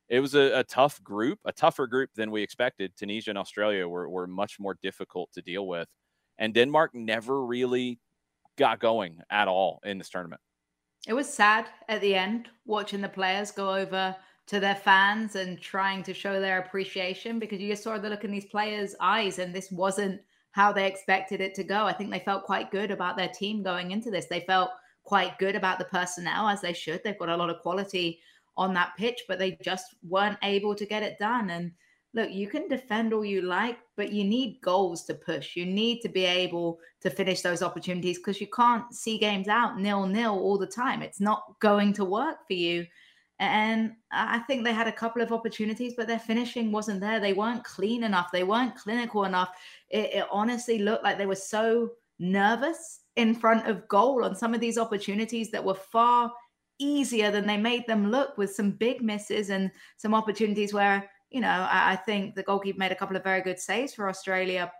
It 0.08 0.20
was 0.20 0.34
a, 0.34 0.60
a, 0.60 0.64
tough 0.64 1.02
group, 1.02 1.38
a 1.44 1.52
tougher 1.52 1.86
group 1.86 2.10
than 2.14 2.30
we 2.30 2.42
expected. 2.42 2.92
Tunisia 2.96 3.30
and 3.30 3.38
Australia 3.38 3.86
were, 3.86 4.08
were 4.08 4.26
much 4.26 4.58
more 4.58 4.76
difficult 4.82 5.30
to 5.32 5.42
deal 5.42 5.66
with. 5.66 5.88
And 6.38 6.54
Denmark 6.54 6.94
never 6.94 7.44
really 7.44 7.98
got 8.56 8.80
going 8.80 9.20
at 9.30 9.48
all 9.48 9.80
in 9.84 9.98
this 9.98 10.08
tournament 10.08 10.40
it 11.06 11.12
was 11.12 11.32
sad 11.32 11.66
at 11.88 12.00
the 12.00 12.14
end 12.14 12.48
watching 12.64 13.00
the 13.00 13.08
players 13.08 13.50
go 13.50 13.74
over 13.74 14.16
to 14.46 14.60
their 14.60 14.74
fans 14.74 15.36
and 15.36 15.60
trying 15.60 16.02
to 16.02 16.14
show 16.14 16.40
their 16.40 16.58
appreciation 16.58 17.38
because 17.38 17.60
you 17.60 17.68
just 17.68 17.82
saw 17.82 17.98
the 17.98 18.08
look 18.08 18.24
in 18.24 18.30
these 18.30 18.44
players' 18.46 18.94
eyes, 19.00 19.38
and 19.38 19.54
this 19.54 19.70
wasn't 19.70 20.20
how 20.52 20.72
they 20.72 20.86
expected 20.86 21.40
it 21.40 21.54
to 21.54 21.64
go. 21.64 21.84
I 21.84 21.92
think 21.92 22.10
they 22.10 22.18
felt 22.20 22.44
quite 22.44 22.70
good 22.70 22.90
about 22.90 23.16
their 23.16 23.28
team 23.28 23.62
going 23.62 23.90
into 23.90 24.10
this. 24.10 24.26
They 24.26 24.40
felt 24.40 24.70
quite 25.02 25.38
good 25.38 25.56
about 25.56 25.78
the 25.78 25.86
personnel 25.86 26.48
as 26.48 26.60
they 26.60 26.72
should. 26.72 27.02
They've 27.02 27.18
got 27.18 27.28
a 27.28 27.36
lot 27.36 27.50
of 27.50 27.60
quality 27.60 28.20
on 28.56 28.72
that 28.74 28.92
pitch, 28.96 29.22
but 29.26 29.38
they 29.38 29.58
just 29.62 29.96
weren't 30.08 30.38
able 30.42 30.74
to 30.74 30.86
get 30.86 31.02
it 31.02 31.18
done. 31.18 31.50
And 31.50 31.72
look, 32.14 32.30
you 32.30 32.46
can 32.46 32.68
defend 32.68 33.12
all 33.12 33.24
you 33.24 33.42
like, 33.42 33.78
but 33.96 34.12
you 34.12 34.24
need 34.24 34.60
goals 34.62 35.04
to 35.04 35.14
push. 35.14 35.56
You 35.56 35.66
need 35.66 36.00
to 36.00 36.08
be 36.08 36.24
able 36.24 36.78
to 37.00 37.10
finish 37.10 37.40
those 37.40 37.62
opportunities 37.62 38.18
because 38.18 38.40
you 38.40 38.46
can't 38.46 38.94
see 38.94 39.18
games 39.18 39.48
out 39.48 39.78
nil 39.78 40.06
nil 40.06 40.38
all 40.38 40.56
the 40.56 40.66
time. 40.66 41.02
It's 41.02 41.20
not 41.20 41.42
going 41.60 41.92
to 41.94 42.04
work 42.04 42.38
for 42.46 42.54
you. 42.54 42.86
And 43.40 43.94
I 44.12 44.38
think 44.40 44.62
they 44.62 44.72
had 44.72 44.86
a 44.86 44.92
couple 44.92 45.20
of 45.20 45.32
opportunities, 45.32 45.94
but 45.96 46.06
their 46.06 46.20
finishing 46.20 46.70
wasn't 46.70 47.00
there. 47.00 47.18
They 47.18 47.32
weren't 47.32 47.64
clean 47.64 48.04
enough. 48.04 48.30
They 48.32 48.44
weren't 48.44 48.76
clinical 48.76 49.24
enough. 49.24 49.50
It, 49.90 50.14
it 50.14 50.26
honestly 50.30 50.78
looked 50.78 51.02
like 51.02 51.18
they 51.18 51.26
were 51.26 51.34
so 51.34 51.90
nervous 52.20 53.00
in 53.16 53.34
front 53.34 53.66
of 53.66 53.88
goal 53.88 54.24
on 54.24 54.36
some 54.36 54.54
of 54.54 54.60
these 54.60 54.78
opportunities 54.78 55.50
that 55.50 55.64
were 55.64 55.74
far 55.74 56.32
easier 56.78 57.32
than 57.32 57.46
they 57.46 57.56
made 57.56 57.86
them 57.88 58.10
look 58.10 58.38
with 58.38 58.54
some 58.54 58.70
big 58.70 59.02
misses 59.02 59.50
and 59.50 59.70
some 59.96 60.14
opportunities 60.14 60.72
where 60.72 61.10
you 61.34 61.40
know, 61.40 61.48
I, 61.48 61.92
I 61.92 61.96
think 61.96 62.36
the 62.36 62.44
goalkeeper 62.44 62.78
made 62.78 62.92
a 62.92 62.94
couple 62.94 63.16
of 63.16 63.24
very 63.24 63.42
good 63.42 63.58
saves 63.58 63.92
for 63.92 64.08
Australia, 64.08 64.72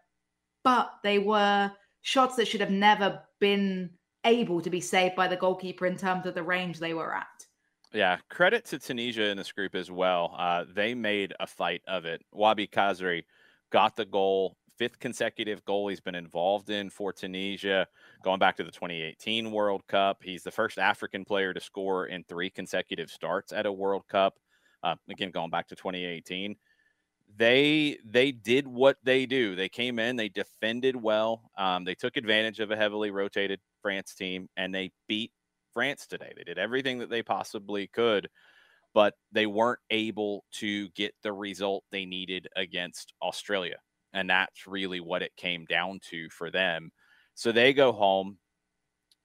but 0.63 0.93
they 1.03 1.19
were 1.19 1.73
shots 2.03 2.37
that 2.37 2.47
should 2.47 2.61
have 2.61 2.71
never 2.71 3.21
been 3.41 3.91
able 4.25 4.61
to 4.61 4.71
be 4.71 4.81
saved 4.81 5.17
by 5.17 5.27
the 5.27 5.37
goalkeeper 5.37 5.85
in 5.85 5.97
terms 5.97 6.27
of 6.27 6.35
the 6.35 6.43
range 6.43 6.79
they 6.79 6.95
were 6.95 7.13
at. 7.13 7.27
Yeah, 7.93 8.19
credit 8.31 8.65
to 8.67 8.79
Tunisia 8.79 9.25
in 9.25 9.37
this 9.37 9.51
group 9.51 9.75
as 9.75 9.91
well. 9.91 10.35
Uh, 10.39 10.65
they 10.73 10.95
made 10.95 11.35
a 11.41 11.47
fight 11.47 11.83
of 11.89 12.05
it. 12.05 12.23
Wahbi 12.33 12.71
Khazri 12.71 13.25
got 13.71 13.97
the 13.97 14.05
goal, 14.05 14.57
fifth 14.79 15.01
consecutive 15.01 15.65
goal 15.65 15.89
he's 15.89 16.01
been 16.01 16.15
involved 16.15 16.71
in 16.71 16.89
for 16.89 17.13
Tunisia, 17.13 17.89
going 18.23 18.39
back 18.39 18.57
to 18.57 18.65
the 18.65 18.71
2018 18.71 19.51
World 19.51 19.83
Cup. 19.89 20.23
He's 20.23 20.45
the 20.45 20.51
first 20.53 20.79
African 20.79 21.25
player 21.25 21.53
to 21.53 21.61
score 21.61 22.07
in 22.07 22.23
three 22.23 22.51
consecutive 22.51 23.11
starts 23.11 23.53
at 23.53 23.67
a 23.67 23.73
World 23.73 24.07
Cup. 24.09 24.35
Uh, 24.85 24.97
again, 25.11 25.31
going 25.33 25.51
back 25.51 25.67
to 25.69 25.75
2018 25.75 26.55
they 27.37 27.99
they 28.05 28.33
did 28.33 28.67
what 28.67 28.97
they 29.03 29.27
do. 29.27 29.57
They 29.57 29.69
came 29.69 29.99
in, 29.99 30.17
they 30.17 30.29
defended 30.29 30.97
well, 30.97 31.51
um, 31.59 31.85
they 31.85 31.95
took 31.95 32.17
advantage 32.17 32.61
of 32.61 32.71
a 32.71 32.77
heavily 32.77 33.11
rotated 33.11 33.61
France 33.83 34.15
team, 34.15 34.49
and 34.57 34.75
they 34.75 34.93
beat 35.09 35.33
France 35.73 36.07
today. 36.07 36.33
They 36.37 36.45
did 36.45 36.59
everything 36.59 36.99
that 37.01 37.11
they 37.11 37.23
possibly 37.23 37.89
could, 37.89 38.29
but 38.93 39.15
they 39.33 39.47
weren't 39.47 39.81
able 39.91 40.45
to 40.53 40.89
get 40.91 41.15
the 41.23 41.33
result 41.33 41.85
they 41.91 42.05
needed 42.05 42.49
against 42.57 43.13
Australia, 43.21 43.79
and 44.13 44.31
that's 44.31 44.67
really 44.67 45.01
what 45.01 45.23
it 45.23 45.33
came 45.37 45.65
down 45.65 46.01
to 46.11 46.29
for 46.31 46.51
them. 46.51 46.91
So 47.35 47.51
they 47.51 47.73
go 47.73 47.93
home. 47.93 48.39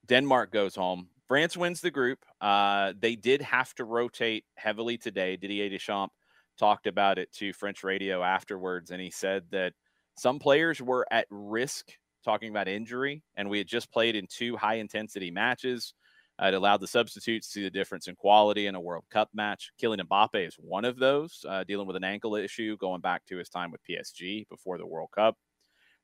Denmark 0.07 0.51
goes 0.51 0.75
home. 0.75 1.09
France 1.29 1.55
wins 1.55 1.79
the 1.79 1.91
group. 1.91 2.25
Uh, 2.41 2.93
they 2.99 3.15
did 3.15 3.39
have 3.43 3.73
to 3.75 3.85
rotate 3.85 4.45
heavily 4.55 4.97
today. 4.97 5.37
Didier 5.37 5.69
Deschamps 5.69 6.15
talked 6.57 6.87
about 6.87 7.19
it 7.19 7.31
to 7.33 7.53
French 7.53 7.83
radio 7.83 8.23
afterwards, 8.23 8.89
and 8.89 8.99
he 8.99 9.11
said 9.11 9.43
that 9.51 9.73
some 10.17 10.39
players 10.39 10.81
were 10.81 11.05
at 11.11 11.27
risk 11.29 11.91
talking 12.25 12.49
about 12.49 12.67
injury, 12.67 13.21
and 13.37 13.47
we 13.47 13.59
had 13.59 13.67
just 13.67 13.91
played 13.91 14.15
in 14.15 14.25
two 14.27 14.57
high 14.57 14.75
intensity 14.75 15.29
matches. 15.29 15.93
Uh, 16.41 16.47
it 16.47 16.55
allowed 16.55 16.81
the 16.81 16.87
substitutes 16.87 17.47
to 17.47 17.53
see 17.53 17.63
the 17.63 17.69
difference 17.69 18.07
in 18.07 18.15
quality 18.15 18.65
in 18.65 18.73
a 18.73 18.81
World 18.81 19.05
Cup 19.11 19.29
match. 19.31 19.71
Kylian 19.79 20.01
Mbappe 20.01 20.47
is 20.47 20.55
one 20.55 20.83
of 20.83 20.97
those, 20.97 21.45
uh, 21.47 21.63
dealing 21.63 21.85
with 21.85 21.95
an 21.95 22.03
ankle 22.03 22.35
issue 22.35 22.75
going 22.77 23.01
back 23.01 23.23
to 23.27 23.37
his 23.37 23.49
time 23.49 23.69
with 23.69 23.81
PSG 23.87 24.49
before 24.49 24.79
the 24.79 24.87
World 24.87 25.09
Cup. 25.15 25.37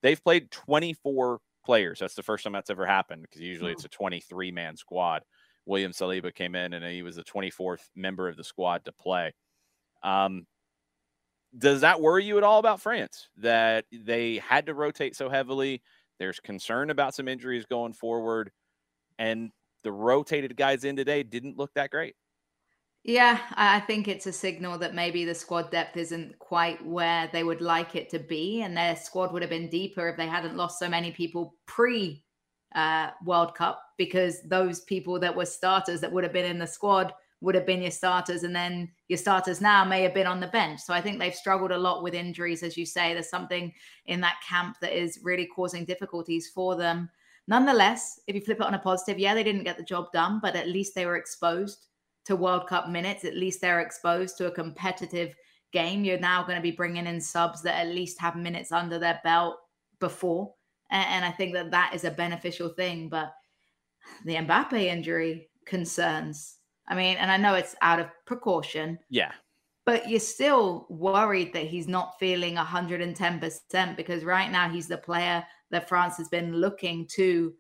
They've 0.04 0.24
played 0.24 0.52
24 0.52 1.40
players. 1.66 2.00
That's 2.00 2.16
the 2.16 2.24
first 2.24 2.44
time 2.44 2.54
that's 2.54 2.70
ever 2.70 2.86
happened 2.86 3.24
because 3.24 3.42
usually 3.42 3.72
it's 3.72 3.86
a 3.86 3.90
23 3.90 4.52
man 4.52 4.78
squad. 4.78 5.24
William 5.66 5.92
Saliba 5.92 6.34
came 6.34 6.56
in 6.56 6.74
and 6.74 6.86
he 6.86 7.02
was 7.02 7.16
the 7.16 7.24
24th 7.24 7.82
member 7.96 8.28
of 8.28 8.38
the 8.38 8.44
squad 8.44 8.86
to 8.86 8.92
play. 8.92 9.34
Um, 10.04 10.46
does 11.58 11.82
that 11.82 12.02
worry 12.02 12.24
you 12.24 12.38
at 12.38 12.44
all 12.44 12.60
about 12.60 12.82
France 12.82 13.30
that 13.38 13.86
they 13.92 14.38
had 14.38 14.68
to 14.68 14.74
rotate 14.74 15.16
so 15.16 15.30
heavily? 15.30 15.82
There's 16.20 16.40
concern 16.40 16.90
about 16.90 17.16
some 17.16 17.28
injuries 17.28 17.66
going 17.66 17.94
forward, 17.94 18.52
and 19.18 19.52
the 19.84 19.92
rotated 19.92 20.56
guys 20.56 20.84
in 20.84 20.96
today 20.96 21.24
didn't 21.24 21.58
look 21.58 21.74
that 21.76 21.92
great. 21.92 22.16
Yeah, 23.08 23.40
I 23.54 23.82
think 23.82 24.08
it's 24.08 24.26
a 24.26 24.34
signal 24.34 24.80
that 24.80 24.96
maybe 24.96 25.26
the 25.26 25.36
squad 25.36 25.70
depth 25.70 25.96
isn't 25.96 26.40
quite 26.40 26.84
where 26.84 27.30
they 27.32 27.44
would 27.44 27.62
like 27.62 27.96
it 27.96 28.10
to 28.10 28.20
be, 28.20 28.64
and 28.64 28.76
their 28.76 28.96
squad 28.96 29.32
would 29.32 29.44
have 29.44 29.52
been 29.52 29.70
deeper 29.70 30.10
if 30.10 30.18
they 30.18 30.26
hadn't 30.26 30.58
lost 30.58 30.80
so 30.80 30.90
many 30.90 31.12
people 31.12 31.54
pre 31.68 32.24
uh, 32.74 33.12
World 33.24 33.54
Cup 33.54 33.80
because 34.00 34.42
those 34.42 34.80
people 34.82 35.20
that 35.20 35.36
were 35.36 35.46
starters 35.46 36.02
that 36.02 36.12
would 36.12 36.24
have 36.24 36.34
been 36.34 36.50
in 36.50 36.58
the 36.58 36.66
squad 36.66 37.14
would 37.42 37.54
have 37.54 37.68
been 37.68 37.84
your 37.84 37.92
starters, 37.92 38.42
and 38.42 38.56
then 38.56 38.90
your 39.08 39.20
starters 39.20 39.62
now 39.62 39.86
may 39.86 40.02
have 40.02 40.16
been 40.16 40.26
on 40.26 40.40
the 40.40 40.48
bench. 40.48 40.80
So 40.80 40.92
I 40.92 41.00
think 41.00 41.20
they've 41.20 41.36
struggled 41.36 41.72
a 41.72 41.78
lot 41.78 42.02
with 42.02 42.16
injuries, 42.16 42.64
as 42.64 42.76
you 42.76 42.88
say. 42.88 43.14
There's 43.14 43.30
something 43.30 43.72
in 44.08 44.20
that 44.22 44.42
camp 44.50 44.78
that 44.82 45.00
is 45.00 45.20
really 45.22 45.46
causing 45.46 45.86
difficulties 45.86 46.50
for 46.50 46.76
them. 46.76 47.12
Nonetheless, 47.48 48.20
if 48.26 48.34
you 48.34 48.42
flip 48.42 48.62
it 48.62 48.66
on 48.66 48.74
a 48.74 48.80
positive, 48.80 49.20
yeah, 49.20 49.36
they 49.36 49.44
didn't 49.44 49.64
get 49.64 49.78
the 49.78 49.84
job 49.84 50.12
done, 50.12 50.40
but 50.42 50.56
at 50.56 50.70
least 50.70 50.96
they 50.96 51.06
were 51.06 51.18
exposed 51.18 51.86
to 52.26 52.36
World 52.36 52.68
Cup 52.68 52.90
minutes. 52.90 53.26
At 53.26 53.36
least 53.36 53.62
they're 53.62 53.82
exposed 53.82 54.38
to 54.38 54.48
a 54.48 54.52
competitive 54.52 55.36
game. 55.72 56.04
You're 56.04 56.20
now 56.20 56.44
going 56.44 56.58
to 56.58 56.62
be 56.62 56.72
bringing 56.72 57.08
in 57.08 57.22
subs 57.22 57.62
that 57.64 57.80
at 57.80 57.94
least 57.94 58.20
have 58.20 58.36
minutes 58.36 58.72
under 58.72 59.00
their 59.00 59.20
belt 59.24 59.58
before. 60.00 60.54
And, 60.92 61.26
I 61.26 61.32
think 61.32 61.54
that 61.54 61.72
that 61.72 61.94
is 61.96 62.04
a 62.04 62.12
beneficial 62.12 62.70
thing. 62.70 63.10
But 63.10 63.34
the 64.24 64.36
Mbappe 64.36 64.74
injury 64.74 65.50
concerns 65.66 66.58
I 66.88 66.96
mean, 66.96 67.18
and 67.18 67.32
I 67.32 67.38
know 67.38 67.56
it's 67.56 67.76
out 67.82 68.00
of 68.00 68.08
precaution. 68.26 69.00
Yeah. 69.10 69.32
But 69.86 70.10
you're 70.10 70.20
still 70.20 70.88
worried 70.90 71.54
that 71.54 71.66
he's 71.66 71.88
not 71.88 72.18
feeling 72.20 72.56
110% 72.56 73.96
because 73.96 74.24
right 74.24 74.52
now 74.52 74.70
he's 74.70 74.88
the 74.88 74.98
player 74.98 75.46
that 75.72 75.88
France 75.88 76.18
has 76.18 76.28
been 76.28 76.56
looking 76.56 77.08
to 77.14 77.54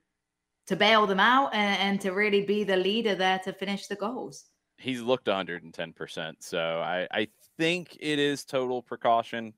to 0.68 0.76
bail 0.76 1.05
them 1.05 1.20
out 1.20 1.53
and, 1.53 1.80
and 1.80 2.01
to 2.01 2.09
really 2.11 2.43
be 2.43 2.63
the 2.63 2.76
leader 2.76 3.13
there 3.13 3.38
to 3.38 3.53
finish 3.53 3.86
the 3.86 3.95
goals. 3.95 4.45
He's 4.78 5.01
looked 5.01 5.28
110%. 5.28 6.34
So 6.39 6.59
I, 6.59 7.07
I 7.11 7.28
think 7.57 7.97
it 7.99 8.19
is 8.19 8.45
total 8.45 8.82
precaution. 8.82 9.53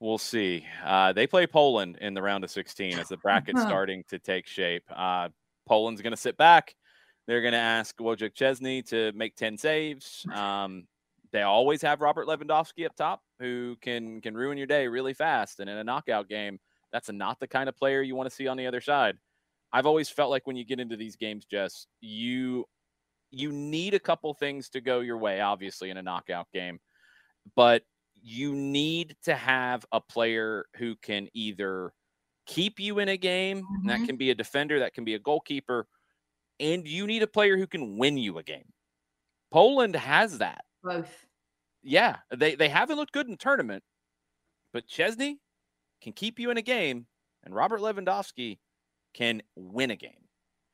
We'll 0.00 0.18
see. 0.18 0.66
Uh, 0.84 1.12
they 1.12 1.26
play 1.26 1.46
Poland 1.46 1.98
in 2.00 2.14
the 2.14 2.22
round 2.22 2.44
of 2.44 2.50
16 2.50 2.98
as 2.98 3.08
the 3.08 3.16
bracket's 3.18 3.62
starting 3.62 4.04
to 4.08 4.18
take 4.18 4.46
shape. 4.46 4.84
Uh, 4.90 5.28
Poland's 5.66 6.02
going 6.02 6.12
to 6.12 6.16
sit 6.16 6.36
back 6.36 6.74
they're 7.26 7.42
going 7.42 7.52
to 7.52 7.58
ask 7.58 7.96
Wojciech 7.98 8.34
Szczesny 8.34 8.86
to 8.88 9.12
make 9.12 9.36
10 9.36 9.56
saves. 9.56 10.26
Um, 10.32 10.86
they 11.32 11.42
always 11.42 11.82
have 11.82 12.00
Robert 12.00 12.26
Lewandowski 12.26 12.84
up 12.84 12.94
top 12.96 13.22
who 13.38 13.76
can 13.80 14.20
can 14.20 14.34
ruin 14.34 14.58
your 14.58 14.66
day 14.66 14.86
really 14.86 15.14
fast. 15.14 15.60
And 15.60 15.70
in 15.70 15.78
a 15.78 15.84
knockout 15.84 16.28
game, 16.28 16.58
that's 16.92 17.10
not 17.10 17.40
the 17.40 17.48
kind 17.48 17.68
of 17.68 17.76
player 17.76 18.02
you 18.02 18.14
want 18.14 18.28
to 18.28 18.34
see 18.34 18.48
on 18.48 18.56
the 18.56 18.66
other 18.66 18.80
side. 18.80 19.16
I've 19.72 19.86
always 19.86 20.10
felt 20.10 20.30
like 20.30 20.46
when 20.46 20.56
you 20.56 20.64
get 20.64 20.80
into 20.80 20.96
these 20.96 21.16
games, 21.16 21.46
Jess, 21.46 21.86
you 22.00 22.66
you 23.32 23.50
need 23.50 23.94
a 23.94 23.98
couple 23.98 24.32
things 24.34 24.68
to 24.70 24.80
go 24.80 25.00
your 25.00 25.18
way, 25.18 25.40
obviously, 25.40 25.90
in 25.90 25.96
a 25.96 26.02
knockout 26.02 26.46
game. 26.52 26.78
But 27.56 27.82
you 28.22 28.54
need 28.54 29.16
to 29.24 29.34
have 29.34 29.84
a 29.90 30.00
player 30.00 30.66
who 30.76 30.94
can 30.96 31.28
either 31.34 31.92
keep 32.46 32.78
you 32.78 32.98
in 32.98 33.08
a 33.08 33.16
game, 33.16 33.62
mm-hmm. 33.62 33.88
that 33.88 34.06
can 34.06 34.16
be 34.16 34.30
a 34.30 34.34
defender, 34.34 34.78
that 34.78 34.94
can 34.94 35.04
be 35.04 35.14
a 35.14 35.18
goalkeeper, 35.18 35.88
and 36.60 36.86
you 36.86 37.06
need 37.06 37.22
a 37.22 37.26
player 37.26 37.56
who 37.56 37.66
can 37.66 37.96
win 37.96 38.16
you 38.16 38.38
a 38.38 38.42
game. 38.42 38.70
Poland 39.50 39.96
has 39.96 40.38
that. 40.38 40.64
Both. 40.82 41.26
Yeah, 41.82 42.18
they 42.34 42.54
they 42.54 42.68
haven't 42.68 42.96
looked 42.96 43.12
good 43.12 43.28
in 43.28 43.36
tournament, 43.36 43.82
but 44.72 44.86
Szczesny 44.86 45.36
can 46.00 46.12
keep 46.12 46.38
you 46.38 46.50
in 46.50 46.56
a 46.56 46.62
game, 46.62 47.06
and 47.44 47.54
Robert 47.54 47.80
Lewandowski 47.80 48.58
can 49.14 49.42
win 49.56 49.90
a 49.90 49.96
game. 49.96 50.28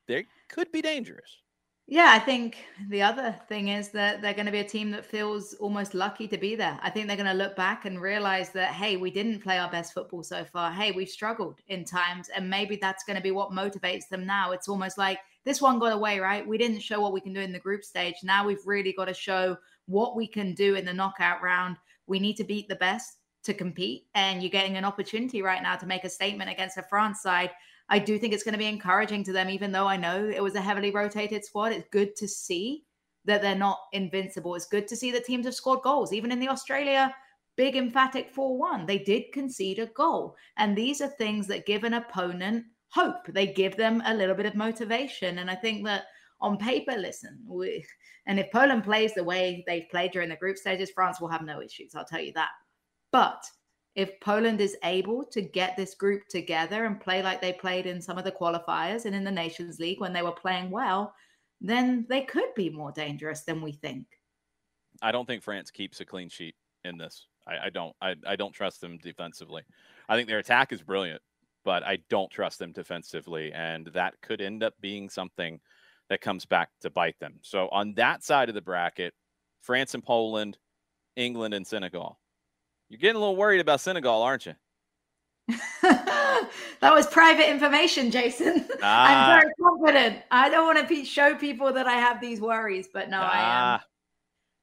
They 0.07 0.27
could 0.49 0.71
be 0.71 0.83
dangerous. 0.83 1.43
Yeah, 1.91 2.11
I 2.13 2.19
think 2.19 2.59
the 2.91 3.01
other 3.01 3.35
thing 3.49 3.69
is 3.69 3.89
that 3.93 4.21
they're 4.21 4.35
going 4.35 4.45
to 4.45 4.53
be 4.53 4.59
a 4.59 4.69
team 4.69 4.91
that 4.91 5.07
feels 5.07 5.55
almost 5.55 5.95
lucky 5.95 6.29
to 6.29 6.37
be 6.37 6.55
there. 6.55 6.79
I 6.83 6.91
think 6.91 7.07
they're 7.07 7.17
going 7.17 7.31
to 7.31 7.33
look 7.33 7.57
back 7.57 7.87
and 7.87 7.99
realize 7.99 8.51
that, 8.51 8.75
hey, 8.75 8.99
we 8.99 9.11
didn't 9.11 9.43
play 9.43 9.59
our 9.59 9.71
best 9.71 9.95
football 9.95 10.23
so 10.23 10.45
far. 10.45 10.71
Hey, 10.71 10.93
we've 10.93 11.09
struggled 11.09 11.63
in 11.69 11.87
times. 11.87 12.29
And 12.29 12.51
maybe 12.51 12.77
that's 12.77 13.05
going 13.05 13.17
to 13.17 13.23
be 13.23 13.31
what 13.31 13.53
motivates 13.53 14.07
them 14.11 14.27
now. 14.27 14.53
It's 14.53 14.69
almost 14.69 14.99
like 14.99 15.19
this 15.47 15.63
one 15.63 15.79
got 15.79 15.95
away, 15.95 16.19
right? 16.19 16.47
We 16.47 16.59
didn't 16.59 16.81
show 16.81 17.01
what 17.01 17.15
we 17.15 17.23
can 17.23 17.33
do 17.33 17.41
in 17.41 17.53
the 17.53 17.59
group 17.59 17.83
stage. 17.83 18.17
Now 18.23 18.47
we've 18.47 18.67
really 18.67 18.93
got 18.93 19.07
to 19.07 19.15
show 19.15 19.57
what 19.87 20.15
we 20.15 20.27
can 20.27 20.53
do 20.53 20.75
in 20.75 20.85
the 20.85 20.93
knockout 20.93 21.41
round. 21.41 21.79
We 22.07 22.19
need 22.19 22.37
to 22.37 22.45
beat 22.45 22.69
the 22.69 22.77
best 22.77 23.18
to 23.49 23.55
compete. 23.55 24.07
And 24.15 24.43
you're 24.43 24.51
getting 24.51 24.77
an 24.77 24.85
opportunity 24.85 25.43
right 25.43 25.63
now 25.63 25.77
to 25.77 25.87
make 25.87 26.05
a 26.05 26.09
statement 26.09 26.51
against 26.51 26.79
a 26.79 26.83
France 26.83 27.23
side. 27.23 27.51
I 27.89 27.99
do 27.99 28.19
think 28.19 28.33
it's 28.33 28.43
going 28.43 28.53
to 28.53 28.59
be 28.59 28.67
encouraging 28.67 29.25
to 29.25 29.33
them, 29.33 29.51
even 29.51 29.73
though 29.73 29.87
I 29.87 29.97
know 29.97 30.29
it 30.29 30.43
was 30.43 30.55
a 30.55 30.61
heavily 30.61 30.91
rotated 30.91 31.45
squad. 31.45 31.73
It's 31.73 31.89
good 31.91 32.15
to 32.17 32.29
see 32.29 32.85
that 33.25 33.43
they're 33.43 33.55
not 33.55 33.79
invincible. 33.93 34.55
It's 34.55 34.67
good 34.67 34.87
to 34.89 34.97
see 34.97 35.11
that 35.13 35.25
teams 35.25 35.47
have 35.47 35.55
scored 35.55 35.83
goals, 35.83 36.13
even 36.13 36.33
in 36.33 36.41
the 36.41 36.49
Australia 36.49 37.15
big 37.59 37.77
emphatic 37.77 38.31
4 38.31 38.57
1. 38.57 38.87
They 38.87 38.99
did 38.99 39.33
concede 39.33 39.81
a 39.81 39.87
goal. 39.87 40.37
And 40.57 40.77
these 40.77 41.01
are 41.03 41.09
things 41.09 41.47
that 41.49 41.67
give 41.67 41.85
an 41.85 41.95
opponent 41.95 42.65
hope. 42.91 43.27
They 43.27 43.49
give 43.49 43.77
them 43.77 44.03
a 44.07 44.15
little 44.15 44.37
bit 44.37 44.47
of 44.47 44.55
motivation. 44.55 45.39
And 45.39 45.51
I 45.51 45.57
think 45.57 45.85
that 45.85 46.05
on 46.41 46.57
paper, 46.57 46.97
listen, 46.97 47.41
we, 47.47 47.85
and 48.27 48.39
if 48.39 48.51
Poland 48.53 48.85
plays 48.85 49.13
the 49.13 49.25
way 49.25 49.65
they've 49.67 49.91
played 49.91 50.13
during 50.13 50.29
the 50.29 50.37
group 50.37 50.57
stages, 50.57 50.91
France 50.91 51.21
will 51.21 51.29
have 51.29 51.45
no 51.45 51.61
issues. 51.61 51.95
I'll 51.95 52.05
tell 52.05 52.21
you 52.21 52.33
that. 52.35 52.51
But 53.13 53.45
if 53.95 54.21
Poland 54.21 54.61
is 54.61 54.77
able 54.85 55.25
to 55.25 55.41
get 55.41 55.77
this 55.77 55.95
group 55.95 56.23
together 56.29 56.85
and 56.85 57.01
play 57.01 57.23
like 57.23 57.41
they 57.41 57.53
played 57.53 57.87
in 57.87 58.01
some 58.01 58.19
of 58.19 58.25
the 58.25 58.33
qualifiers 58.33 59.07
and 59.07 59.15
in 59.15 59.25
the 59.25 59.31
Nations 59.31 59.81
League 59.81 60.01
when 60.01 60.13
they 60.13 60.23
were 60.23 60.33
playing 60.33 60.71
well, 60.71 61.13
then 61.61 62.07
they 62.09 62.23
could 62.23 62.55
be 62.55 62.71
more 62.71 62.93
dangerous 62.93 63.43
than 63.43 63.61
we 63.61 63.73
think. 63.73 64.07
I 65.03 65.11
don't 65.11 65.27
think 65.27 65.43
France 65.43 65.71
keeps 65.71 66.01
a 66.01 66.05
clean 66.05 66.29
sheet 66.29 66.55
in 66.85 66.99
this. 66.99 67.27
I, 67.47 67.67
I 67.67 67.71
don't. 67.71 67.95
I, 68.01 68.15
I 68.27 68.37
don't 68.37 68.53
trust 68.53 68.81
them 68.81 68.99
defensively. 68.99 69.63
I 70.09 70.17
think 70.17 70.29
their 70.29 70.39
attack 70.39 70.73
is 70.73 70.83
brilliant 70.83 71.23
but 71.69 71.83
I 71.83 71.99
don't 72.09 72.31
trust 72.31 72.59
them 72.59 72.73
defensively. 72.73 73.53
And 73.53 73.89
that 73.89 74.15
could 74.23 74.41
end 74.41 74.63
up 74.63 74.73
being 74.81 75.11
something 75.11 75.61
that 76.09 76.23
comes 76.23 76.47
back 76.47 76.71
to 76.81 76.89
bite 76.89 77.19
them. 77.21 77.35
So 77.43 77.69
on 77.69 77.93
that 77.97 78.25
side 78.25 78.49
of 78.49 78.55
the 78.55 78.63
bracket, 78.63 79.13
France 79.61 79.93
and 79.93 80.03
Poland, 80.03 80.57
England 81.15 81.53
and 81.53 81.67
Senegal. 81.67 82.19
You're 82.89 82.99
getting 82.99 83.17
a 83.17 83.21
little 83.21 83.37
worried 83.37 83.61
about 83.61 83.81
Senegal, 83.81 84.23
aren't 84.23 84.47
you? 84.47 84.55
that 85.83 86.49
was 86.83 87.07
private 87.07 87.49
information, 87.51 88.11
Jason. 88.11 88.67
Ah. 88.83 89.35
I'm 89.35 89.41
very 89.41 89.53
confident. 89.61 90.23
I 90.31 90.49
don't 90.49 90.65
want 90.65 90.79
to 90.79 90.85
pe- 90.85 91.03
show 91.03 91.35
people 91.35 91.73
that 91.73 91.89
I 91.89 91.95
have 91.95 92.21
these 92.21 92.41
worries, 92.41 92.89
but 92.93 93.11
no, 93.11 93.19
I 93.19 93.39
am. 93.39 93.81
Ah, 93.81 93.85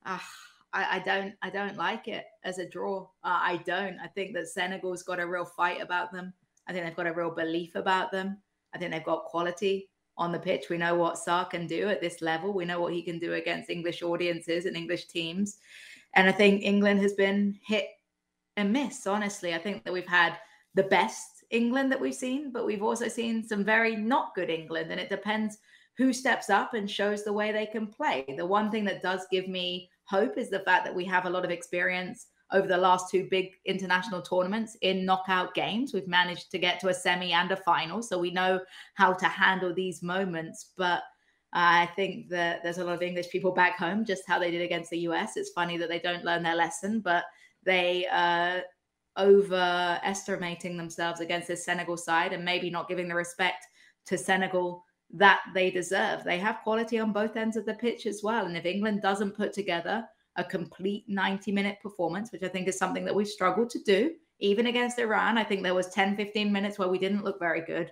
Ah, 0.05 0.29
I, 0.71 0.95
I 0.95 0.99
don't. 0.99 1.33
I 1.41 1.49
don't 1.49 1.75
like 1.75 2.07
it 2.07 2.23
as 2.45 2.59
a 2.59 2.69
draw. 2.69 3.01
Uh, 3.23 3.39
I 3.41 3.57
don't. 3.65 3.99
I 3.99 4.07
think 4.07 4.33
that 4.35 4.47
Senegal's 4.47 5.03
got 5.03 5.19
a 5.19 5.27
real 5.27 5.43
fight 5.43 5.81
about 5.81 6.13
them. 6.13 6.31
I 6.67 6.71
think 6.71 6.85
they've 6.85 6.95
got 6.95 7.07
a 7.07 7.13
real 7.13 7.31
belief 7.31 7.75
about 7.75 8.11
them. 8.11 8.37
I 8.73 8.77
think 8.77 8.91
they've 8.91 9.03
got 9.03 9.25
quality 9.25 9.89
on 10.17 10.31
the 10.31 10.39
pitch. 10.39 10.69
We 10.69 10.77
know 10.77 10.95
what 10.95 11.17
Sarr 11.17 11.49
can 11.49 11.67
do 11.67 11.89
at 11.89 11.99
this 12.01 12.21
level. 12.21 12.53
We 12.53 12.63
know 12.65 12.79
what 12.79 12.93
he 12.93 13.01
can 13.01 13.19
do 13.19 13.33
against 13.33 13.69
English 13.69 14.01
audiences 14.01 14.65
and 14.65 14.77
English 14.77 15.07
teams. 15.07 15.57
And 16.13 16.29
I 16.29 16.31
think 16.31 16.63
England 16.63 17.01
has 17.01 17.13
been 17.13 17.59
hit 17.67 17.87
and 18.57 18.71
miss. 18.71 19.05
Honestly, 19.07 19.53
I 19.53 19.57
think 19.57 19.83
that 19.83 19.93
we've 19.93 20.07
had 20.07 20.37
the 20.73 20.83
best 20.83 21.43
England 21.51 21.91
that 21.91 22.01
we've 22.01 22.15
seen, 22.15 22.51
but 22.51 22.65
we've 22.65 22.83
also 22.83 23.07
seen 23.07 23.47
some 23.47 23.63
very 23.63 23.95
not 23.95 24.35
good 24.35 24.49
England. 24.49 24.91
And 24.91 24.99
it 24.99 25.09
depends 25.09 25.57
who 25.97 26.11
steps 26.11 26.49
up 26.49 26.73
and 26.73 26.89
shows 26.89 27.23
the 27.23 27.33
way 27.33 27.51
they 27.51 27.65
can 27.65 27.87
play. 27.87 28.25
The 28.37 28.45
one 28.45 28.69
thing 28.69 28.83
that 28.85 29.01
does 29.01 29.25
give 29.31 29.47
me 29.47 29.89
hope 30.03 30.37
is 30.37 30.49
the 30.49 30.59
fact 30.59 30.85
that 30.85 30.95
we 30.95 31.05
have 31.05 31.25
a 31.25 31.29
lot 31.29 31.45
of 31.45 31.51
experience 31.51 32.27
over 32.51 32.67
the 32.67 32.77
last 32.77 33.09
two 33.09 33.27
big 33.31 33.51
international 33.65 34.21
tournaments 34.21 34.77
in 34.81 35.05
knockout 35.05 35.53
games. 35.53 35.93
We've 35.93 36.07
managed 36.07 36.51
to 36.51 36.59
get 36.59 36.79
to 36.81 36.89
a 36.89 36.93
semi 36.93 37.33
and 37.33 37.51
a 37.51 37.57
final, 37.57 38.01
so 38.01 38.19
we 38.19 38.31
know 38.31 38.59
how 38.95 39.13
to 39.13 39.25
handle 39.25 39.73
these 39.73 40.03
moments. 40.03 40.71
But 40.77 41.03
I 41.53 41.87
think 41.95 42.29
that 42.29 42.61
there's 42.63 42.77
a 42.77 42.83
lot 42.83 42.95
of 42.95 43.01
English 43.01 43.29
people 43.29 43.51
back 43.51 43.79
home, 43.79 44.05
just 44.05 44.23
how 44.27 44.37
they 44.37 44.51
did 44.51 44.61
against 44.61 44.89
the 44.89 44.99
US. 44.99 45.37
It's 45.37 45.51
funny 45.51 45.77
that 45.77 45.89
they 45.89 45.99
don't 45.99 46.25
learn 46.25 46.43
their 46.43 46.55
lesson, 46.55 46.99
but 46.99 47.23
they 47.65 48.07
uh, 48.11 48.61
overestimating 49.17 50.77
themselves 50.77 51.19
against 51.19 51.47
this 51.47 51.65
Senegal 51.65 51.97
side 51.97 52.33
and 52.33 52.43
maybe 52.43 52.69
not 52.69 52.87
giving 52.87 53.07
the 53.07 53.15
respect 53.15 53.65
to 54.07 54.17
Senegal 54.17 54.83
that 55.13 55.41
they 55.53 55.71
deserve. 55.71 56.23
They 56.23 56.37
have 56.39 56.61
quality 56.63 56.99
on 56.99 57.11
both 57.11 57.37
ends 57.37 57.57
of 57.57 57.65
the 57.65 57.73
pitch 57.73 58.05
as 58.05 58.21
well. 58.23 58.45
And 58.45 58.57
if 58.57 58.65
England 58.65 59.01
doesn't 59.01 59.35
put 59.35 59.53
together 59.53 60.05
a 60.35 60.43
complete 60.43 61.05
90 61.07 61.51
minute 61.51 61.77
performance, 61.81 62.31
which 62.31 62.43
I 62.43 62.49
think 62.49 62.67
is 62.67 62.77
something 62.77 63.05
that 63.05 63.15
we've 63.15 63.27
struggled 63.27 63.69
to 63.71 63.79
do, 63.83 64.11
even 64.39 64.67
against 64.67 64.99
Iran, 64.99 65.37
I 65.37 65.43
think 65.43 65.63
there 65.63 65.73
was 65.73 65.89
10, 65.89 66.17
15 66.17 66.51
minutes 66.51 66.77
where 66.77 66.89
we 66.89 66.99
didn't 66.99 67.23
look 67.23 67.39
very 67.39 67.61
good. 67.61 67.91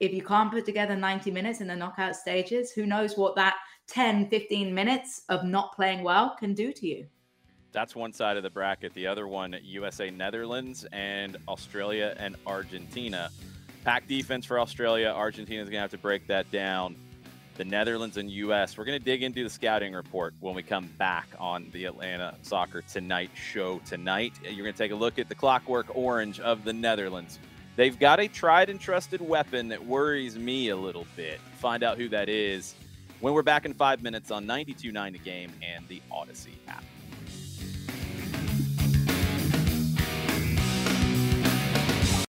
If 0.00 0.12
you 0.12 0.22
can't 0.22 0.52
put 0.52 0.66
together 0.66 0.96
90 0.96 1.30
minutes 1.30 1.60
in 1.60 1.68
the 1.68 1.76
knockout 1.76 2.16
stages, 2.16 2.72
who 2.72 2.84
knows 2.84 3.16
what 3.16 3.36
that 3.36 3.54
10, 3.88 4.28
15 4.28 4.74
minutes 4.74 5.22
of 5.28 5.44
not 5.44 5.74
playing 5.74 6.02
well 6.02 6.36
can 6.38 6.52
do 6.52 6.72
to 6.72 6.86
you. 6.86 7.06
That's 7.74 7.96
one 7.96 8.12
side 8.12 8.36
of 8.36 8.44
the 8.44 8.50
bracket. 8.50 8.94
The 8.94 9.08
other 9.08 9.26
one, 9.26 9.56
USA, 9.64 10.08
Netherlands, 10.08 10.86
and 10.92 11.36
Australia 11.48 12.14
and 12.20 12.36
Argentina. 12.46 13.30
Pack 13.82 14.06
defense 14.06 14.46
for 14.46 14.60
Australia. 14.60 15.08
Argentina's 15.08 15.68
going 15.68 15.78
to 15.78 15.80
have 15.80 15.90
to 15.90 15.98
break 15.98 16.28
that 16.28 16.50
down. 16.52 16.94
The 17.56 17.64
Netherlands 17.64 18.16
and 18.16 18.30
U.S. 18.30 18.78
We're 18.78 18.84
going 18.84 18.98
to 18.98 19.04
dig 19.04 19.24
into 19.24 19.42
the 19.42 19.50
scouting 19.50 19.92
report 19.92 20.34
when 20.38 20.54
we 20.54 20.62
come 20.62 20.88
back 20.98 21.26
on 21.40 21.68
the 21.72 21.86
Atlanta 21.86 22.36
Soccer 22.42 22.82
Tonight 22.82 23.30
show 23.34 23.80
tonight. 23.80 24.34
You're 24.44 24.64
going 24.64 24.72
to 24.72 24.78
take 24.78 24.92
a 24.92 24.96
look 24.96 25.18
at 25.18 25.28
the 25.28 25.34
clockwork 25.34 25.96
orange 25.96 26.38
of 26.38 26.64
the 26.64 26.72
Netherlands. 26.72 27.40
They've 27.74 27.98
got 27.98 28.20
a 28.20 28.28
tried 28.28 28.70
and 28.70 28.80
trusted 28.80 29.20
weapon 29.20 29.66
that 29.68 29.84
worries 29.84 30.38
me 30.38 30.68
a 30.68 30.76
little 30.76 31.06
bit. 31.16 31.40
Find 31.58 31.82
out 31.82 31.98
who 31.98 32.08
that 32.10 32.28
is 32.28 32.76
when 33.18 33.34
we're 33.34 33.42
back 33.42 33.64
in 33.64 33.74
five 33.74 34.00
minutes 34.00 34.30
on 34.30 34.46
92.9 34.46 35.12
The 35.12 35.18
Game 35.18 35.52
and 35.60 35.86
the 35.88 36.00
Audacy 36.12 36.52
app. 36.68 36.84